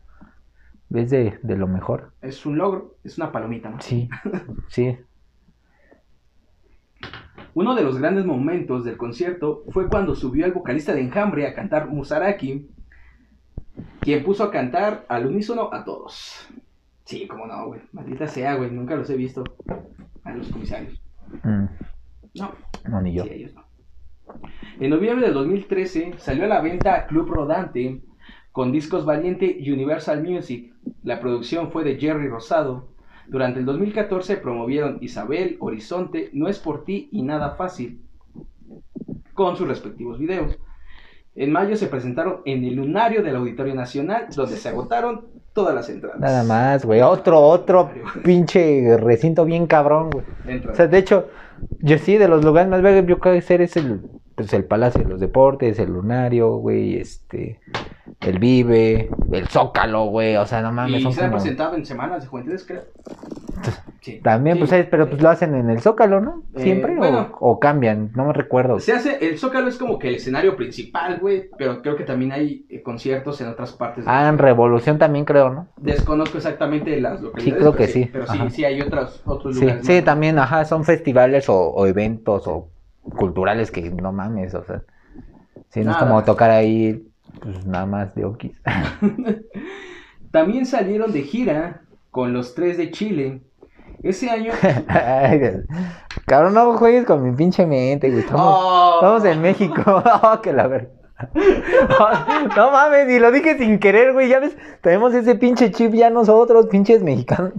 Es 0.94 1.10
de, 1.10 1.38
de 1.42 1.56
lo 1.56 1.66
mejor. 1.66 2.12
es 2.22 2.46
un 2.46 2.56
logro, 2.58 2.98
es 3.04 3.18
una 3.18 3.32
palomita 3.32 3.70
más. 3.70 3.84
Sí, 3.84 4.08
sí. 4.68 4.96
Uno 7.54 7.74
de 7.74 7.82
los 7.82 7.98
grandes 7.98 8.24
momentos 8.24 8.84
del 8.84 8.96
concierto 8.96 9.64
fue 9.70 9.88
cuando 9.88 10.14
subió 10.14 10.46
el 10.46 10.52
vocalista 10.52 10.94
de 10.94 11.00
Enjambre 11.00 11.46
a 11.46 11.54
cantar 11.54 11.88
Musaraki, 11.88 12.68
quien 14.00 14.24
puso 14.24 14.44
a 14.44 14.50
cantar 14.50 15.04
al 15.08 15.26
unísono 15.26 15.70
a 15.72 15.84
todos. 15.84 16.48
Sí, 17.04 17.26
cómo 17.26 17.46
no, 17.46 17.66
güey. 17.66 17.80
Maldita 17.92 18.26
sea, 18.28 18.54
güey. 18.54 18.70
Nunca 18.70 18.94
los 18.96 19.08
he 19.10 19.16
visto 19.16 19.42
a 20.24 20.32
los 20.32 20.48
comisarios. 20.48 21.00
Mm, 21.42 21.64
No, 22.34 22.52
no, 22.88 23.02
ni 23.02 23.12
yo. 23.14 23.24
sí, 23.24 23.30
ellos 23.32 23.54
no. 23.54 23.64
En 24.78 24.90
noviembre 24.90 25.26
del 25.26 25.34
2013 25.34 26.14
salió 26.18 26.44
a 26.44 26.48
la 26.48 26.60
venta 26.60 27.06
Club 27.06 27.28
Rodante 27.28 28.02
con 28.52 28.70
discos 28.72 29.04
Valiente 29.04 29.44
y 29.58 29.70
Universal 29.70 30.22
Music. 30.22 30.72
La 31.02 31.20
producción 31.20 31.70
fue 31.72 31.84
de 31.84 31.96
Jerry 31.98 32.28
Rosado. 32.28 32.88
Durante 33.26 33.60
el 33.60 33.66
2014 33.66 34.36
promovieron 34.38 34.98
Isabel, 35.00 35.56
Horizonte, 35.60 36.30
No 36.32 36.48
es 36.48 36.58
por 36.58 36.84
ti 36.84 37.08
y 37.12 37.22
Nada 37.22 37.50
Fácil 37.56 38.02
con 39.34 39.56
sus 39.56 39.66
respectivos 39.68 40.18
videos. 40.18 40.58
En 41.34 41.52
mayo 41.52 41.76
se 41.76 41.86
presentaron 41.86 42.40
en 42.44 42.64
el 42.64 42.74
lunario 42.74 43.22
del 43.22 43.36
Auditorio 43.36 43.74
Nacional, 43.74 44.26
donde 44.34 44.56
se 44.56 44.68
agotaron 44.68 45.28
todas 45.52 45.74
las 45.74 45.88
entradas. 45.88 46.20
Nada 46.20 46.42
más, 46.42 46.84
güey. 46.84 47.00
Otro, 47.00 47.40
otro 47.40 47.90
pinche 48.24 48.96
recinto 48.96 49.44
bien 49.44 49.66
cabrón, 49.66 50.10
güey. 50.10 50.24
O 50.68 50.74
sea, 50.74 50.86
de 50.86 50.98
hecho, 50.98 51.28
yo 51.80 51.98
sí, 51.98 52.16
de 52.16 52.28
los 52.28 52.44
lugares 52.44 52.70
más 52.70 52.82
vergas, 52.82 53.06
yo 53.06 53.18
creo 53.18 53.34
que 53.34 53.42
ser 53.42 53.60
es 53.60 53.76
el, 53.76 54.00
pues, 54.34 54.52
el 54.52 54.64
Palacio 54.64 55.02
de 55.02 55.08
los 55.08 55.20
Deportes, 55.20 55.78
el 55.78 55.92
Lunario, 55.92 56.56
güey, 56.56 56.96
este, 56.96 57.60
el 58.20 58.38
Vive, 58.38 59.10
el 59.32 59.48
Zócalo, 59.48 60.06
güey, 60.06 60.36
o 60.36 60.46
sea, 60.46 60.62
no 60.62 60.72
mames, 60.72 61.00
y 61.00 61.02
son 61.02 61.12
se 61.12 61.20
como... 61.20 61.32
presentado 61.32 61.76
en 61.76 61.86
semanas 61.86 62.22
de 62.22 62.28
juventudes, 62.28 62.64
creo. 62.66 62.82
Sí. 64.00 64.20
También, 64.22 64.56
Sí, 64.56 64.60
pues, 64.60 64.72
es- 64.72 64.86
pero 64.86 65.04
sí. 65.04 65.10
pues 65.10 65.22
lo 65.22 65.28
hacen 65.28 65.54
en 65.54 65.68
el 65.68 65.80
Zócalo, 65.80 66.20
¿no? 66.20 66.42
Eh, 66.54 66.62
Siempre, 66.62 66.94
o- 66.94 66.98
bueno. 66.98 67.28
o, 67.40 67.60
cambian, 67.60 68.10
no 68.14 68.24
me 68.24 68.32
recuerdo. 68.32 68.80
Se 68.80 68.92
hace, 68.92 69.18
el 69.28 69.38
Zócalo 69.38 69.68
es 69.68 69.76
como 69.76 69.98
que 69.98 70.08
el 70.08 70.14
escenario 70.14 70.56
principal, 70.56 71.18
güey, 71.20 71.50
pero 71.58 71.82
creo 71.82 71.96
que 71.96 72.04
también 72.04 72.32
hay 72.32 72.64
eh, 72.70 72.82
conciertos 72.82 73.40
en 73.42 73.48
otras 73.48 73.72
partes. 73.72 74.04
de- 74.04 74.10
Ah, 74.10 74.28
en 74.28 74.38
Revolución 74.38 74.98
también 74.98 75.24
creo, 75.26 75.50
¿no? 75.50 75.68
Desconozco 75.76 76.38
exactamente 76.38 76.98
las 77.00 77.20
localidades. 77.20 77.58
creo 77.60 77.72
que 77.72 77.78
pero 77.84 77.92
sí, 77.92 78.08
Pero 78.10 78.26
sí, 78.26 78.38
ajá. 78.38 78.50
sí 78.50 78.64
hay 78.64 78.80
otros, 78.80 79.22
otros 79.26 79.54
Sí, 79.56 79.62
lugares. 79.62 79.86
sí, 79.86 79.92
más. 79.96 80.04
también, 80.04 80.38
ajá, 80.38 80.64
son 80.64 80.84
festivales 80.84 81.48
o, 81.48 81.58
o 81.70 81.86
eventos 81.86 82.46
o 82.46 82.68
culturales 83.16 83.70
que 83.70 83.90
no 83.90 84.12
mames, 84.12 84.54
o 84.54 84.64
sea, 84.64 84.82
sí, 85.68 85.80
no 85.84 85.90
es 85.90 85.96
como 85.98 86.22
tocar 86.24 86.50
ahí, 86.50 87.06
pues 87.42 87.66
nada 87.66 87.84
más 87.86 88.14
de 88.14 88.24
okis. 88.24 88.52
También 90.30 90.66
salieron 90.66 91.12
de 91.12 91.22
gira 91.22 91.82
con 92.10 92.32
los 92.32 92.54
tres 92.54 92.76
de 92.78 92.90
Chile. 92.90 93.40
Ese 94.02 94.30
año. 94.30 94.52
Cabrón, 96.26 96.54
no 96.54 96.76
juegues 96.78 97.04
con 97.04 97.22
mi 97.22 97.36
pinche 97.36 97.66
mente, 97.66 98.08
güey. 98.08 98.20
Estamos, 98.20 98.56
¡Oh! 98.58 98.94
estamos 98.96 99.24
en 99.24 99.42
México. 99.42 100.02
Oh, 100.22 100.40
que 100.40 100.52
la 100.52 100.66
verga. 100.66 100.90
No 102.56 102.70
mames, 102.70 103.10
y 103.10 103.18
lo 103.18 103.30
dije 103.30 103.58
sin 103.58 103.78
querer, 103.78 104.12
güey. 104.14 104.28
Ya 104.28 104.38
ves, 104.40 104.56
tenemos 104.80 105.12
ese 105.12 105.34
pinche 105.34 105.70
chip 105.70 105.92
ya 105.92 106.08
nosotros, 106.08 106.66
pinches 106.66 107.02
mexicanos. 107.02 107.52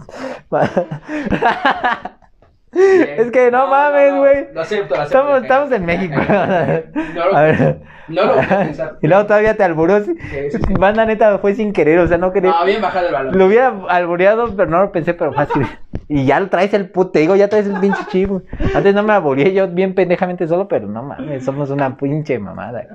Bien. 2.73 3.09
Es 3.17 3.31
que 3.31 3.51
no 3.51 3.67
mames, 3.67 4.15
güey. 4.15 4.47
Lo 4.53 4.61
acepto, 4.61 4.95
lo 4.95 5.01
acepto. 5.01 5.17
Estamos, 5.19 5.41
estamos 5.43 5.71
en 5.71 5.85
México. 5.85 6.15
No 7.15 7.25
lo, 7.25 7.35
A 7.35 7.41
ver. 7.43 7.77
no 8.07 8.25
lo 8.25 8.35
voy 8.35 8.43
a 8.45 8.47
pensar. 8.59 8.97
Y 9.01 9.07
luego 9.07 9.25
todavía 9.25 9.55
te 9.57 9.63
alburó. 9.63 10.03
Sí, 10.03 10.13
sí, 10.31 10.51
sí. 10.51 10.73
Banda 10.79 11.05
neta 11.05 11.37
fue 11.39 11.53
sin 11.53 11.73
querer, 11.73 11.99
o 11.99 12.07
sea, 12.07 12.17
no 12.17 12.31
quería. 12.31 12.51
No, 12.51 12.65
bien 12.65 12.81
bajado 12.81 13.07
el 13.07 13.13
balón. 13.13 13.37
Lo 13.37 13.45
hubiera 13.45 13.73
albureado, 13.89 14.55
pero 14.55 14.69
no 14.69 14.81
lo 14.81 14.91
pensé, 14.91 15.13
pero 15.13 15.33
fácil. 15.33 15.67
Y 16.07 16.25
ya 16.25 16.45
traes 16.49 16.73
el 16.73 16.89
puto, 16.89 17.11
te 17.11 17.19
digo, 17.19 17.35
ya 17.35 17.47
traes 17.49 17.67
el 17.67 17.79
pinche 17.79 18.25
güey. 18.25 18.41
Antes 18.73 18.93
no 18.95 19.03
me 19.03 19.13
aburría 19.13 19.49
yo 19.49 19.67
bien 19.67 19.93
pendejamente 19.93 20.47
solo, 20.47 20.67
pero 20.67 20.87
no 20.87 21.03
mames, 21.03 21.45
somos 21.45 21.69
una 21.69 21.95
pinche 21.95 22.37
mamada. 22.39 22.85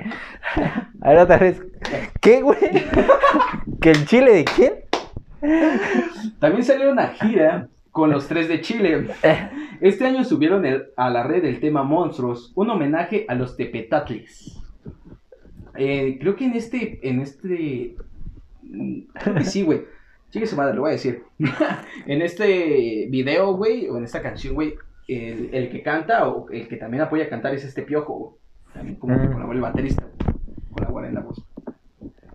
Ahora 1.02 1.22
otra 1.22 1.38
vez, 1.38 1.62
¿qué, 2.20 2.42
güey? 2.42 2.58
¿Que 3.80 3.90
el 3.90 4.06
chile 4.06 4.32
de 4.34 4.44
quién? 4.44 4.74
También 6.40 6.64
salieron 6.64 6.98
a 6.98 7.08
gira 7.08 7.68
con 7.96 8.10
los 8.10 8.28
tres 8.28 8.46
de 8.46 8.60
Chile. 8.60 9.08
Este 9.80 10.04
año 10.06 10.22
subieron 10.22 10.66
el- 10.66 10.88
a 10.98 11.08
la 11.08 11.22
red 11.22 11.42
el 11.46 11.60
tema 11.60 11.82
Monstruos, 11.82 12.52
un 12.54 12.68
homenaje 12.68 13.24
a 13.26 13.34
los 13.34 13.56
tepetatles. 13.56 14.54
Eh, 15.78 16.18
creo 16.20 16.36
que 16.36 16.44
en 16.44 16.52
este, 16.52 17.00
en 17.08 17.20
este, 17.20 17.96
mm, 18.64 18.98
creo 19.14 19.34
que 19.36 19.44
sí, 19.44 19.62
güey. 19.62 19.84
Sigue 20.30 20.46
su 20.46 20.56
madre, 20.56 20.74
lo 20.74 20.82
voy 20.82 20.90
a 20.90 20.92
decir. 20.92 21.22
en 22.06 22.20
este 22.20 23.06
video, 23.08 23.54
güey, 23.56 23.88
o 23.88 23.96
en 23.96 24.04
esta 24.04 24.20
canción, 24.20 24.54
güey, 24.54 24.74
el, 25.08 25.54
el 25.54 25.70
que 25.70 25.82
canta 25.82 26.28
o 26.28 26.50
el 26.50 26.68
que 26.68 26.76
también 26.76 27.02
apoya 27.02 27.24
a 27.24 27.28
cantar 27.30 27.54
es 27.54 27.64
este 27.64 27.80
piojo, 27.82 28.14
güey. 28.14 28.32
También 28.74 28.96
como 28.98 29.16
que 29.18 29.26
Mm. 29.26 29.32
colabora 29.32 29.56
el 29.56 29.62
baterista, 29.62 30.06
colabora 30.70 31.08
en 31.08 31.14
la 31.14 31.20
voz. 31.22 31.42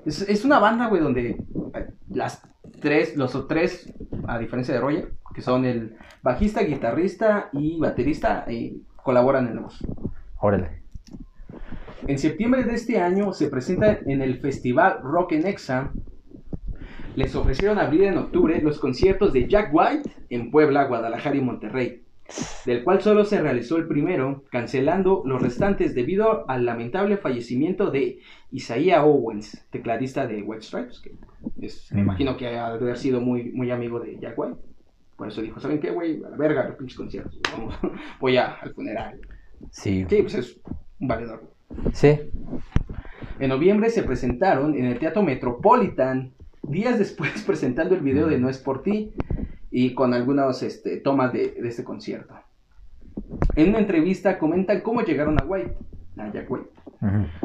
Es, 0.07 0.23
es 0.27 0.43
una 0.43 0.57
banda, 0.57 0.87
güey, 0.87 1.03
donde 1.03 1.29
eh, 1.75 1.87
las 2.09 2.41
tres, 2.79 3.15
los 3.15 3.47
tres, 3.47 3.93
a 4.27 4.39
diferencia 4.39 4.73
de 4.73 4.79
Roger, 4.79 5.11
que 5.33 5.41
son 5.41 5.65
el 5.65 5.95
bajista, 6.21 6.61
guitarrista 6.63 7.49
y 7.53 7.79
baterista, 7.79 8.45
eh, 8.47 8.75
colaboran 8.95 9.47
en 9.47 9.55
la 9.55 9.61
voz. 9.61 9.85
Órale. 10.39 10.81
En 12.07 12.17
septiembre 12.17 12.63
de 12.63 12.73
este 12.73 12.99
año 12.99 13.31
se 13.33 13.47
presenta 13.47 13.99
en 14.05 14.21
el 14.21 14.39
festival 14.39 14.99
Rock 15.03 15.33
en 15.33 15.47
Exa. 15.47 15.93
Les 17.15 17.35
ofrecieron 17.35 17.77
abrir 17.77 18.03
en 18.03 18.17
octubre 18.17 18.59
los 18.61 18.79
conciertos 18.79 19.33
de 19.33 19.47
Jack 19.47 19.69
White 19.73 20.09
en 20.29 20.49
Puebla, 20.49 20.85
Guadalajara 20.85 21.35
y 21.35 21.41
Monterrey, 21.41 22.03
del 22.65 22.83
cual 22.83 23.01
solo 23.01 23.25
se 23.25 23.41
realizó 23.41 23.77
el 23.77 23.87
primero, 23.87 24.45
cancelando 24.49 25.21
los 25.25 25.41
restantes 25.41 25.93
debido 25.93 26.49
al 26.49 26.65
lamentable 26.65 27.17
fallecimiento 27.17 27.91
de 27.91 28.19
Isaiah 28.51 29.03
Owens, 29.03 29.67
tecladista 29.69 30.25
de 30.25 30.41
White 30.41 30.63
Stripes, 30.63 31.01
que 31.01 31.15
es- 31.65 31.91
me 31.91 32.01
imagino 32.01 32.37
que 32.37 32.47
ha 32.47 32.69
de 32.71 32.79
haber 32.79 32.97
sido 32.97 33.19
muy, 33.21 33.51
muy 33.51 33.71
amigo 33.71 33.99
de 33.99 34.17
Jack 34.19 34.37
White. 34.39 34.57
Por 35.21 35.27
eso 35.27 35.39
dijo, 35.43 35.59
¿saben 35.59 35.79
qué, 35.79 35.91
güey? 35.91 36.19
A 36.23 36.29
la 36.31 36.35
verga, 36.35 36.67
los 36.67 36.77
pinches 36.77 36.97
conciertos. 36.97 37.39
Vamos, 37.51 37.75
voy 38.19 38.37
a- 38.37 38.53
al 38.55 38.73
funeral. 38.73 39.19
Sí. 39.69 40.03
Sí, 40.09 40.21
pues 40.23 40.33
es 40.33 40.59
un 40.99 41.07
valedor. 41.07 41.43
Sí. 41.93 42.19
En 43.37 43.49
noviembre 43.49 43.91
se 43.91 44.01
presentaron 44.01 44.73
en 44.73 44.85
el 44.85 44.97
Teatro 44.97 45.21
Metropolitan, 45.21 46.31
días 46.63 46.97
después 46.97 47.43
presentando 47.45 47.93
el 47.93 48.01
video 48.01 48.25
de 48.25 48.39
No 48.39 48.49
es 48.49 48.57
por 48.57 48.81
ti 48.81 49.13
y 49.69 49.93
con 49.93 50.15
algunas 50.15 50.63
este, 50.63 50.97
tomas 50.97 51.31
de, 51.33 51.51
de 51.51 51.67
este 51.69 51.83
concierto. 51.83 52.33
En 53.55 53.69
una 53.69 53.77
entrevista 53.77 54.39
comentan 54.39 54.81
cómo 54.81 55.03
llegaron 55.03 55.39
a 55.39 55.45
White, 55.45 55.77
a 56.17 56.31
Jack 56.31 56.49
White. 56.49 56.69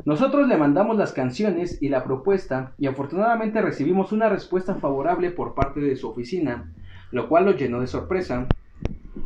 Nosotros 0.06 0.48
le 0.48 0.56
mandamos 0.56 0.96
las 0.96 1.12
canciones 1.12 1.82
y 1.82 1.90
la 1.90 2.04
propuesta 2.04 2.72
y 2.78 2.86
afortunadamente 2.86 3.60
recibimos 3.60 4.12
una 4.12 4.30
respuesta 4.30 4.76
favorable 4.76 5.30
por 5.30 5.54
parte 5.54 5.80
de 5.80 5.94
su 5.96 6.08
oficina, 6.08 6.72
lo 7.10 7.28
cual 7.28 7.46
lo 7.46 7.52
llenó 7.52 7.80
de 7.80 7.86
sorpresa. 7.86 8.48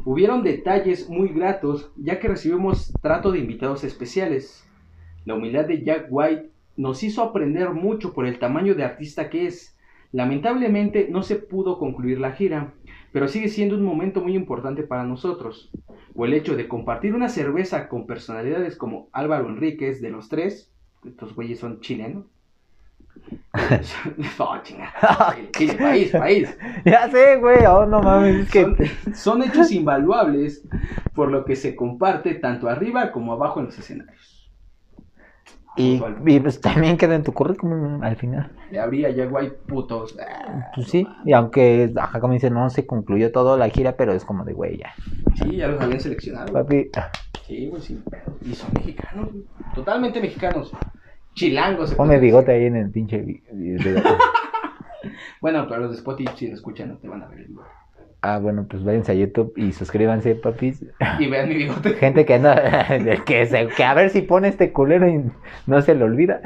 Hubieron 0.04 0.42
detalles 0.42 1.08
muy 1.08 1.28
gratos 1.28 1.92
ya 1.96 2.20
que 2.20 2.28
recibimos 2.28 2.92
trato 3.02 3.32
de 3.32 3.38
invitados 3.38 3.84
especiales. 3.84 4.66
La 5.24 5.34
humildad 5.34 5.66
de 5.66 5.82
Jack 5.82 6.06
White 6.08 6.50
nos 6.76 7.02
hizo 7.02 7.22
aprender 7.22 7.70
mucho 7.70 8.12
por 8.12 8.26
el 8.26 8.38
tamaño 8.38 8.74
de 8.74 8.84
artista 8.84 9.28
que 9.28 9.46
es. 9.46 9.76
Lamentablemente 10.12 11.08
no 11.10 11.22
se 11.22 11.36
pudo 11.36 11.78
concluir 11.78 12.18
la 12.18 12.32
gira, 12.32 12.74
pero 13.12 13.28
sigue 13.28 13.48
siendo 13.48 13.76
un 13.76 13.84
momento 13.84 14.22
muy 14.22 14.34
importante 14.34 14.82
para 14.82 15.04
nosotros. 15.04 15.70
O 16.14 16.24
el 16.24 16.34
hecho 16.34 16.56
de 16.56 16.68
compartir 16.68 17.14
una 17.14 17.28
cerveza 17.28 17.88
con 17.88 18.06
personalidades 18.06 18.76
como 18.76 19.08
Álvaro 19.12 19.48
Enríquez 19.48 20.00
de 20.00 20.10
los 20.10 20.28
tres, 20.28 20.72
estos 21.04 21.34
güeyes 21.34 21.58
son 21.58 21.80
chilenos. 21.80 22.26
Sí, 25.56 25.66
país, 25.78 26.12
país. 26.12 26.58
Ya 26.84 27.10
sé, 27.10 27.36
güey. 27.36 27.66
Oh, 27.66 27.84
no 27.86 28.00
mames. 28.00 28.46
Es 28.46 28.50
que. 28.50 28.62
Son, 28.62 29.14
son 29.14 29.42
hechos 29.42 29.72
invaluables 29.72 30.66
por 31.14 31.30
lo 31.30 31.44
que 31.44 31.56
se 31.56 31.74
comparte 31.74 32.34
tanto 32.34 32.68
arriba 32.68 33.12
como 33.12 33.32
abajo 33.32 33.60
en 33.60 33.66
los 33.66 33.78
escenarios. 33.78 34.50
Y, 35.76 36.02
y, 36.26 36.40
pues 36.40 36.60
también 36.60 36.96
queda 36.96 37.14
en 37.14 37.22
tu 37.22 37.32
currículum 37.32 38.02
al 38.02 38.16
final. 38.16 38.50
Le 38.70 38.80
habría 38.80 39.10
ya 39.10 39.26
guay 39.26 39.52
putos. 39.66 40.16
Ah, 40.18 40.70
Pues 40.74 40.88
sí. 40.88 41.06
Y 41.24 41.32
aunque, 41.32 41.92
ajá, 41.96 42.20
como 42.20 42.34
dice, 42.34 42.50
no 42.50 42.68
se 42.70 42.86
concluyó 42.86 43.30
todo 43.32 43.56
la 43.56 43.68
gira, 43.68 43.96
pero 43.96 44.12
es 44.12 44.24
como 44.24 44.44
de, 44.44 44.52
güey, 44.52 44.78
ya. 44.78 44.92
Sí, 45.36 45.56
ya 45.56 45.68
los 45.68 45.80
habían 45.80 46.00
seleccionado. 46.00 46.52
Papi. 46.52 46.90
Sí, 47.46 47.68
güey, 47.68 47.82
pedo. 48.10 48.36
Y 48.42 48.54
son 48.54 48.70
mexicanos, 48.74 49.28
totalmente 49.74 50.20
mexicanos. 50.20 50.72
Chilangos. 51.34 51.90
se 51.90 51.96
Ponme 51.96 52.18
bigote 52.18 52.52
ahí 52.52 52.66
en 52.66 52.76
el 52.76 52.90
pinche. 52.90 53.42
Bueno, 55.40 55.66
pero 55.68 55.80
los 55.80 55.90
de 55.92 55.96
Spotify, 55.96 56.30
si 56.36 56.48
lo 56.48 56.54
escuchan, 56.54 56.88
no 56.90 56.98
te 56.98 57.08
van 57.08 57.22
a 57.22 57.28
ver 57.28 57.40
el 57.40 57.46
bigote. 57.46 57.68
Ah, 58.22 58.38
bueno, 58.38 58.66
pues 58.68 58.84
váyanse 58.84 59.12
a 59.12 59.14
YouTube 59.14 59.54
y 59.56 59.72
suscríbanse, 59.72 60.34
papis. 60.34 60.84
Y 61.18 61.26
vean 61.28 61.48
mi 61.48 61.54
bigote. 61.54 61.90
Gente 61.98 62.26
que 62.26 62.34
anda. 62.34 62.86
Que, 63.24 63.46
se, 63.46 63.68
que 63.68 63.82
a 63.84 63.94
ver 63.94 64.10
si 64.10 64.20
pone 64.20 64.48
este 64.48 64.72
culero 64.72 65.08
y 65.08 65.24
no 65.66 65.80
se 65.80 65.94
le 65.94 66.04
olvida. 66.04 66.40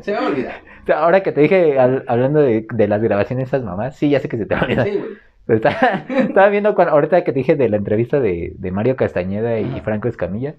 Se 0.00 0.12
me 0.12 0.16
va 0.18 0.24
a 0.24 0.28
olvidar. 0.30 0.54
Ahora 0.94 1.22
que 1.22 1.32
te 1.32 1.42
dije, 1.42 1.78
al- 1.78 2.04
hablando 2.08 2.40
de, 2.40 2.66
de 2.72 2.88
las 2.88 3.02
grabaciones 3.02 3.44
de 3.50 3.56
esas 3.58 3.62
mamás, 3.66 3.96
sí, 3.96 4.08
ya 4.08 4.20
sé 4.20 4.28
que 4.30 4.38
se 4.38 4.46
te 4.46 4.54
va 4.54 4.62
a 4.62 4.64
olvidar. 4.64 4.86
Sí, 4.86 4.96
güey. 4.96 5.10
Pero 5.44 5.56
está- 5.58 6.06
estaba 6.08 6.48
viendo 6.48 6.74
cuando, 6.74 6.94
ahorita 6.94 7.24
que 7.24 7.32
te 7.32 7.40
dije 7.40 7.56
de 7.56 7.68
la 7.68 7.76
entrevista 7.76 8.18
de, 8.20 8.54
de 8.56 8.70
Mario 8.72 8.96
Castañeda 8.96 9.58
y 9.60 9.64
Ajá. 9.66 9.82
Franco 9.82 10.08
Escamilla. 10.08 10.54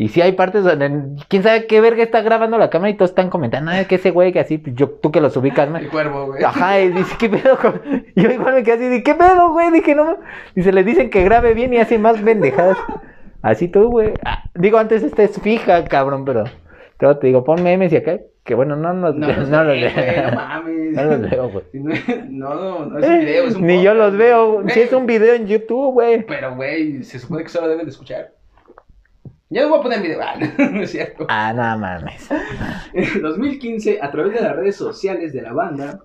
Y 0.00 0.08
sí 0.08 0.22
hay 0.22 0.32
partes 0.32 0.64
donde 0.64 0.90
quién 1.28 1.42
sabe 1.42 1.66
qué 1.66 1.78
verga 1.82 2.02
está 2.02 2.22
grabando 2.22 2.56
la 2.56 2.70
cámara 2.70 2.88
y 2.88 2.96
todos 2.96 3.10
están 3.10 3.28
comentando, 3.28 3.70
ah, 3.70 3.84
que 3.84 3.96
ese 3.96 4.12
güey 4.12 4.32
que 4.32 4.40
así, 4.40 4.56
pues, 4.56 4.74
yo, 4.74 4.88
tú 4.88 5.12
que 5.12 5.20
los 5.20 5.36
ubicas, 5.36 5.68
man. 5.68 5.82
El 5.82 5.90
cuervo, 5.90 6.24
güey. 6.24 6.42
Ajá, 6.42 6.80
y 6.80 6.88
dice, 6.88 7.16
¿qué 7.18 7.28
pedo? 7.28 7.58
con-?" 7.58 7.82
Y 8.16 8.22
yo 8.22 8.30
igual 8.30 8.54
me 8.54 8.62
quedé 8.62 8.76
así, 8.76 8.88
de, 8.88 9.02
¿qué 9.02 9.14
pedo, 9.14 9.50
güey? 9.52 9.70
Dije, 9.70 9.94
no, 9.94 10.16
dice, 10.54 10.72
le 10.72 10.84
dicen 10.84 11.10
que 11.10 11.22
grabe 11.22 11.52
bien 11.52 11.74
y 11.74 11.76
hace 11.80 11.98
más 11.98 12.18
pendejadas. 12.18 12.78
Así 13.42 13.68
tú, 13.68 13.90
güey. 13.90 14.14
Ah, 14.24 14.44
digo, 14.54 14.78
antes 14.78 15.02
esta 15.02 15.22
es 15.22 15.38
fija, 15.38 15.84
cabrón, 15.84 16.24
pero 16.24 16.44
luego 16.98 17.18
te 17.18 17.26
digo, 17.26 17.44
pon 17.44 17.62
memes 17.62 17.92
y 17.92 17.96
acá, 17.96 18.20
que 18.42 18.54
bueno, 18.54 18.76
no, 18.76 18.94
no, 18.94 19.12
No, 19.12 19.26
no, 19.26 19.64
los 19.64 19.76
güey, 19.76 19.94
veo. 19.94 20.30
no 20.30 20.34
mames. 20.34 20.92
No 20.92 21.04
los 21.04 21.30
veo, 21.30 21.50
güey. 21.50 21.64
No, 22.30 22.54
no, 22.54 22.86
no 22.86 22.98
es 23.00 23.06
un 23.06 23.18
video, 23.18 23.44
es 23.44 23.54
un 23.54 23.66
Ni 23.66 23.82
yo 23.82 23.92
los 23.92 24.16
veo. 24.16 24.64
Si 24.68 24.80
es 24.80 24.94
un 24.94 25.04
video 25.04 25.34
en 25.34 25.46
YouTube, 25.46 25.92
güey. 25.92 26.24
Pero, 26.24 26.56
güey, 26.56 27.02
se 27.02 27.18
supone 27.18 27.42
que 27.42 27.50
solo 27.50 27.68
deben 27.68 27.84
de 27.84 27.90
escuchar. 27.90 28.39
Ya 29.52 29.62
no 29.62 29.70
voy 29.70 29.80
a 29.80 29.82
poner 29.82 30.00
video. 30.00 30.20
Ah, 30.22 30.36
no 30.72 30.82
es 30.82 30.90
cierto. 30.92 31.26
Ah, 31.28 31.52
no 31.52 31.78
mames. 31.78 32.28
En 32.92 33.20
2015, 33.20 33.98
a 34.00 34.10
través 34.10 34.34
de 34.34 34.40
las 34.42 34.54
redes 34.56 34.76
sociales 34.76 35.32
de 35.32 35.42
la 35.42 35.52
banda, 35.52 36.00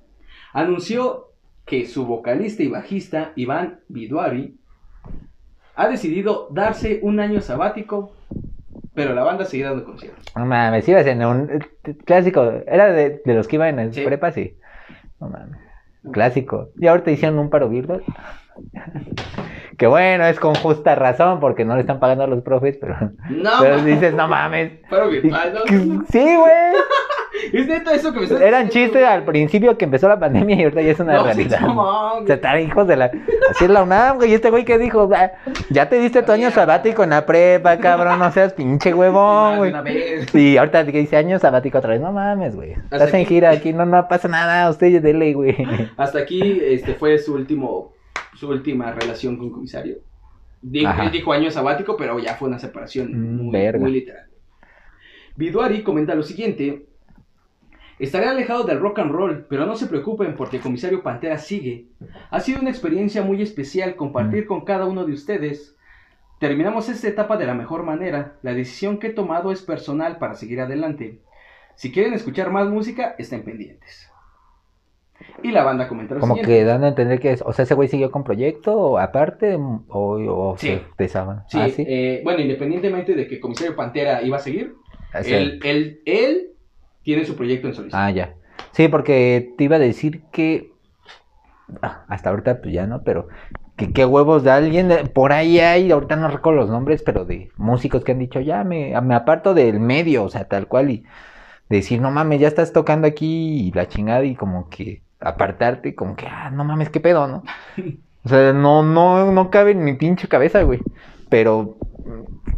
anunció 0.51 1.27
que 1.65 1.85
su 1.85 2.05
vocalista 2.05 2.63
y 2.63 2.67
bajista, 2.69 3.31
Iván 3.35 3.79
Viduari, 3.87 4.57
ha 5.75 5.87
decidido 5.87 6.47
darse 6.51 6.99
un 7.03 7.19
año 7.19 7.39
sabático, 7.41 8.13
pero 8.93 9.13
la 9.13 9.23
banda 9.23 9.45
sigue 9.45 9.65
dando 9.65 9.83
conciertos. 9.83 10.23
No 10.35 10.45
mames, 10.45 10.87
ibas 10.87 11.05
en 11.05 11.23
un 11.23 11.49
eh, 11.51 11.95
clásico. 12.05 12.51
Era 12.65 12.91
de, 12.91 13.21
de 13.23 13.33
los 13.35 13.47
que 13.47 13.57
iban 13.57 13.77
en 13.79 13.93
Sí. 13.93 14.03
prepa, 14.03 14.31
sí. 14.31 14.57
No 15.19 15.29
mames. 15.29 15.59
Clásico. 16.11 16.69
Y 16.79 16.87
ahorita 16.87 17.11
hicieron 17.11 17.37
un 17.39 17.49
paro 17.49 17.67
virtual. 17.69 18.03
Que 19.77 19.87
bueno, 19.87 20.25
es 20.25 20.39
con 20.39 20.55
justa 20.55 20.95
razón, 20.95 21.39
porque 21.39 21.65
no 21.65 21.75
le 21.75 21.81
están 21.81 21.99
pagando 21.99 22.23
a 22.23 22.27
los 22.27 22.41
profes, 22.43 22.77
pero, 22.79 22.95
No, 23.29 23.51
pero 23.59 23.81
dices, 23.81 24.13
no 24.13 24.27
mames. 24.27 24.71
Paro 24.89 25.09
virtual, 25.09 25.53
¿no? 25.53 26.05
Sí, 26.09 26.19
güey. 26.35 26.53
Es 27.51 27.67
neta 27.67 27.93
eso 27.93 28.13
que 28.13 28.19
me 28.19 28.25
estás 28.25 28.39
Eran 28.39 28.69
chistes 28.69 29.03
al 29.05 29.23
principio 29.25 29.77
que 29.77 29.83
empezó 29.83 30.07
la 30.07 30.17
pandemia 30.17 30.55
y 30.55 30.63
ahorita 30.63 30.81
ya 30.81 30.91
es 30.91 30.99
una 31.01 31.13
No, 31.15 31.23
realidad. 31.25 31.59
sí, 31.59 31.65
no, 31.65 32.25
Se 32.25 32.33
están 32.33 32.59
hijos 32.61 32.87
de 32.87 32.95
la. 32.95 33.11
Así 33.51 33.65
es 33.65 33.69
la 33.69 33.83
UNAM, 33.83 34.15
güey. 34.17 34.31
Y 34.31 34.35
este 34.35 34.49
güey 34.49 34.63
que 34.63 34.77
dijo, 34.77 35.09
"Ah, 35.13 35.31
ya 35.69 35.89
te 35.89 35.99
diste 35.99 36.23
tu 36.23 36.31
año 36.31 36.49
sabático 36.51 37.03
en 37.03 37.09
la 37.09 37.25
prepa, 37.25 37.77
cabrón. 37.77 38.19
No 38.19 38.31
seas 38.31 38.53
pinche 38.53 38.93
huevón, 38.93 39.57
güey. 39.57 39.73
Y 40.33 40.55
ahorita 40.55 40.85
que 40.85 40.99
dice 40.99 41.17
año 41.17 41.37
sabático 41.37 41.77
otra 41.79 41.91
vez. 41.91 41.99
No 42.01 42.13
mames, 42.13 42.55
güey. 42.55 42.71
Estás 42.89 43.13
en 43.13 43.25
gira 43.25 43.49
aquí, 43.49 43.73
no, 43.73 43.85
no 43.85 44.07
pasa 44.07 44.29
nada. 44.29 44.69
Usted 44.69 45.01
dele, 45.01 45.33
güey. 45.33 45.57
Hasta 45.97 46.19
aquí 46.19 46.61
este, 46.63 46.93
fue 46.93 47.17
su 47.17 47.33
último 47.33 47.91
su 48.35 48.49
última 48.49 48.91
relación 48.91 49.37
con 49.37 49.49
comisario. 49.51 49.97
Dijo, 50.61 50.91
él 51.01 51.11
dijo 51.11 51.31
año 51.33 51.51
sabático, 51.51 51.95
pero 51.97 52.17
ya 52.19 52.35
fue 52.35 52.47
una 52.49 52.59
separación 52.59 53.11
Mm, 53.11 53.43
muy, 53.43 53.51
verga. 53.53 53.79
muy 53.79 53.91
literal. 53.91 54.25
Viduari 55.35 55.83
comenta 55.83 56.15
lo 56.15 56.23
siguiente. 56.23 56.85
Estaré 57.99 58.25
alejado 58.27 58.63
del 58.63 58.79
rock 58.79 58.99
and 58.99 59.11
roll, 59.11 59.45
pero 59.49 59.65
no 59.65 59.75
se 59.75 59.87
preocupen 59.87 60.35
porque 60.35 60.59
Comisario 60.59 61.01
Pantera 61.01 61.37
sigue. 61.37 61.85
Ha 62.29 62.39
sido 62.41 62.59
una 62.61 62.69
experiencia 62.69 63.21
muy 63.21 63.41
especial 63.41 63.95
compartir 63.95 64.45
con 64.47 64.65
cada 64.65 64.85
uno 64.85 65.05
de 65.05 65.13
ustedes. 65.13 65.75
Terminamos 66.39 66.89
esta 66.89 67.07
etapa 67.07 67.37
de 67.37 67.45
la 67.45 67.53
mejor 67.53 67.83
manera. 67.83 68.35
La 68.41 68.53
decisión 68.53 68.97
que 68.99 69.07
he 69.07 69.13
tomado 69.13 69.51
es 69.51 69.61
personal 69.61 70.17
para 70.17 70.33
seguir 70.33 70.59
adelante. 70.59 71.21
Si 71.75 71.91
quieren 71.91 72.13
escuchar 72.13 72.51
más 72.51 72.67
música, 72.69 73.15
estén 73.17 73.43
pendientes. 73.43 74.09
Y 75.43 75.51
la 75.51 75.63
banda 75.63 75.87
comenta 75.87 76.15
lo 76.15 76.19
Como 76.21 76.35
siguiente. 76.35 76.59
que 76.59 76.63
dando 76.65 76.85
a 76.85 76.89
entender 76.89 77.19
que, 77.19 77.31
es- 77.31 77.41
o 77.45 77.51
sea, 77.53 77.63
ese 77.63 77.73
güey 77.75 77.87
siguió 77.89 78.09
con 78.11 78.23
proyecto 78.23 78.73
o 78.77 78.97
aparte 78.97 79.55
o, 79.55 79.83
o 79.89 80.55
Sí. 80.57 80.67
se 80.67 80.81
desaban. 80.97 81.43
Sí, 81.49 81.57
Ah, 81.61 81.69
sí. 81.69 81.83
eh, 81.87 82.21
bueno, 82.23 82.39
independientemente 82.41 83.13
de 83.15 83.27
que 83.27 83.39
Comisario 83.39 83.75
Pantera 83.75 84.21
iba 84.21 84.37
a 84.37 84.39
seguir, 84.39 84.75
Así. 85.13 85.33
él, 85.33 85.59
él, 85.63 86.01
él 86.05 86.47
tiene 87.03 87.25
su 87.25 87.35
proyecto 87.35 87.67
en 87.67 87.73
solista. 87.73 88.05
Ah, 88.05 88.11
ya. 88.11 88.33
Sí, 88.71 88.87
porque 88.87 89.53
te 89.57 89.63
iba 89.65 89.75
a 89.75 89.79
decir 89.79 90.23
que. 90.31 90.71
ah, 91.81 92.05
hasta 92.07 92.29
ahorita, 92.29 92.61
pues 92.61 92.73
ya 92.73 92.87
no, 92.87 93.03
pero. 93.03 93.27
Que 93.75 93.91
qué 93.91 94.05
huevos 94.05 94.43
de 94.45 94.51
alguien. 94.51 94.87
de- 94.87 95.03
Por 95.05 95.33
ahí 95.33 95.59
hay, 95.59 95.91
ahorita 95.91 96.15
no 96.15 96.29
recuerdo 96.29 96.61
los 96.61 96.69
nombres, 96.69 97.03
pero 97.03 97.25
de 97.25 97.49
músicos 97.57 98.03
que 98.05 98.13
han 98.13 98.19
dicho, 98.19 98.39
ya 98.39 98.63
me, 98.63 98.93
me 99.01 99.15
aparto 99.15 99.53
del 99.53 99.81
medio, 99.81 100.23
o 100.23 100.29
sea, 100.29 100.47
tal 100.47 100.67
cual. 100.67 100.91
Y 100.91 101.03
decir, 101.69 101.99
no 102.01 102.09
mames, 102.09 102.39
ya 102.39 102.47
estás 102.47 102.71
tocando 102.71 103.05
aquí 103.07 103.67
y 103.67 103.71
la 103.73 103.87
chingada, 103.89 104.23
y 104.23 104.35
como 104.35 104.69
que 104.69 105.01
apartarte, 105.25 105.95
como 105.95 106.15
que, 106.15 106.27
ah, 106.27 106.49
no 106.51 106.63
mames, 106.63 106.89
qué 106.89 106.99
pedo, 106.99 107.27
¿no? 107.27 107.43
O 108.23 108.27
sea, 108.27 108.53
no, 108.53 108.81
no, 108.81 109.31
no 109.31 109.51
cabe 109.51 109.69
en 109.71 109.83
mi 109.83 109.93
pinche 109.93 110.27
cabeza, 110.27 110.63
güey. 110.63 110.79
Pero 111.29 111.77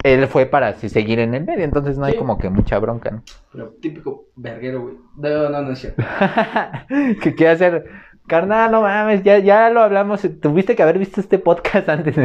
él 0.03 0.25
fue 0.27 0.45
para 0.45 0.71
seguir 0.75 1.19
en 1.19 1.33
el 1.33 1.43
medio, 1.43 1.65
entonces 1.65 1.97
no 1.97 2.05
hay 2.05 2.13
Sí. 2.13 2.19
como 2.19 2.37
que 2.37 2.49
mucha 2.49 2.79
bronca, 2.79 3.11
¿no? 3.11 3.21
Pero 3.51 3.73
típico 3.81 4.27
verguero, 4.37 4.83
güey. 4.83 4.95
No, 5.17 5.49
no, 5.49 5.61
no 5.63 5.71
es 5.73 5.79
cierto. 5.79 6.01
que 7.21 7.35
quiere 7.35 7.51
hacer 7.51 7.85
Carnal, 8.27 8.71
no 8.71 8.81
mames, 8.81 9.23
ya, 9.23 9.39
ya 9.39 9.69
lo 9.69 9.81
hablamos. 9.81 10.25
Tuviste 10.41 10.75
que 10.75 10.83
haber 10.83 10.99
visto 10.99 11.21
este 11.21 11.39
podcast 11.39 11.87
antes. 11.89 12.15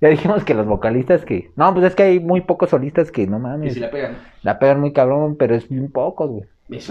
ya 0.00 0.08
dijimos 0.08 0.44
que 0.44 0.54
los 0.54 0.66
vocalistas 0.66 1.24
que. 1.24 1.50
No, 1.56 1.72
pues 1.74 1.86
es 1.86 1.94
que 1.94 2.04
hay 2.04 2.20
muy 2.20 2.40
pocos 2.40 2.70
solistas 2.70 3.10
que 3.10 3.26
no 3.26 3.38
mames. 3.38 3.74
si 3.74 3.80
la 3.80 3.90
pegan. 3.90 4.16
La 4.42 4.58
pegan 4.58 4.80
muy 4.80 4.92
cabrón, 4.92 5.36
pero 5.36 5.54
es 5.54 5.68
bien 5.68 5.90
pocos, 5.90 6.30
güey. 6.30 6.44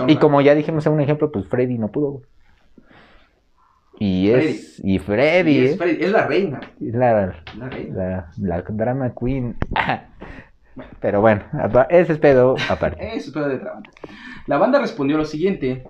Y 0.08 0.18
como 0.18 0.42
ya 0.42 0.56
dijimos 0.56 0.86
en 0.86 0.94
un 0.94 1.00
ejemplo, 1.02 1.32
pues 1.32 1.46
Freddy 1.48 1.78
no 1.78 1.88
pudo, 1.88 2.12
güey. 2.12 2.24
Y 4.00 4.30
es. 4.30 4.82
Y 4.84 5.00
Freddy, 5.00 5.52
Y 5.52 5.66
es, 5.66 5.78
Freddy, 5.78 6.04
es 6.04 6.12
la 6.12 6.26
reina. 6.28 6.62
Es 6.82 6.94
la, 6.96 7.36
La 7.58 7.70
reina. 7.70 7.96
la, 7.96 8.32
la 8.38 8.62
drama 8.62 9.14
queen. 9.20 9.56
Pero 11.02 11.22
bueno, 11.22 11.44
ese 11.90 12.14
es 12.14 12.20
pedo 12.20 12.56
aparte. 12.70 13.06
Eso 13.16 13.28
es 13.28 13.32
pedo 13.32 13.50
de 13.50 13.56
otra 13.56 13.74
banda. 13.74 13.90
La 14.48 14.58
banda 14.58 14.80
respondió 14.80 15.18
lo 15.18 15.26
siguiente. 15.26 15.84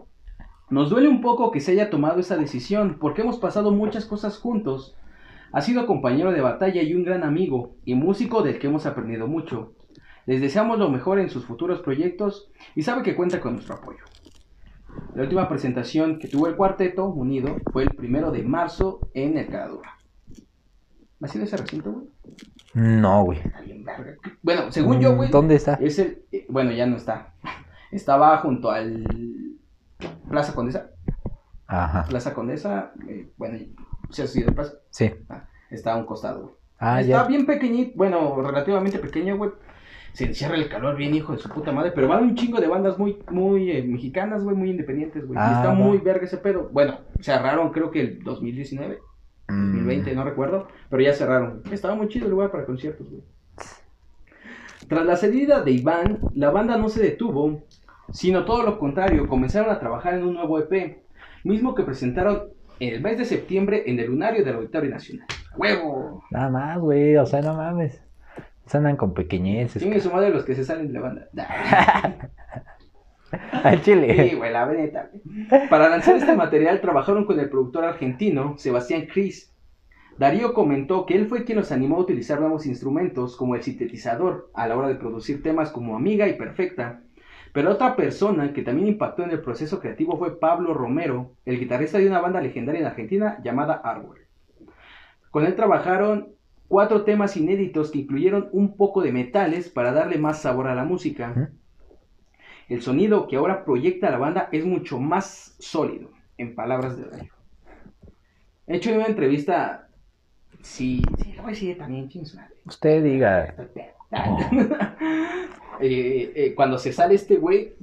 Nos 0.70 0.90
duele 0.90 1.08
un 1.08 1.22
poco 1.22 1.52
que 1.52 1.60
se 1.60 1.72
haya 1.72 1.90
tomado 1.90 2.20
esa 2.20 2.38
decisión 2.38 2.98
porque 3.00 3.22
hemos 3.22 3.38
pasado 3.38 3.72
muchas 3.72 4.06
cosas 4.06 4.38
juntos. 4.40 4.96
Ha 5.52 5.62
sido 5.62 5.88
compañero 5.88 6.32
de 6.32 6.42
batalla 6.42 6.82
y 6.84 6.94
un 6.94 7.04
gran 7.04 7.24
amigo 7.24 7.76
y 7.86 7.96
músico 7.96 8.44
del 8.44 8.60
que 8.60 8.68
hemos 8.68 8.86
aprendido 8.86 9.28
mucho. 9.28 9.74
Les 10.28 10.42
deseamos 10.42 10.78
lo 10.78 10.90
mejor 10.90 11.20
en 11.20 11.30
sus 11.30 11.46
futuros 11.46 11.80
proyectos 11.80 12.52
y 12.76 12.84
sabe 12.84 13.02
que 13.02 13.16
cuenta 13.16 13.40
con 13.40 13.54
nuestro 13.54 13.76
apoyo. 13.76 14.04
La 15.16 15.24
última 15.24 15.50
presentación 15.50 16.20
que 16.20 16.28
tuvo 16.28 16.48
el 16.48 16.56
cuarteto 16.56 17.06
unido 17.08 17.58
fue 17.72 17.84
el 17.84 17.90
primero 17.90 18.32
de 18.32 18.44
marzo 18.44 19.00
en 19.14 19.38
el 19.38 19.48
Caradura. 19.48 19.98
¿Ha 21.22 21.28
sido 21.28 21.44
ese 21.44 21.58
recinto, 21.58 21.92
güey? 21.92 22.08
No, 22.74 23.26
güey. 23.26 23.40
Está 23.40 23.62
bien 23.62 23.84
verga. 23.84 24.16
Bueno, 24.42 24.72
según 24.72 25.00
yo, 25.00 25.16
güey, 25.16 25.30
¿Dónde 25.30 25.56
está? 25.56 25.74
es 25.82 26.00
el, 26.00 26.24
eh, 26.32 26.46
bueno, 26.50 26.72
ya 26.72 26.86
no 26.86 26.96
está. 26.96 27.34
Estaba 27.92 28.38
junto 28.38 28.70
al 28.72 29.04
Plaza 30.30 30.54
Condesa. 30.54 30.92
Ajá. 31.68 32.06
Plaza 32.08 32.34
Condesa, 32.34 32.94
eh, 33.08 33.32
bueno, 33.38 33.58
si 34.12 34.22
has 34.22 34.36
ido 34.36 34.50
al 34.50 34.56
Plaza, 34.56 34.74
Sí. 34.92 35.12
ah, 35.30 35.46
está 35.70 35.94
a 35.94 35.98
un 35.98 36.06
costado, 36.06 36.42
güey. 36.44 36.54
Ah, 36.78 37.02
está 37.02 37.24
ya. 37.24 37.28
bien 37.28 37.46
pequeñito, 37.46 37.92
bueno, 37.98 38.42
relativamente 38.42 39.00
pequeño, 39.00 39.38
güey. 39.38 39.52
Se 40.14 40.26
encierra 40.26 40.56
el 40.56 40.68
calor 40.70 40.96
bien, 40.98 41.14
hijo 41.14 41.34
de 41.34 41.40
su 41.40 41.50
puta 41.50 41.72
madre. 41.72 41.92
Pero 41.94 42.08
van 42.08 42.24
un 42.24 42.36
chingo 42.36 42.60
de 42.60 42.68
bandas 42.68 42.98
muy, 42.98 43.18
muy 43.30 43.72
eh, 43.72 43.84
mexicanas, 43.84 44.44
güey, 44.44 44.56
muy 44.56 44.70
independientes, 44.72 45.26
güey. 45.26 45.40
Ah, 45.42 45.50
y 45.52 45.56
está 45.56 45.68
va. 45.70 45.74
muy 45.76 45.98
verga 46.00 46.26
ese 46.26 46.38
pedo. 46.38 46.70
Bueno, 46.72 47.00
cerraron 47.22 47.72
creo 47.72 47.92
que 47.92 48.02
el 48.02 48.24
2019, 48.24 49.00
Mm. 49.48 49.72
2020, 49.74 50.14
no 50.16 50.24
recuerdo. 50.24 50.68
Pero 50.90 51.02
ya 51.02 51.14
cerraron. 51.14 51.64
Estaba 51.72 51.96
muy 51.96 52.08
chido 52.08 52.26
el 52.26 52.32
lugar 52.32 52.52
para 52.52 52.66
conciertos, 52.66 53.10
güey. 53.10 53.24
Tras 54.88 55.06
la 55.06 55.16
salida 55.16 55.62
de 55.62 55.72
Iván, 55.72 56.20
la 56.36 56.50
banda 56.52 56.78
no 56.78 56.90
se 56.90 57.02
detuvo, 57.02 57.64
sino 58.12 58.46
todo 58.46 58.64
lo 58.64 58.80
contrario, 58.80 59.28
comenzaron 59.28 59.70
a 59.72 59.80
trabajar 59.80 60.16
en 60.16 60.24
un 60.24 60.34
nuevo 60.36 60.58
EP, 60.60 61.04
mismo 61.44 61.76
que 61.76 61.84
presentaron 61.84 62.44
en 62.80 62.94
el 62.96 63.02
mes 63.02 63.18
de 63.18 63.26
septiembre 63.26 63.84
en 63.88 64.00
el 64.00 64.08
lunario 64.08 64.44
del 64.44 64.56
Auditorio 64.56 64.90
Nacional. 64.90 65.28
¡Huevo! 65.58 66.24
Nada 66.32 66.50
más, 66.50 66.80
güey. 66.80 67.18
O 67.18 67.26
sea, 67.26 67.42
no 67.42 67.54
mames. 67.56 68.02
Andan 68.74 68.98
con 68.98 69.14
pequeñeces. 69.14 69.82
Tiene 69.82 70.00
su 70.00 70.12
madre 70.12 70.30
los 70.30 70.46
que 70.46 70.56
se 70.56 70.64
salen 70.64 70.88
de 70.88 70.94
la 70.94 71.02
banda. 71.02 71.28
Al 73.64 73.78
Sí, 73.78 73.84
chile. 73.84 74.36
güey, 74.38 74.52
la 74.52 74.66
neta. 74.66 75.12
Para 75.70 75.90
lanzar 75.90 76.16
este 76.18 76.36
material 76.36 76.82
trabajaron 76.82 77.26
con 77.26 77.40
el 77.40 77.50
productor 77.50 77.84
argentino 77.86 78.58
Sebastián 78.58 79.08
Cris. 79.12 79.54
Darío 80.18 80.54
comentó 80.54 81.06
que 81.06 81.16
él 81.16 81.28
fue 81.28 81.46
quien 81.46 81.60
los 81.60 81.72
animó 81.72 81.98
a 81.98 82.02
utilizar 82.02 82.40
nuevos 82.42 82.66
instrumentos 82.66 83.38
como 83.38 83.56
el 83.56 83.62
sintetizador 83.64 84.50
a 84.54 84.68
la 84.68 84.76
hora 84.78 84.88
de 84.88 84.96
producir 84.96 85.42
temas 85.44 85.72
como 85.72 85.96
Amiga 85.96 86.28
y 86.28 86.34
Perfecta. 86.34 87.02
Pero 87.54 87.72
otra 87.72 87.96
persona 87.96 88.52
que 88.54 88.62
también 88.64 88.88
impactó 88.90 89.24
en 89.24 89.32
el 89.32 89.42
proceso 89.42 89.80
creativo 89.80 90.18
fue 90.18 90.40
Pablo 90.40 90.74
Romero, 90.74 91.34
el 91.46 91.60
guitarrista 91.60 91.98
de 91.98 92.08
una 92.08 92.20
banda 92.20 92.42
legendaria 92.42 92.82
en 92.82 92.88
Argentina 92.88 93.40
llamada 93.44 93.76
Árbol. 93.84 94.20
Con 95.32 95.46
él 95.46 95.56
trabajaron 95.56 96.30
cuatro 96.70 97.04
temas 97.04 97.36
inéditos 97.36 97.92
que 97.92 98.00
incluyeron 98.00 98.48
un 98.54 98.78
poco 98.78 99.02
de 99.02 99.12
metales 99.12 99.68
para 99.68 99.92
darle 99.92 100.18
más 100.18 100.42
sabor 100.42 100.68
a 100.68 100.76
la 100.76 100.86
música. 100.86 101.52
El 102.70 102.82
sonido 102.82 103.28
que 103.28 103.36
ahora 103.36 103.66
proyecta 103.66 104.12
la 104.12 104.20
banda 104.20 104.48
es 104.52 104.64
mucho 104.64 105.00
más 105.00 105.56
sólido, 105.60 106.12
en 106.38 106.56
palabras 106.56 106.96
de 106.96 107.10
Darío. 107.10 107.34
He 108.68 108.78
hecho 108.78 108.94
una 108.94 109.08
entrevista. 109.08 109.90
Sí, 110.62 111.02
sí, 111.24 111.34
lo 111.34 111.42
voy 111.42 111.52
a 111.52 111.54
decir 111.54 111.78
también. 111.78 112.10
Usted 112.66 113.04
diga. 113.04 113.56
Eh, 115.82 116.34
eh, 116.36 116.56
cuando 116.56 116.78
se 116.78 116.92
sale 116.92 117.16
este 117.16 117.38
güey, 117.38 117.74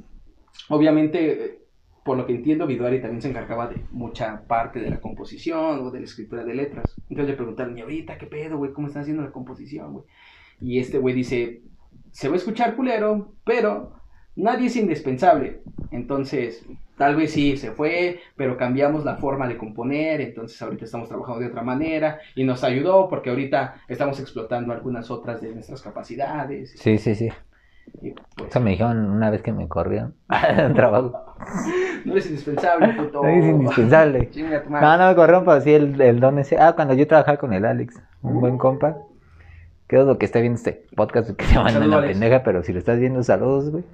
obviamente, 0.69 1.66
por 2.07 2.17
lo 2.17 2.25
que 2.25 2.37
entiendo, 2.37 2.69
Viduari 2.69 3.01
también 3.01 3.21
se 3.21 3.29
encargaba 3.29 3.67
de 3.67 3.85
mucha 3.91 4.43
parte 4.47 4.79
de 4.79 4.91
la 4.91 5.01
composición 5.01 5.81
o 5.81 5.91
de 5.91 5.99
la 5.99 6.05
escritura 6.05 6.45
de 6.45 6.55
letras. 6.55 6.95
Entonces 7.11 7.33
le 7.33 7.37
preguntaron, 7.37 7.77
y 7.77 7.81
ahorita, 7.81 8.17
¿qué 8.17 8.27
pedo, 8.27 8.59
güey? 8.59 8.73
¿Cómo 8.73 8.87
están 8.87 9.03
haciendo 9.03 9.25
la 9.25 9.33
composición, 9.33 9.93
güey? 9.93 10.05
Y 10.61 10.79
este 10.79 10.99
güey 10.99 11.17
dice, 11.17 11.63
se 12.13 12.29
va 12.29 12.35
a 12.35 12.37
escuchar 12.37 12.77
culero, 12.77 13.35
pero 13.45 13.93
nadie 14.37 14.69
es 14.69 14.77
indispensable. 14.77 15.63
Entonces, 15.91 16.65
tal 16.97 17.17
vez 17.17 17.33
sí, 17.33 17.57
se 17.57 17.73
fue, 17.73 18.21
pero 18.37 18.57
cambiamos 18.57 19.05
la 19.05 19.17
forma 19.17 19.49
de 19.49 19.59
componer, 19.59 20.21
entonces 20.21 20.63
ahorita 20.63 20.85
estamos 20.85 21.09
trabajando 21.09 21.41
de 21.41 21.49
otra 21.49 21.63
manera 21.63 22.21
y 22.37 22.45
nos 22.45 22.63
ayudó 22.63 23.09
porque 23.09 23.31
ahorita 23.31 23.83
estamos 23.89 24.21
explotando 24.21 24.73
algunas 24.73 25.11
otras 25.11 25.41
de 25.41 25.53
nuestras 25.53 25.83
capacidades. 25.83 26.73
Sí, 26.79 26.99
sí, 26.99 27.17
sí. 27.17 27.31
Pues, 28.01 28.51
Eso 28.51 28.61
me 28.61 28.71
dijeron 28.71 29.11
una 29.11 29.31
vez 29.31 29.43
que 29.43 29.53
me 29.53 29.69
corrieron. 29.69 30.15
trabajo. 30.75 31.13
no 32.07 32.13
eres 32.13 32.27
indispensable, 32.27 32.89
puto. 32.95 33.25
Es 33.27 33.45
indispensable. 33.45 34.31
Chinga 34.31 34.63
tu 34.63 34.71
madre. 34.71 34.87
No, 34.87 34.97
no 35.15 35.31
me 35.41 35.41
pero 35.45 35.61
sí 35.61 35.75
el, 35.75 36.01
el 36.01 36.21
don 36.21 36.39
ese. 36.39 36.59
Ah, 36.59 36.73
cuando 36.75 36.95
yo 36.95 37.07
trabajaba 37.07 37.37
con 37.37 37.53
el 37.53 37.65
Alex, 37.65 38.01
un 38.23 38.41
buen 38.41 38.59
compa. 38.59 38.97
Es 39.89 40.05
lo 40.05 40.19
que 40.19 40.27
está 40.27 40.41
viendo 40.41 40.57
este 40.57 40.85
podcast, 40.97 41.31
que 41.37 41.45
se 41.45 41.55
manda 41.55 41.73
Saludos, 41.73 41.91
la 41.91 41.97
Alex. 41.99 42.13
pendeja, 42.19 42.43
pero 42.43 42.63
si 42.65 42.73
lo 42.73 42.79
estás 42.81 42.99
viendo, 42.99 43.23
saludos, 43.23 43.71
güey. 43.71 43.85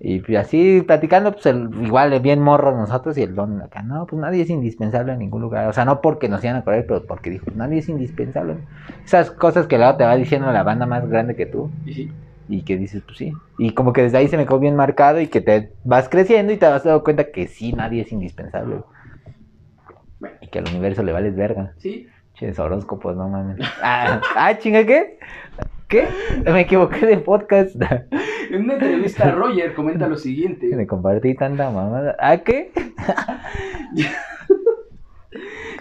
Y 0.00 0.20
pues, 0.20 0.38
así 0.38 0.82
platicando, 0.86 1.32
pues 1.32 1.44
el- 1.46 1.70
igual 1.82 2.18
bien 2.20 2.40
morros 2.40 2.74
nosotros 2.76 3.18
y 3.18 3.22
el 3.22 3.34
don 3.34 3.60
acá. 3.60 3.82
No, 3.82 4.06
pues 4.06 4.22
nadie 4.22 4.42
es 4.42 4.48
indispensable 4.50 5.12
en 5.12 5.18
ningún 5.18 5.42
lugar. 5.42 5.66
O 5.68 5.72
sea, 5.72 5.84
no 5.84 6.00
porque 6.00 6.28
nos 6.28 6.42
iban 6.44 6.56
a 6.56 6.62
correr, 6.64 6.86
pero 6.86 7.04
porque 7.04 7.30
dijo, 7.30 7.46
nadie 7.54 7.78
es 7.80 7.88
indispensable. 7.88 8.56
Esas 9.04 9.30
cosas 9.32 9.66
que 9.66 9.76
luego 9.76 9.96
te 9.96 10.04
va 10.04 10.14
diciendo 10.16 10.50
la 10.52 10.62
banda 10.62 10.86
más 10.86 11.06
grande 11.08 11.34
que 11.34 11.46
tú. 11.46 11.70
Y 11.84 11.92
sí, 11.94 12.12
Y 12.48 12.62
que 12.62 12.76
dices, 12.76 13.02
pues 13.04 13.18
sí. 13.18 13.32
Y 13.58 13.72
como 13.74 13.92
que 13.92 14.02
desde 14.02 14.18
ahí 14.18 14.28
se 14.28 14.36
me 14.36 14.46
quedó 14.46 14.58
bien 14.58 14.74
marcado 14.76 15.20
y 15.20 15.26
que 15.26 15.40
te 15.40 15.72
vas 15.84 16.08
creciendo 16.08 16.52
y 16.52 16.56
te 16.56 16.66
vas 16.66 16.84
dando 16.84 17.04
cuenta 17.04 17.30
que 17.30 17.46
sí, 17.46 17.72
nadie 17.72 18.02
es 18.02 18.12
indispensable. 18.12 18.76
Bueno. 20.18 20.36
Y 20.40 20.48
que 20.48 20.58
al 20.58 20.68
universo 20.68 21.02
le 21.02 21.12
vales 21.12 21.36
verga. 21.36 21.74
sí. 21.76 22.08
Ches 22.34 22.56
horóscopos, 22.60 23.16
no 23.16 23.28
mames. 23.28 23.58
Ah, 23.82 24.20
ah, 24.36 24.56
chinga, 24.56 24.86
¿qué? 24.86 25.18
¿Qué? 25.88 26.06
Me 26.44 26.60
equivoqué 26.60 27.04
de 27.04 27.18
podcast. 27.18 27.74
En 28.50 28.62
una 28.62 28.74
entrevista, 28.74 29.30
Roger 29.32 29.74
comenta 29.74 30.06
lo 30.08 30.16
siguiente. 30.16 30.74
Me 30.74 30.86
compartí 30.86 31.34
tanta 31.34 31.70
mamada. 31.70 32.16
¿Ah, 32.18 32.38
qué? 32.38 32.72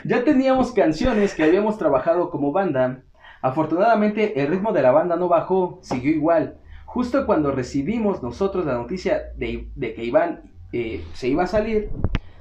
Ya 0.04 0.24
teníamos 0.24 0.72
canciones 0.72 1.34
que 1.34 1.44
habíamos 1.44 1.78
trabajado 1.78 2.30
como 2.30 2.54
banda. 2.54 3.04
Afortunadamente 3.42 4.42
el 4.42 4.48
ritmo 4.48 4.72
de 4.74 4.82
la 4.82 4.92
banda 4.92 5.16
no 5.16 5.28
bajó, 5.28 5.80
siguió 5.82 6.12
igual. 6.12 6.58
Justo 6.86 7.26
cuando 7.26 7.52
recibimos 7.52 8.24
nosotros 8.24 8.66
la 8.66 8.74
noticia 8.74 9.24
de, 9.38 9.70
de 9.76 9.94
que 9.94 10.04
Iván 10.04 10.42
eh, 10.74 11.04
se 11.14 11.28
iba 11.28 11.44
a 11.44 11.48
salir, 11.48 11.90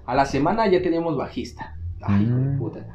a 0.06 0.14
la 0.14 0.24
semana 0.24 0.66
ya 0.68 0.80
teníamos 0.82 1.16
bajista. 1.16 1.76
Ay, 2.00 2.26
Mm. 2.26 2.58
puta. 2.58 2.86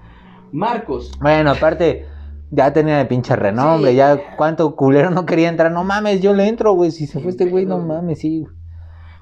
Marcos, 0.52 1.12
Bueno, 1.20 1.52
aparte, 1.52 2.06
ya 2.50 2.74
tenía 2.74 2.98
de 2.98 3.06
pinche 3.06 3.36
renombre. 3.36 3.92
Sí. 3.92 3.98
Ya 3.98 4.36
cuánto 4.36 4.76
culero 4.76 5.10
no 5.10 5.26
quería 5.26 5.48
entrar. 5.50 5.72
No 5.72 5.84
mames, 5.84 6.22
yo 6.22 6.34
le 6.34 6.48
entro, 6.48 6.74
güey. 6.74 6.92
Si 6.92 7.08
se 7.08 7.20
fue 7.20 7.32
este 7.32 7.46
güey, 7.46 7.66
no 7.66 7.80
mames, 7.80 8.20
sí. 8.20 8.46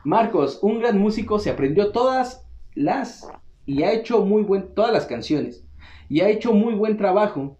Marcos, 0.03 0.59
un 0.63 0.80
gran 0.80 0.97
músico, 0.97 1.38
se 1.39 1.49
aprendió 1.51 1.91
todas 1.91 2.47
las 2.73 3.30
y 3.65 3.84
ha 3.84 3.91
hecho 3.91 4.25
muy 4.25 4.41
buen 4.43 4.73
todas 4.73 4.91
las 4.91 5.05
canciones 5.05 5.63
y 6.07 6.21
ha 6.21 6.30
hecho 6.30 6.53
muy 6.53 6.73
buen 6.73 6.97
trabajo. 6.97 7.57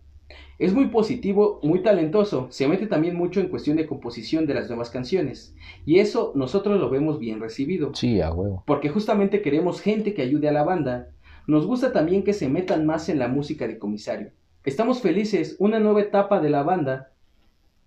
Es 0.60 0.74
muy 0.74 0.88
positivo, 0.88 1.60
muy 1.64 1.82
talentoso, 1.82 2.47
se 2.51 2.68
mete 2.68 2.86
también 2.86 3.16
mucho 3.16 3.39
en 3.39 3.47
cuestión 3.47 3.78
de 3.78 3.88
composición 3.88 4.45
de 4.45 4.53
las 4.55 4.68
nuevas 4.68 4.89
canciones 4.89 5.55
y 5.86 5.99
eso 5.99 6.34
nosotros 6.36 6.80
lo 6.80 6.89
vemos 6.89 7.18
bien 7.18 7.39
recibido, 7.39 7.95
Sí, 7.95 8.20
a 8.20 8.32
huevo. 8.34 8.64
porque 8.68 8.89
justamente 8.89 9.41
queremos 9.41 9.80
gente 9.82 10.14
que 10.14 10.22
ayude 10.22 10.49
a 10.49 10.51
la 10.51 10.64
banda. 10.64 11.07
Nos 11.47 11.66
gusta 11.66 11.93
también 11.93 12.24
que 12.24 12.34
se 12.34 12.49
metan 12.49 12.86
más 12.86 13.07
en 13.10 13.20
la 13.20 13.30
música 13.30 13.68
de 13.68 13.80
comisario. 13.80 14.32
Estamos 14.66 15.01
felices, 15.01 15.55
una 15.60 15.80
nueva 15.80 16.01
etapa 16.01 16.41
de 16.41 16.49
la 16.49 16.64
banda, 16.64 17.14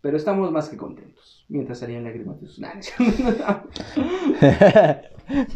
pero 0.01 0.17
estamos 0.17 0.51
más 0.51 0.71
que 0.71 0.79
contentos. 0.79 1.45
Mientras 1.49 1.79
salían 1.79 2.05
lágrimas 2.05 2.41
de 2.41 2.49
sus. 2.49 2.59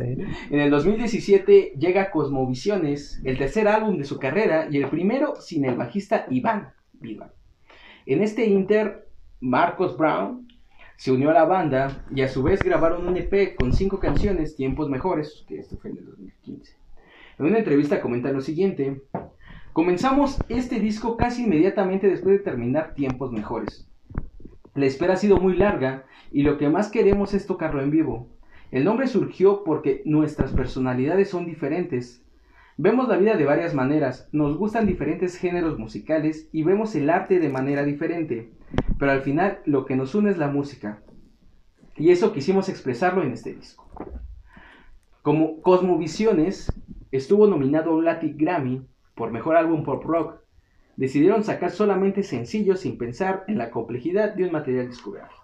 Eh. 0.00 0.26
En 0.50 0.60
el 0.60 0.70
2017 0.70 1.74
llega 1.78 2.10
Cosmovisiones, 2.10 3.20
el 3.24 3.38
tercer 3.38 3.68
álbum 3.68 3.98
de 3.98 4.04
su 4.04 4.18
carrera 4.18 4.68
y 4.70 4.78
el 4.78 4.88
primero 4.88 5.36
sin 5.40 5.64
el 5.64 5.76
bajista 5.76 6.26
Iván 6.30 6.72
Viva. 6.92 7.32
En 8.06 8.22
este 8.22 8.46
inter, 8.46 9.08
Marcos 9.40 9.96
Brown 9.96 10.46
se 10.96 11.12
unió 11.12 11.30
a 11.30 11.34
la 11.34 11.44
banda 11.44 12.04
y 12.14 12.22
a 12.22 12.28
su 12.28 12.42
vez 12.42 12.62
grabaron 12.62 13.06
un 13.06 13.16
EP 13.16 13.56
con 13.56 13.72
cinco 13.72 13.98
canciones, 13.98 14.56
Tiempos 14.56 14.88
Mejores, 14.88 15.44
que 15.48 15.58
esto 15.58 15.76
fue 15.76 15.90
en 15.90 15.98
el 15.98 16.06
2015. 16.06 16.76
En 17.38 17.46
una 17.46 17.58
entrevista 17.58 18.00
comenta 18.00 18.30
lo 18.30 18.40
siguiente. 18.40 19.02
Comenzamos 19.72 20.38
este 20.48 20.78
disco 20.78 21.16
casi 21.16 21.44
inmediatamente 21.44 22.08
después 22.08 22.38
de 22.38 22.44
terminar 22.44 22.94
Tiempos 22.94 23.32
Mejores. 23.32 23.88
La 24.74 24.86
espera 24.86 25.14
ha 25.14 25.16
sido 25.16 25.38
muy 25.38 25.56
larga 25.56 26.04
y 26.30 26.42
lo 26.42 26.58
que 26.58 26.68
más 26.68 26.90
queremos 26.90 27.34
es 27.34 27.46
tocarlo 27.46 27.82
en 27.82 27.90
vivo. 27.90 28.28
El 28.70 28.84
nombre 28.84 29.06
surgió 29.06 29.62
porque 29.64 30.02
nuestras 30.04 30.52
personalidades 30.52 31.30
son 31.30 31.46
diferentes. 31.46 32.24
Vemos 32.76 33.08
la 33.08 33.16
vida 33.16 33.36
de 33.36 33.44
varias 33.44 33.74
maneras, 33.74 34.28
nos 34.32 34.56
gustan 34.56 34.86
diferentes 34.86 35.36
géneros 35.36 35.78
musicales 35.78 36.48
y 36.50 36.64
vemos 36.64 36.94
el 36.96 37.08
arte 37.08 37.38
de 37.38 37.48
manera 37.48 37.84
diferente, 37.84 38.50
pero 38.98 39.12
al 39.12 39.22
final 39.22 39.60
lo 39.64 39.84
que 39.84 39.94
nos 39.94 40.14
une 40.14 40.30
es 40.30 40.38
la 40.38 40.48
música. 40.48 41.00
Y 41.96 42.10
eso 42.10 42.32
quisimos 42.32 42.68
expresarlo 42.68 43.22
en 43.22 43.32
este 43.32 43.54
disco. 43.54 43.88
Como 45.22 45.62
Cosmovisiones 45.62 46.72
estuvo 47.12 47.46
nominado 47.46 47.92
a 47.92 47.94
un 47.94 48.04
Latin 48.04 48.36
Grammy 48.36 48.84
por 49.14 49.30
mejor 49.30 49.56
álbum 49.56 49.84
pop 49.84 50.02
rock, 50.04 50.40
decidieron 50.96 51.44
sacar 51.44 51.70
solamente 51.70 52.24
sencillos 52.24 52.80
sin 52.80 52.98
pensar 52.98 53.44
en 53.46 53.58
la 53.58 53.70
complejidad 53.70 54.34
de 54.34 54.44
un 54.44 54.52
material 54.52 54.88
discográfico. 54.88 55.43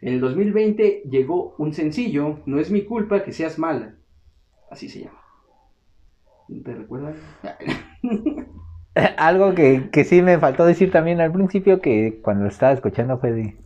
En 0.00 0.14
el 0.14 0.20
2020 0.20 1.02
llegó 1.10 1.54
un 1.58 1.72
sencillo, 1.72 2.40
No 2.46 2.60
es 2.60 2.70
mi 2.70 2.84
culpa 2.84 3.24
que 3.24 3.32
seas 3.32 3.58
mala. 3.58 3.96
Así 4.70 4.88
se 4.88 5.00
llama. 5.00 5.18
¿Te 6.64 6.74
recuerdas? 6.74 7.16
Algo 9.16 9.54
que, 9.54 9.90
que 9.92 10.04
sí 10.04 10.22
me 10.22 10.38
faltó 10.38 10.64
decir 10.64 10.90
también 10.90 11.20
al 11.20 11.32
principio, 11.32 11.80
que 11.80 12.20
cuando 12.22 12.44
lo 12.44 12.48
estaba 12.48 12.72
escuchando 12.72 13.18
fue 13.18 13.32
de... 13.32 13.56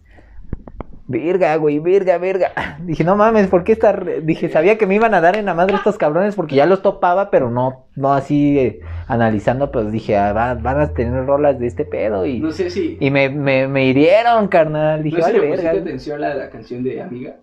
Virga, 1.12 1.54
güey, 1.56 1.78
virga, 1.78 2.18
virga. 2.18 2.50
Dije, 2.80 3.04
no 3.04 3.14
mames, 3.16 3.46
¿por 3.48 3.62
qué 3.62 3.72
esta...? 3.72 3.92
re-?" 3.92 4.20
Dije, 4.22 4.48
sabía 4.48 4.78
que 4.78 4.86
me 4.86 4.94
iban 4.96 5.12
a 5.14 5.20
dar 5.20 5.36
en 5.36 5.44
la 5.44 5.54
madre 5.54 5.76
estos 5.76 5.98
cabrones 5.98 6.34
porque 6.34 6.56
ya 6.56 6.66
los 6.66 6.82
topaba, 6.82 7.30
pero 7.30 7.50
no, 7.50 7.86
no 7.94 8.12
así 8.14 8.58
eh, 8.58 8.80
analizando, 9.06 9.70
pues 9.70 9.92
dije, 9.92 10.16
ah, 10.16 10.32
va- 10.32 10.54
van 10.54 10.80
a 10.80 10.88
tener 10.94 11.26
rolas 11.26 11.58
de 11.58 11.66
este 11.66 11.84
pedo 11.84 12.24
y... 12.26 12.40
No 12.40 12.50
sé 12.50 12.70
si... 12.70 12.96
Y 12.98 13.10
me, 13.10 13.28
me, 13.28 13.68
me 13.68 13.84
hirieron, 13.86 14.48
carnal. 14.48 15.02
Dije, 15.02 15.18
¿No 15.18 15.24
sé 15.26 15.32
si 15.34 15.38
verga. 15.40 15.70
atención 15.72 16.24
a 16.24 16.34
la 16.34 16.50
canción 16.50 16.82
de 16.82 17.02
Amiga? 17.02 17.36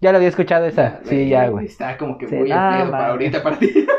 Ya 0.00 0.10
lo 0.12 0.16
había 0.18 0.28
escuchado 0.28 0.66
esa. 0.66 1.00
Sí, 1.04 1.28
ya, 1.28 1.48
güey. 1.48 1.66
Está 1.66 1.96
como 1.96 2.18
que 2.18 2.26
Sí, 2.28 2.34
muy 2.34 2.50
al 2.52 2.80
pedo 2.82 2.90
para 2.90 3.08
ahorita 3.08 3.42
para 3.42 3.58
ti. 3.58 3.70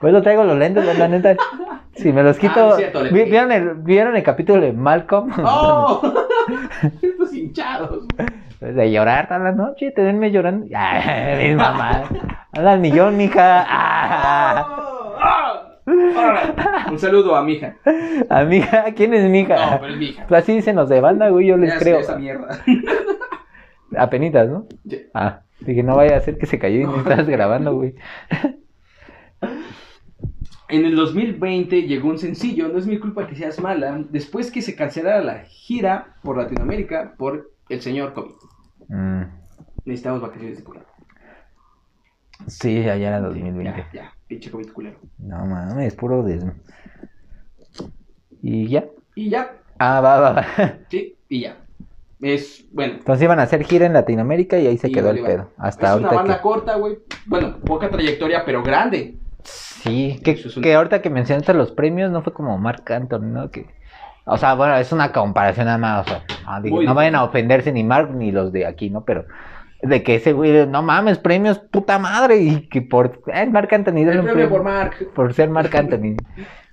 Pues 0.00 0.12
lo 0.12 0.20
traigo 0.20 0.44
los 0.44 0.58
lentes, 0.58 0.84
la 0.98 1.08
neta. 1.08 1.34
Si 1.94 2.12
me 2.12 2.24
los 2.24 2.36
quito. 2.38 2.52
Ah, 2.58 2.70
es 2.70 2.76
cierto, 2.78 3.02
le 3.04 3.10
¿vi- 3.10 3.20
pegué. 3.20 3.30
¿vieron, 3.30 3.52
el, 3.52 3.74
¿Vieron 3.76 4.16
el 4.16 4.22
capítulo 4.24 4.60
de 4.60 4.72
Malcolm? 4.72 5.30
¡Oh! 5.44 6.02
Hinchados. 7.54 8.04
Pues 8.58 8.74
de 8.74 8.90
llorar 8.90 9.28
toda 9.28 9.40
la 9.40 9.52
noche, 9.52 9.90
tenerme 9.92 10.30
llorando. 10.32 10.66
Ay, 10.74 11.48
mi 11.50 11.54
mamá. 11.56 12.02
Anda 12.52 12.72
al 12.72 12.80
millón, 12.80 13.16
mija. 13.16 13.64
Ah. 13.68 14.66
¡Ah! 15.20 15.60
¡Ah! 15.86 16.86
Un 16.90 16.98
saludo 16.98 17.36
a 17.36 17.42
mi 17.44 17.52
hija. 17.54 17.76
amiga, 18.30 18.86
¿quién 18.96 19.14
es 19.14 19.28
mi 19.30 19.40
hija? 19.40 19.54
No, 19.72 19.80
pero 19.80 19.92
es 19.92 19.98
mi 19.98 20.06
hija. 20.06 20.24
Pues 20.28 20.42
así 20.42 20.54
dicen 20.54 20.76
los 20.76 20.88
de 20.88 21.00
banda, 21.00 21.28
güey, 21.28 21.46
yo 21.46 21.56
les 21.56 21.72
Ya 21.74 21.78
creo. 21.78 21.98
esa 22.00 22.16
mierda. 22.16 22.58
Apenitas, 23.96 24.48
¿no? 24.48 24.66
Sí. 24.88 25.06
Ah, 25.14 25.40
dije, 25.60 25.82
no 25.82 25.96
vaya 25.96 26.16
a 26.16 26.20
ser 26.20 26.38
que 26.38 26.46
se 26.46 26.58
cayó 26.58 26.80
y 26.80 26.84
No. 26.84 26.96
estás 26.96 27.26
grabando, 27.28 27.74
güey. 27.74 27.94
En 30.68 30.84
el 30.86 30.96
2020 30.96 31.82
llegó 31.82 32.08
un 32.08 32.18
sencillo, 32.18 32.68
no 32.68 32.78
es 32.78 32.86
mi 32.86 32.98
culpa 32.98 33.26
que 33.26 33.34
seas 33.36 33.60
mala, 33.60 34.02
después 34.10 34.50
que 34.50 34.62
se 34.62 34.74
cancelara 34.74 35.20
la 35.22 35.40
gira 35.44 36.16
por 36.22 36.38
Latinoamérica 36.38 37.14
por 37.18 37.50
el 37.68 37.80
señor 37.82 38.14
COVID. 38.14 38.34
Mm, 38.88 39.22
Necesitamos 39.84 40.22
vacaciones 40.22 40.58
de 40.58 40.64
COVID. 40.64 40.80
sí, 42.46 42.88
allá 42.88 43.08
era 43.08 43.18
Sí, 43.18 43.24
2020. 43.24 43.86
Ya, 43.92 44.02
ya, 44.02 44.12
pinche 44.26 44.50
COVID 44.50 44.72
culero. 44.72 44.98
No 45.18 45.44
mames, 45.44 45.94
puro 45.94 46.22
des... 46.22 46.44
¿Y 48.42 48.68
ya? 48.68 48.86
Y 49.14 49.30
ya, 49.30 49.52
Ah, 49.78 50.00
va, 50.00 50.20
va, 50.20 50.32
va. 50.32 50.46
sí, 50.90 51.16
y 51.28 51.40
ya. 51.42 51.58
Es, 52.20 52.64
bueno. 52.72 52.94
Entonces 52.94 53.22
iban 53.24 53.38
a 53.38 53.42
hacer 53.42 53.64
gira 53.64 53.86
en 53.86 53.92
Latinoamérica 53.92 54.58
y 54.58 54.66
ahí 54.66 54.78
se 54.78 54.88
y 54.88 54.92
quedó 54.92 55.10
el 55.10 55.22
pedo. 55.22 55.50
Hasta 55.58 55.86
es 55.86 55.92
ahorita 55.92 56.08
una 56.10 56.16
banda 56.16 56.36
que... 56.36 56.42
corta, 56.42 56.76
güey. 56.76 56.98
Bueno, 57.26 57.58
poca 57.58 57.90
trayectoria, 57.90 58.44
pero 58.46 58.62
grande. 58.62 59.18
Sí, 59.84 60.18
que, 60.24 60.32
Eso 60.32 60.48
es 60.48 60.56
un- 60.56 60.62
que 60.62 60.74
ahorita 60.74 61.02
que 61.02 61.10
mencionaste 61.10 61.52
los 61.54 61.70
premios 61.72 62.10
no 62.10 62.22
fue 62.22 62.32
como 62.32 62.56
Marc 62.58 62.90
Anthony, 62.90 63.20
¿no? 63.26 63.50
Que... 63.50 63.66
O 64.26 64.38
sea, 64.38 64.54
bueno, 64.54 64.74
es 64.76 64.90
una 64.90 65.12
comparación 65.12 65.66
nada 65.66 65.76
más, 65.76 66.06
o 66.06 66.08
sea, 66.08 66.22
no, 66.46 66.62
digo, 66.62 66.76
Muy 66.76 66.86
no 66.86 66.94
vayan 66.94 67.14
a 67.14 67.24
ofenderse 67.24 67.70
ni 67.72 67.84
Mark 67.84 68.10
ni 68.14 68.32
los 68.32 68.52
de 68.52 68.64
aquí, 68.64 68.88
¿no? 68.88 69.04
Pero 69.04 69.26
de 69.82 70.02
que 70.02 70.14
ese 70.14 70.32
güey, 70.32 70.66
no 70.66 70.82
mames, 70.82 71.18
premios, 71.18 71.58
puta 71.58 71.98
madre, 71.98 72.38
y 72.38 72.68
que 72.68 72.80
por... 72.80 73.20
Eh, 73.26 73.44
Marc 73.46 73.70
Anthony, 73.70 73.98
El 73.98 74.06
premio 74.06 74.22
premio 74.24 74.48
por 74.48 74.62
Mark. 74.64 74.94
por 75.14 75.34
ser 75.34 75.50
Marc 75.50 75.74
Anthony. 75.74 76.16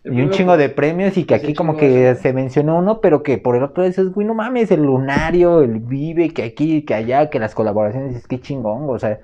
Y 0.06 0.22
un 0.22 0.30
chingo 0.30 0.54
por- 0.54 0.60
de 0.60 0.70
premios 0.70 1.18
y 1.18 1.26
que 1.26 1.36
aquí 1.36 1.54
como 1.54 1.76
que 1.76 2.16
se 2.16 2.32
mencionó 2.32 2.78
uno, 2.78 3.02
pero 3.02 3.22
que 3.22 3.38
por 3.38 3.58
el 3.58 3.64
otro 3.64 3.84
dices, 3.84 4.14
güey, 4.14 4.26
no 4.26 4.34
mames, 4.34 4.72
el 4.72 4.84
lunario, 4.84 5.62
el 5.62 5.80
vive, 5.80 6.30
que 6.34 6.44
aquí, 6.44 6.84
que 6.86 6.94
allá, 6.96 7.30
que 7.30 7.38
las 7.38 7.54
colaboraciones, 7.54 8.16
es 8.16 8.28
que 8.28 8.40
chingón, 8.40 8.90
o 8.90 8.98
sea, 8.98 9.20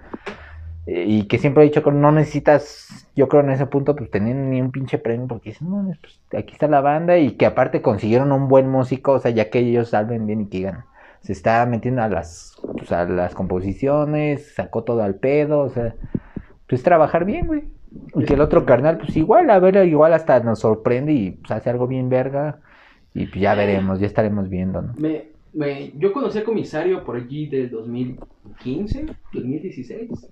y 0.88 1.27
que 1.27 1.38
siempre 1.38 1.63
he 1.63 1.67
dicho 1.67 1.83
que 1.83 1.91
no 1.91 2.13
necesitas, 2.13 3.09
yo 3.13 3.27
creo 3.27 3.43
en 3.43 3.49
ese 3.49 3.65
punto, 3.65 3.95
pues 3.95 4.09
tener 4.09 4.35
ni 4.35 4.61
un 4.61 4.71
pinche 4.71 4.97
premio, 4.97 5.27
porque 5.27 5.49
dices, 5.49 5.67
no 5.67 5.85
pues 5.99 6.21
aquí 6.38 6.53
está 6.53 6.67
la 6.67 6.79
banda 6.79 7.17
y 7.17 7.31
que 7.31 7.45
aparte 7.45 7.81
consiguieron 7.81 8.31
un 8.31 8.47
buen 8.47 8.69
músico, 8.69 9.13
o 9.13 9.19
sea, 9.19 9.31
ya 9.31 9.49
que 9.49 9.59
ellos 9.59 9.89
salven 9.89 10.25
bien 10.25 10.41
y 10.41 10.45
que 10.45 10.57
digan, 10.59 10.85
se 11.21 11.33
está 11.33 11.65
metiendo 11.65 12.01
a 12.03 12.07
las, 12.07 12.55
pues, 12.77 12.89
a 12.93 13.03
las 13.03 13.35
composiciones, 13.35 14.55
sacó 14.55 14.83
todo 14.83 15.03
al 15.03 15.15
pedo, 15.15 15.59
o 15.59 15.69
sea, 15.69 15.93
pues 16.67 16.83
trabajar 16.83 17.25
bien, 17.25 17.47
güey. 17.47 17.65
Y 18.15 18.23
que 18.23 18.35
el 18.35 18.41
otro 18.41 18.65
carnal, 18.65 18.97
pues 18.97 19.15
igual, 19.17 19.49
a 19.49 19.59
ver, 19.59 19.85
igual 19.88 20.13
hasta 20.13 20.39
nos 20.39 20.59
sorprende 20.59 21.11
y 21.11 21.31
pues, 21.31 21.51
hace 21.51 21.69
algo 21.69 21.88
bien 21.88 22.07
verga. 22.07 22.59
Y 23.13 23.25
pues 23.25 23.41
ya 23.41 23.55
veremos, 23.55 23.99
ya 23.99 24.07
estaremos 24.07 24.47
viendo, 24.47 24.81
¿no? 24.81 24.93
Me, 24.97 25.31
me, 25.58 25.91
yo 25.97 26.14
conocí 26.14 26.38
al 26.38 26.43
comisario 26.43 27.03
por 27.03 27.16
allí 27.16 27.47
del 27.47 27.70
2015, 27.70 29.05
2016. 29.34 30.30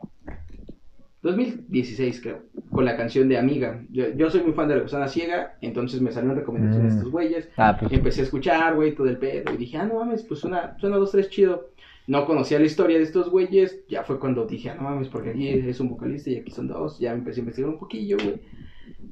2016 1.21 2.21
creo, 2.21 2.43
con 2.71 2.85
la 2.85 2.95
canción 2.95 3.27
de 3.27 3.37
Amiga. 3.39 3.83
Yo, 3.89 4.09
yo 4.15 4.29
soy 4.29 4.41
muy 4.43 4.53
fan 4.53 4.67
de 4.67 4.75
la 4.75 4.81
Gusana 4.83 5.07
Ciega, 5.07 5.57
entonces 5.61 5.99
me 5.99 6.11
salieron 6.11 6.37
recomendaciones 6.37 6.91
de 6.91 6.95
Mm. 6.95 6.97
estos 6.99 7.11
güeyes. 7.11 7.49
Ah, 7.57 7.75
pues 7.79 7.91
Empecé 7.91 8.21
a 8.21 8.23
escuchar, 8.25 8.75
güey, 8.75 8.93
todo 8.93 9.07
el 9.07 9.17
pedo. 9.17 9.51
Y 9.53 9.57
dije, 9.57 9.77
ah, 9.77 9.85
no 9.87 9.95
mames, 9.95 10.21
pues 10.23 10.39
suena, 10.41 10.77
suena 10.79 10.97
dos, 10.97 11.11
tres 11.11 11.29
chido. 11.29 11.71
No 12.07 12.25
conocía 12.27 12.59
la 12.59 12.65
historia 12.65 12.97
de 12.97 13.03
estos 13.03 13.31
güeyes. 13.31 13.83
Ya 13.87 14.03
fue 14.03 14.19
cuando 14.19 14.45
dije, 14.45 14.69
ah, 14.69 14.75
no 14.75 14.83
mames, 14.83 15.09
porque 15.09 15.31
aquí 15.31 15.49
es 15.49 15.79
un 15.79 15.89
vocalista 15.89 16.29
y 16.29 16.35
aquí 16.35 16.51
son 16.51 16.67
dos. 16.67 16.99
Ya 16.99 17.11
empecé 17.13 17.39
a 17.39 17.41
investigar 17.41 17.71
un 17.71 17.79
poquillo, 17.79 18.17
güey. 18.23 18.35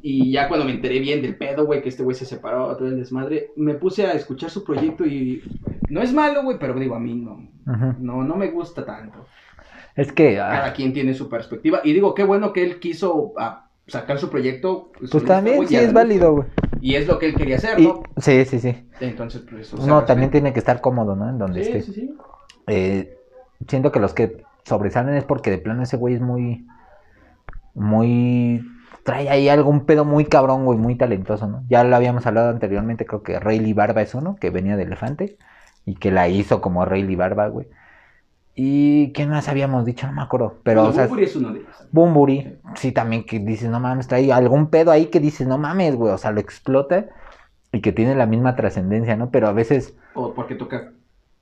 Y 0.01 0.31
ya 0.31 0.47
cuando 0.49 0.65
me 0.65 0.73
enteré 0.73 0.99
bien 0.99 1.21
del 1.21 1.37
pedo, 1.37 1.65
güey, 1.65 1.81
que 1.81 1.89
este 1.89 2.03
güey 2.03 2.15
se 2.15 2.25
separó, 2.25 2.75
todo 2.75 2.87
el 2.87 2.97
desmadre, 2.97 3.51
me 3.55 3.75
puse 3.75 4.05
a 4.05 4.11
escuchar 4.13 4.49
su 4.49 4.63
proyecto 4.63 5.05
y 5.05 5.41
no 5.89 6.01
es 6.01 6.13
malo, 6.13 6.43
güey, 6.43 6.57
pero 6.59 6.73
digo, 6.73 6.95
a 6.95 6.99
mí 6.99 7.15
no, 7.15 7.39
no, 7.99 8.23
no 8.23 8.35
me 8.35 8.49
gusta 8.51 8.85
tanto. 8.85 9.25
es 9.95 10.11
que, 10.11 10.39
ah, 10.39 10.49
Cada 10.51 10.73
quien 10.73 10.91
tiene 10.93 11.13
su 11.13 11.29
perspectiva. 11.29 11.79
Y 11.83 11.93
digo, 11.93 12.13
qué 12.13 12.23
bueno 12.23 12.51
que 12.51 12.63
él 12.63 12.79
quiso 12.79 13.33
ah, 13.37 13.69
sacar 13.87 14.19
su 14.19 14.29
proyecto. 14.29 14.91
pues 15.09 15.23
también 15.23 15.65
sí 15.67 15.75
es 15.75 15.93
válido, 15.93 16.33
güey. 16.33 16.47
Y 16.81 16.95
es 16.95 17.07
lo 17.07 17.17
que 17.17 17.27
él 17.27 17.35
quería 17.35 17.55
hacer, 17.55 17.79
Y, 17.79 17.83
¿no? 17.87 18.03
sí, 18.17 18.43
sí, 18.43 18.59
sí. 18.59 18.75
Entonces, 18.99 19.41
pues 19.49 19.71
Uno 19.71 20.03
también 20.03 20.29
respeta. 20.29 20.31
tiene 20.31 20.53
que 20.53 20.59
estar 20.59 20.81
cómodo, 20.81 21.15
¿no? 21.15 21.29
En 21.29 21.37
donde 21.37 21.63
Sí, 21.63 21.71
esté. 21.71 21.81
sí, 21.81 21.93
sí. 21.93 22.13
Eh, 22.67 23.17
siento 23.69 23.91
que 23.91 23.99
los 24.01 24.13
que 24.13 24.43
sobresalen 24.65 25.15
es 25.15 25.23
porque 25.23 25.49
de 25.49 25.59
plano 25.59 25.81
ese 25.83 25.95
güey 25.95 26.15
es 26.15 26.21
muy. 26.21 26.65
Muy. 27.73 28.61
Trae 29.03 29.29
ahí 29.29 29.49
algún 29.49 29.85
pedo 29.85 30.05
muy 30.05 30.25
cabrón, 30.25 30.65
güey, 30.65 30.77
muy 30.79 30.95
talentoso, 30.95 31.47
¿no? 31.47 31.63
Ya 31.69 31.83
lo 31.83 31.95
habíamos 31.95 32.25
hablado 32.25 32.49
anteriormente, 32.49 33.05
creo 33.05 33.21
que 33.21 33.39
Rayleigh 33.39 33.73
Barba 33.73 34.01
es 34.01 34.15
uno, 34.15 34.37
que 34.39 34.49
venía 34.49 34.77
de 34.77 34.83
Elefante, 34.83 35.37
y 35.85 35.95
que 35.95 36.11
la 36.11 36.29
hizo 36.29 36.61
como 36.61 36.85
Rayleigh 36.85 37.17
Barba, 37.17 37.47
güey. 37.47 37.67
¿Y 38.55 39.11
quién 39.13 39.29
más 39.29 39.49
habíamos 39.49 39.83
dicho? 39.83 40.05
No 40.07 40.13
me 40.13 40.21
acuerdo. 40.21 40.59
Pero, 40.63 40.81
Bueno, 40.81 40.91
o 40.91 40.93
sea, 40.93 41.07
Bumburi 41.07 41.23
es 41.23 41.35
uno 41.35 41.51
de 41.51 41.59
ellos. 41.59 41.87
Bumburi, 41.91 42.55
sí, 42.75 42.91
también 42.91 43.25
que 43.25 43.39
dices, 43.39 43.69
no 43.69 43.79
mames, 43.79 44.07
trae 44.07 44.31
algún 44.31 44.69
pedo 44.69 44.91
ahí 44.91 45.07
que 45.07 45.19
dices, 45.19 45.47
no 45.47 45.57
mames, 45.57 45.95
güey, 45.95 46.13
o 46.13 46.17
sea, 46.17 46.31
lo 46.31 46.39
explota 46.39 47.07
y 47.71 47.81
que 47.81 47.91
tiene 47.91 48.15
la 48.15 48.27
misma 48.27 48.55
trascendencia, 48.55 49.15
¿no? 49.15 49.31
Pero 49.31 49.47
a 49.47 49.53
veces, 49.53 49.95
O 50.13 50.33
porque 50.33 50.55
toca 50.55 50.91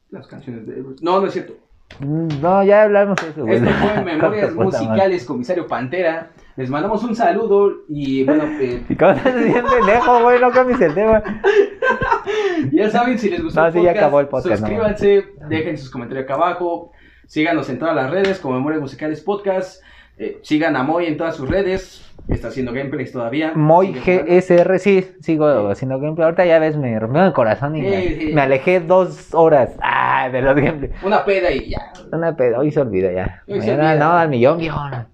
las 0.10 0.28
canciones 0.28 0.66
de. 0.66 0.84
No, 1.02 1.20
no 1.20 1.28
es 1.28 1.34
cierto. 1.34 1.54
No, 2.00 2.64
ya 2.64 2.84
hablamos 2.84 3.18
de 3.22 3.30
eso, 3.30 3.42
güey. 3.46 3.58
Esto 3.58 3.70
fue 3.70 4.04
Memorias. 4.06 4.54
Musicales, 4.54 5.26
Comisario 5.26 5.68
Pantera. 5.68 6.32
Les 6.58 6.70
mandamos 6.70 7.04
un 7.04 7.16
saludo 7.16 7.84
y 7.88 8.24
bueno, 8.24 8.44
eh, 8.60 8.84
¿Y 8.90 8.96
cómo 8.96 9.12
estás 9.12 9.36
diciendo 9.36 9.70
pendejo, 9.72 10.22
güey? 10.22 10.40
No 10.40 10.52
cambies 10.52 10.82
el 10.82 10.94
tema. 10.94 11.24
ya 12.72 12.90
saben 12.90 13.18
si 13.18 13.30
les 13.30 13.42
gustó 13.42 13.62
No, 13.62 13.68
el 13.68 13.74
sí, 13.74 13.80
ya 13.80 13.84
podcast, 13.86 13.98
acabó 13.98 14.20
el 14.20 14.28
podcast, 14.28 14.62
no 14.62 14.68
suscríbanse, 14.68 15.26
dejen 15.48 15.78
sus 15.78 15.90
comentarios 15.90 16.26
acá 16.26 16.34
abajo, 16.36 16.92
síganos 17.26 17.70
en 17.70 17.80
todas 17.80 17.96
las 17.96 18.12
redes 18.12 18.40
como 18.40 18.56
Memorias 18.56 18.82
Musicales 18.82 19.22
Podcast, 19.22 19.82
eh, 20.18 20.40
sigan 20.44 20.76
a 20.76 20.84
Moy 20.84 21.06
en 21.06 21.18
todas 21.18 21.36
sus 21.36 21.50
redes, 21.50 22.11
está 22.28 22.48
haciendo 22.50 22.74
gameplays 22.74 23.12
todavía. 23.12 23.52
Moy. 23.56 23.94
GSR, 23.94 24.80
sí, 24.80 25.06
sigo 25.22 25.70
haciendo 25.70 26.00
gameplay. 26.00 26.26
Ahorita 26.26 26.46
ya 26.46 26.60
ves, 26.60 26.78
me 26.78 26.98
rompió 27.00 27.26
el 27.26 27.34
corazón 27.34 27.76
y 27.76 27.82
Sí, 27.82 27.88
me, 27.88 28.02
sí. 28.02 28.34
me 28.34 28.42
alejé 28.42 28.80
dos 28.80 29.34
horas 29.34 29.76
ah, 29.82 30.30
de 30.32 30.42
los 30.42 30.56
gameplays. 30.56 30.94
Una 31.04 31.26
peda 31.26 31.52
y 31.52 31.70
ya. 31.70 31.92
Una 32.12 32.36
pedo, 32.36 32.60
hoy 32.60 32.72
se 32.72 32.80
olvida 32.82 33.12
ya. 33.12 33.44
Hoy 33.48 33.62
se 33.62 33.72
Mañana, 33.72 33.92
olvida. 33.92 34.06
no, 34.06 34.12
al 34.18 34.30
millón, 34.30 34.58
guion. 34.60 35.08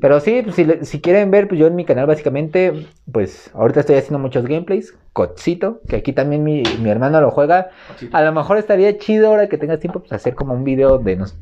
Pero 0.00 0.20
sí, 0.20 0.42
pues, 0.42 0.54
si, 0.56 0.66
si 0.82 1.00
quieren 1.00 1.30
ver, 1.30 1.48
pues 1.48 1.58
yo 1.58 1.66
en 1.66 1.74
mi 1.74 1.84
canal 1.84 2.06
básicamente, 2.06 2.86
pues 3.10 3.50
ahorita 3.54 3.80
estoy 3.80 3.96
haciendo 3.96 4.18
muchos 4.18 4.44
gameplays. 4.46 4.96
Codcito, 5.12 5.80
que 5.88 5.96
aquí 5.96 6.12
también 6.12 6.44
mi, 6.44 6.62
mi 6.82 6.90
hermano 6.90 7.20
lo 7.22 7.30
juega. 7.30 7.70
A 8.12 8.22
lo 8.22 8.32
mejor 8.32 8.58
estaría 8.58 8.98
chido 8.98 9.28
ahora 9.28 9.48
que 9.48 9.56
tengas 9.56 9.80
tiempo, 9.80 10.00
pues 10.00 10.12
hacer 10.12 10.34
como 10.34 10.52
un 10.52 10.62
video 10.64 10.98
de 10.98 11.16
nos- 11.16 11.38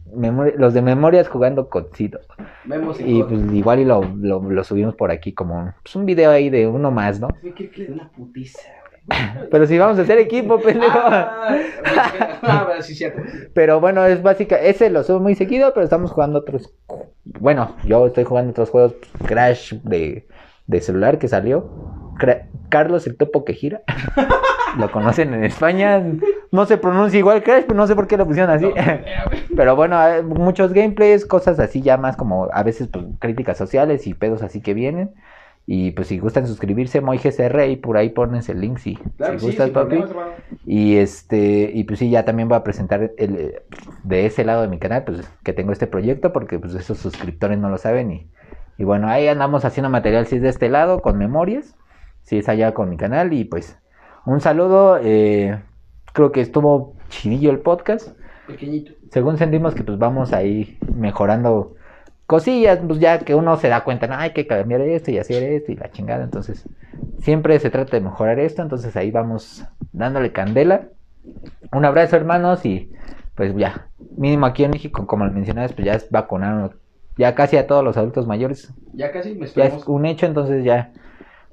los 0.56 0.74
de 0.74 0.82
memorias 0.82 1.28
jugando 1.28 1.68
Codcito. 1.68 2.20
Vemos 2.64 3.00
Y 3.00 3.22
pues 3.24 3.52
igual 3.52 3.80
y 3.80 3.84
lo, 3.84 4.02
lo, 4.20 4.40
lo 4.48 4.62
subimos 4.64 4.94
por 4.94 5.10
aquí 5.10 5.32
como 5.32 5.72
pues, 5.82 5.96
un 5.96 6.06
video 6.06 6.30
ahí 6.30 6.50
de 6.50 6.68
uno 6.68 6.92
más, 6.92 7.18
¿no? 7.18 7.28
Una 7.88 8.08
putiza. 8.10 8.60
Pero 9.50 9.66
si 9.66 9.78
vamos 9.78 9.98
a 9.98 10.02
hacer 10.02 10.18
equipo, 10.18 10.58
pendejo. 10.58 10.98
Ah, 10.98 11.56
ah, 12.42 12.68
sí, 12.80 12.94
cierto. 12.94 13.22
Pero 13.52 13.80
bueno, 13.80 14.04
es 14.06 14.22
básica. 14.22 14.56
Ese 14.56 14.90
lo 14.90 15.02
subo 15.04 15.20
muy 15.20 15.34
seguido, 15.34 15.72
pero 15.74 15.84
estamos 15.84 16.10
jugando 16.10 16.40
otros. 16.40 16.72
Bueno, 17.24 17.76
yo 17.84 18.06
estoy 18.06 18.24
jugando 18.24 18.50
otros 18.50 18.70
juegos. 18.70 18.94
Crash 19.26 19.74
de, 19.82 20.26
de 20.66 20.80
celular 20.80 21.18
que 21.18 21.28
salió. 21.28 21.70
Cra- 22.18 22.46
Carlos 22.68 23.06
el 23.06 23.16
topo 23.16 23.44
que 23.44 23.54
gira. 23.54 23.82
lo 24.78 24.90
conocen 24.90 25.34
en 25.34 25.44
España. 25.44 26.02
No 26.50 26.66
se 26.66 26.78
pronuncia 26.78 27.18
igual 27.18 27.42
Crash, 27.42 27.64
pero 27.64 27.76
no 27.76 27.86
sé 27.86 27.94
por 27.94 28.06
qué 28.06 28.16
lo 28.16 28.26
pusieron 28.26 28.50
así. 28.50 28.66
pero 29.56 29.76
bueno, 29.76 29.98
hay 29.98 30.22
muchos 30.22 30.72
gameplays, 30.72 31.26
cosas 31.26 31.60
así 31.60 31.82
ya 31.82 31.96
más 31.96 32.16
como 32.16 32.48
a 32.52 32.62
veces 32.62 32.88
pues, 32.88 33.04
críticas 33.20 33.58
sociales 33.58 34.06
y 34.06 34.14
pedos 34.14 34.42
así 34.42 34.60
que 34.60 34.74
vienen. 34.74 35.12
Y 35.66 35.92
pues 35.92 36.08
si 36.08 36.18
gustan 36.18 36.46
suscribirse, 36.46 37.00
MoyGCR 37.00 37.68
y 37.70 37.76
por 37.76 37.96
ahí 37.96 38.10
pones 38.10 38.50
el 38.50 38.60
link 38.60 38.78
si, 38.78 38.96
Claro, 39.16 39.38
si 39.38 39.40
sí, 39.40 39.46
gustas, 39.46 39.66
sin 39.66 39.74
papi. 39.74 40.04
Y 40.66 40.96
este, 40.96 41.70
y 41.72 41.84
pues 41.84 41.98
sí, 41.98 42.10
ya 42.10 42.24
también 42.26 42.48
voy 42.48 42.58
a 42.58 42.64
presentar 42.64 43.12
el, 43.16 43.36
eh, 43.36 43.62
de 44.02 44.26
ese 44.26 44.44
lado 44.44 44.62
de 44.62 44.68
mi 44.68 44.78
canal, 44.78 45.04
pues 45.04 45.26
que 45.42 45.54
tengo 45.54 45.72
este 45.72 45.86
proyecto, 45.86 46.32
porque 46.34 46.58
pues 46.58 46.74
esos 46.74 46.98
suscriptores 46.98 47.58
no 47.58 47.70
lo 47.70 47.78
saben. 47.78 48.12
Y, 48.12 48.30
y 48.76 48.84
bueno, 48.84 49.08
ahí 49.08 49.26
andamos 49.26 49.64
haciendo 49.64 49.88
material, 49.88 50.26
si 50.26 50.36
es 50.36 50.42
de 50.42 50.50
este 50.50 50.68
lado, 50.68 51.00
con 51.00 51.16
memorias, 51.16 51.76
si 52.22 52.36
es 52.36 52.48
allá 52.50 52.74
con 52.74 52.90
mi 52.90 52.98
canal. 52.98 53.32
Y 53.32 53.44
pues, 53.44 53.78
un 54.26 54.42
saludo, 54.42 54.98
eh, 55.02 55.62
creo 56.12 56.30
que 56.30 56.42
estuvo 56.42 56.94
chidillo 57.08 57.50
el 57.50 57.60
podcast. 57.60 58.18
Pequeñito. 58.46 58.92
Según 59.10 59.38
sentimos 59.38 59.74
que 59.74 59.82
pues 59.82 59.98
vamos 59.98 60.34
ahí 60.34 60.78
mejorando 60.94 61.76
cosillas, 62.26 62.80
pues 62.86 62.98
ya 63.00 63.18
que 63.18 63.34
uno 63.34 63.56
se 63.56 63.68
da 63.68 63.84
cuenta, 63.84 64.06
no, 64.06 64.16
hay 64.16 64.32
que 64.32 64.46
cambiar 64.46 64.80
esto 64.82 65.10
y 65.10 65.18
hacer 65.18 65.42
esto 65.42 65.72
y 65.72 65.76
la 65.76 65.90
chingada, 65.90 66.24
entonces 66.24 66.64
siempre 67.20 67.58
se 67.58 67.70
trata 67.70 67.96
de 67.96 68.02
mejorar 68.02 68.38
esto, 68.38 68.62
entonces 68.62 68.96
ahí 68.96 69.10
vamos 69.10 69.64
dándole 69.92 70.32
candela. 70.32 70.88
Un 71.72 71.84
abrazo 71.84 72.16
hermanos 72.16 72.64
y 72.66 72.92
pues 73.34 73.54
ya, 73.56 73.88
mínimo 74.16 74.46
aquí 74.46 74.64
en 74.64 74.70
México, 74.70 75.06
como 75.06 75.24
lo 75.26 75.32
mencionabas, 75.32 75.72
pues 75.72 75.86
ya 75.86 75.94
es 75.94 76.10
vacunaron 76.10 76.72
ya 77.16 77.34
casi 77.34 77.56
a 77.56 77.66
todos 77.66 77.84
los 77.84 77.96
adultos 77.96 78.26
mayores, 78.26 78.72
Ya 78.92 79.12
casi 79.12 79.30
me 79.34 79.40
ya 79.40 79.44
es 79.44 79.48
esperamos. 79.48 79.88
un 79.88 80.06
hecho, 80.06 80.26
entonces 80.26 80.64
ya 80.64 80.92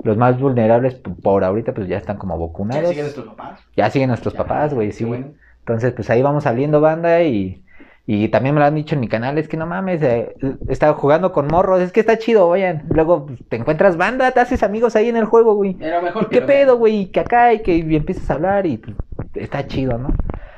los 0.04 0.18
más 0.18 0.40
vulnerables 0.40 0.96
por 0.96 1.44
ahorita 1.44 1.74
pues 1.74 1.88
ya 1.88 1.98
están 1.98 2.18
como 2.18 2.36
Ya 2.38 2.48
vacunados. 2.48 2.90
siguen 2.90 3.04
nuestros 3.06 3.28
papás. 3.28 3.60
Ya 3.76 3.90
siguen 3.90 4.08
nuestros 4.10 4.34
Ya, 4.34 4.40
papás, 4.40 4.74
güey, 4.74 4.92
sí. 4.92 5.06
bueno. 5.06 5.34
Entonces, 5.60 5.94
pues 5.94 6.10
ahí 6.10 6.24
vamos 6.24 6.44
saliendo 6.44 6.82
banda 6.82 7.22
y, 7.22 7.61
y 8.08 8.30
también 8.30 8.56
me 8.56 8.62
lo 8.62 8.66
han 8.66 8.76
dicho 8.76 8.96
en 8.96 9.02
mi 9.02 9.08
canal, 9.08 9.38
es 9.38 9.48
que 9.48 9.58
no 9.58 9.68
mames, 9.68 10.02
eh, 10.02 10.36
he 10.68 10.74
estado 10.74 10.96
jugando 10.96 11.32
con 11.32 11.48
morros, 11.48 11.82
es 11.82 11.92
que 11.92 12.00
está 12.00 12.18
chido, 12.18 12.50
vayan. 12.50 12.84
Luego 12.90 13.28
pues, 13.28 13.40
te 13.48 13.58
encuentras 13.58 13.96
banda, 13.96 14.32
te 14.32 14.40
haces 14.40 14.64
amigos 14.64 14.96
ahí 14.96 15.10
en 15.10 15.18
el 15.18 15.26
juego, 15.26 15.54
güey. 15.54 15.78
Era 15.80 16.02
mejor 16.02 16.24
¿Y 16.24 16.26
que 16.28 16.40
¿Qué 16.40 16.46
pedo, 16.46 16.78
güey? 16.78 17.12
Que 17.12 17.20
acá 17.20 17.54
y 17.54 17.62
que 17.62 17.76
y 17.76 17.96
empiezas 17.96 18.30
a 18.30 18.34
hablar 18.34 18.66
y 18.66 18.78
pues, 18.78 18.96
está 19.36 19.68
chido, 19.68 19.98
¿no? 19.98 20.10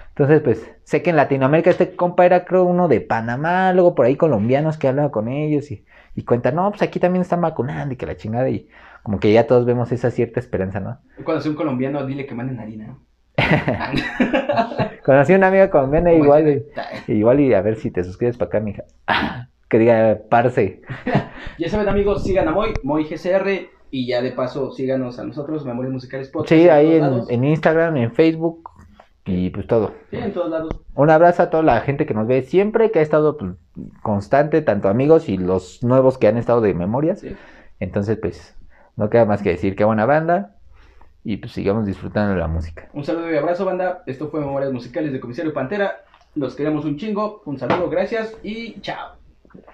Entonces, 0.10 0.41
pues, 0.41 0.72
sé 0.84 1.02
que 1.02 1.10
en 1.10 1.16
Latinoamérica 1.16 1.70
este 1.70 1.96
compa 1.96 2.26
era, 2.26 2.46
creo, 2.46 2.64
uno 2.64 2.88
de 2.88 3.02
Panamá, 3.02 3.74
luego 3.74 3.96
por 3.96 4.06
ahí 4.06 4.16
colombianos 4.16 4.78
que 4.78 4.88
hablaba 4.88 5.12
con 5.12 5.28
ellos 5.28 5.70
y, 5.72 5.86
y 6.16 6.24
cuentan, 6.24 6.56
no, 6.56 6.70
pues 6.70 6.82
aquí 6.82 7.00
también 7.00 7.24
están 7.24 7.41
vacunando 7.41 7.94
y 7.94 7.98
que 7.98 8.06
la 8.06 8.16
chingada 8.16 8.50
y 8.50 8.70
como 9.02 9.20
que 9.20 9.34
ya 9.34 9.48
todos 9.48 9.66
vemos 9.66 9.91
esa 9.91 10.12
cierta 10.12 10.39
esperanza, 10.39 10.80
¿no? 10.80 11.00
Cuando 11.24 11.41
sea 11.41 11.52
un 11.52 11.58
colombiano, 11.58 12.06
dile 12.06 12.26
que 12.26 12.36
manden 12.36 12.60
harina. 12.60 12.98
Conocí 15.06 15.34
a 15.34 15.38
una 15.38 15.48
amiga 15.48 15.70
colombiana 15.70 16.14
igual, 16.14 16.64
y- 17.08 17.12
igual 17.12 17.40
y 17.40 17.54
a 17.54 17.62
ver 17.62 17.76
si 17.76 17.92
te 17.92 18.04
suscribes 18.04 18.38
para 18.38 18.50
acá, 18.50 18.60
mija. 18.60 18.84
Que 19.70 19.80
diga, 19.80 20.20
parce. 20.30 20.82
Ya 21.58 21.70
saben, 21.70 21.90
amigos, 21.90 22.24
sigan 22.24 22.48
a 22.48 22.52
Moy, 22.52 22.74
Moy 22.84 23.06
GCR. 23.06 23.70
Y 23.90 24.08
ya 24.08 24.22
de 24.22 24.32
paso, 24.32 24.72
síganos 24.72 25.20
a 25.20 25.24
nosotros, 25.24 25.66
Memorias 25.66 25.94
Musicales 25.94 26.30
Podcast. 26.30 26.50
Sí, 26.50 26.68
ahí 26.68 27.00
en, 27.30 27.44
Instagram, 27.44 27.96
en 27.98 28.12
Facebook 28.12 28.70
y 29.26 29.52
pues 29.52 29.68
todo. 29.68 29.94
Sí, 30.10 30.18
en 30.18 30.34
todos 30.34 30.50
lados. 30.50 30.82
Un 30.96 31.12
abrazo 31.12 31.44
a 31.44 31.50
toda 31.52 31.62
la 31.62 31.80
gente 31.82 32.08
que 32.08 32.16
nos 32.16 32.26
ve 32.26 32.42
siempre, 32.42 32.90
que 32.90 33.00
ha 33.00 33.02
estado 33.04 33.38
pues, 33.38 33.52
constante, 34.02 34.64
tanto 34.64 34.90
amigos 34.90 35.30
y 35.30 35.38
los 35.38 35.84
nuevos 35.84 36.18
que 36.18 36.28
han 36.28 36.38
estado 36.38 36.62
de 36.62 36.74
memorias. 36.74 37.20
Sí. 37.20 37.36
Entonces, 37.80 38.18
pues, 38.20 38.56
no 38.96 39.12
queda 39.12 39.26
más 39.26 39.44
que 39.44 39.50
decir 39.50 39.76
que 39.76 39.84
buena 39.84 40.08
banda 40.08 40.56
y 41.24 41.38
pues 41.38 41.53
sigamos 41.53 41.86
disfrutando 41.86 42.34
de 42.34 42.39
la 42.39 42.47
música. 42.47 42.89
Un 42.93 43.03
saludo 43.03 43.32
y 43.32 43.38
abrazo, 43.38 43.65
banda. 43.65 44.03
Esto 44.05 44.30
fue 44.30 44.41
Memorias 44.41 44.71
Musicales 44.71 45.13
de 45.13 45.19
Comisario 45.19 45.53
Pantera. 45.53 46.03
Los 46.36 46.55
queremos 46.55 46.86
un 46.86 46.97
chingo. 46.97 47.41
Un 47.45 47.57
saludo, 47.57 47.89
gracias 47.89 48.36
y 48.43 48.80
chao. 48.82 49.22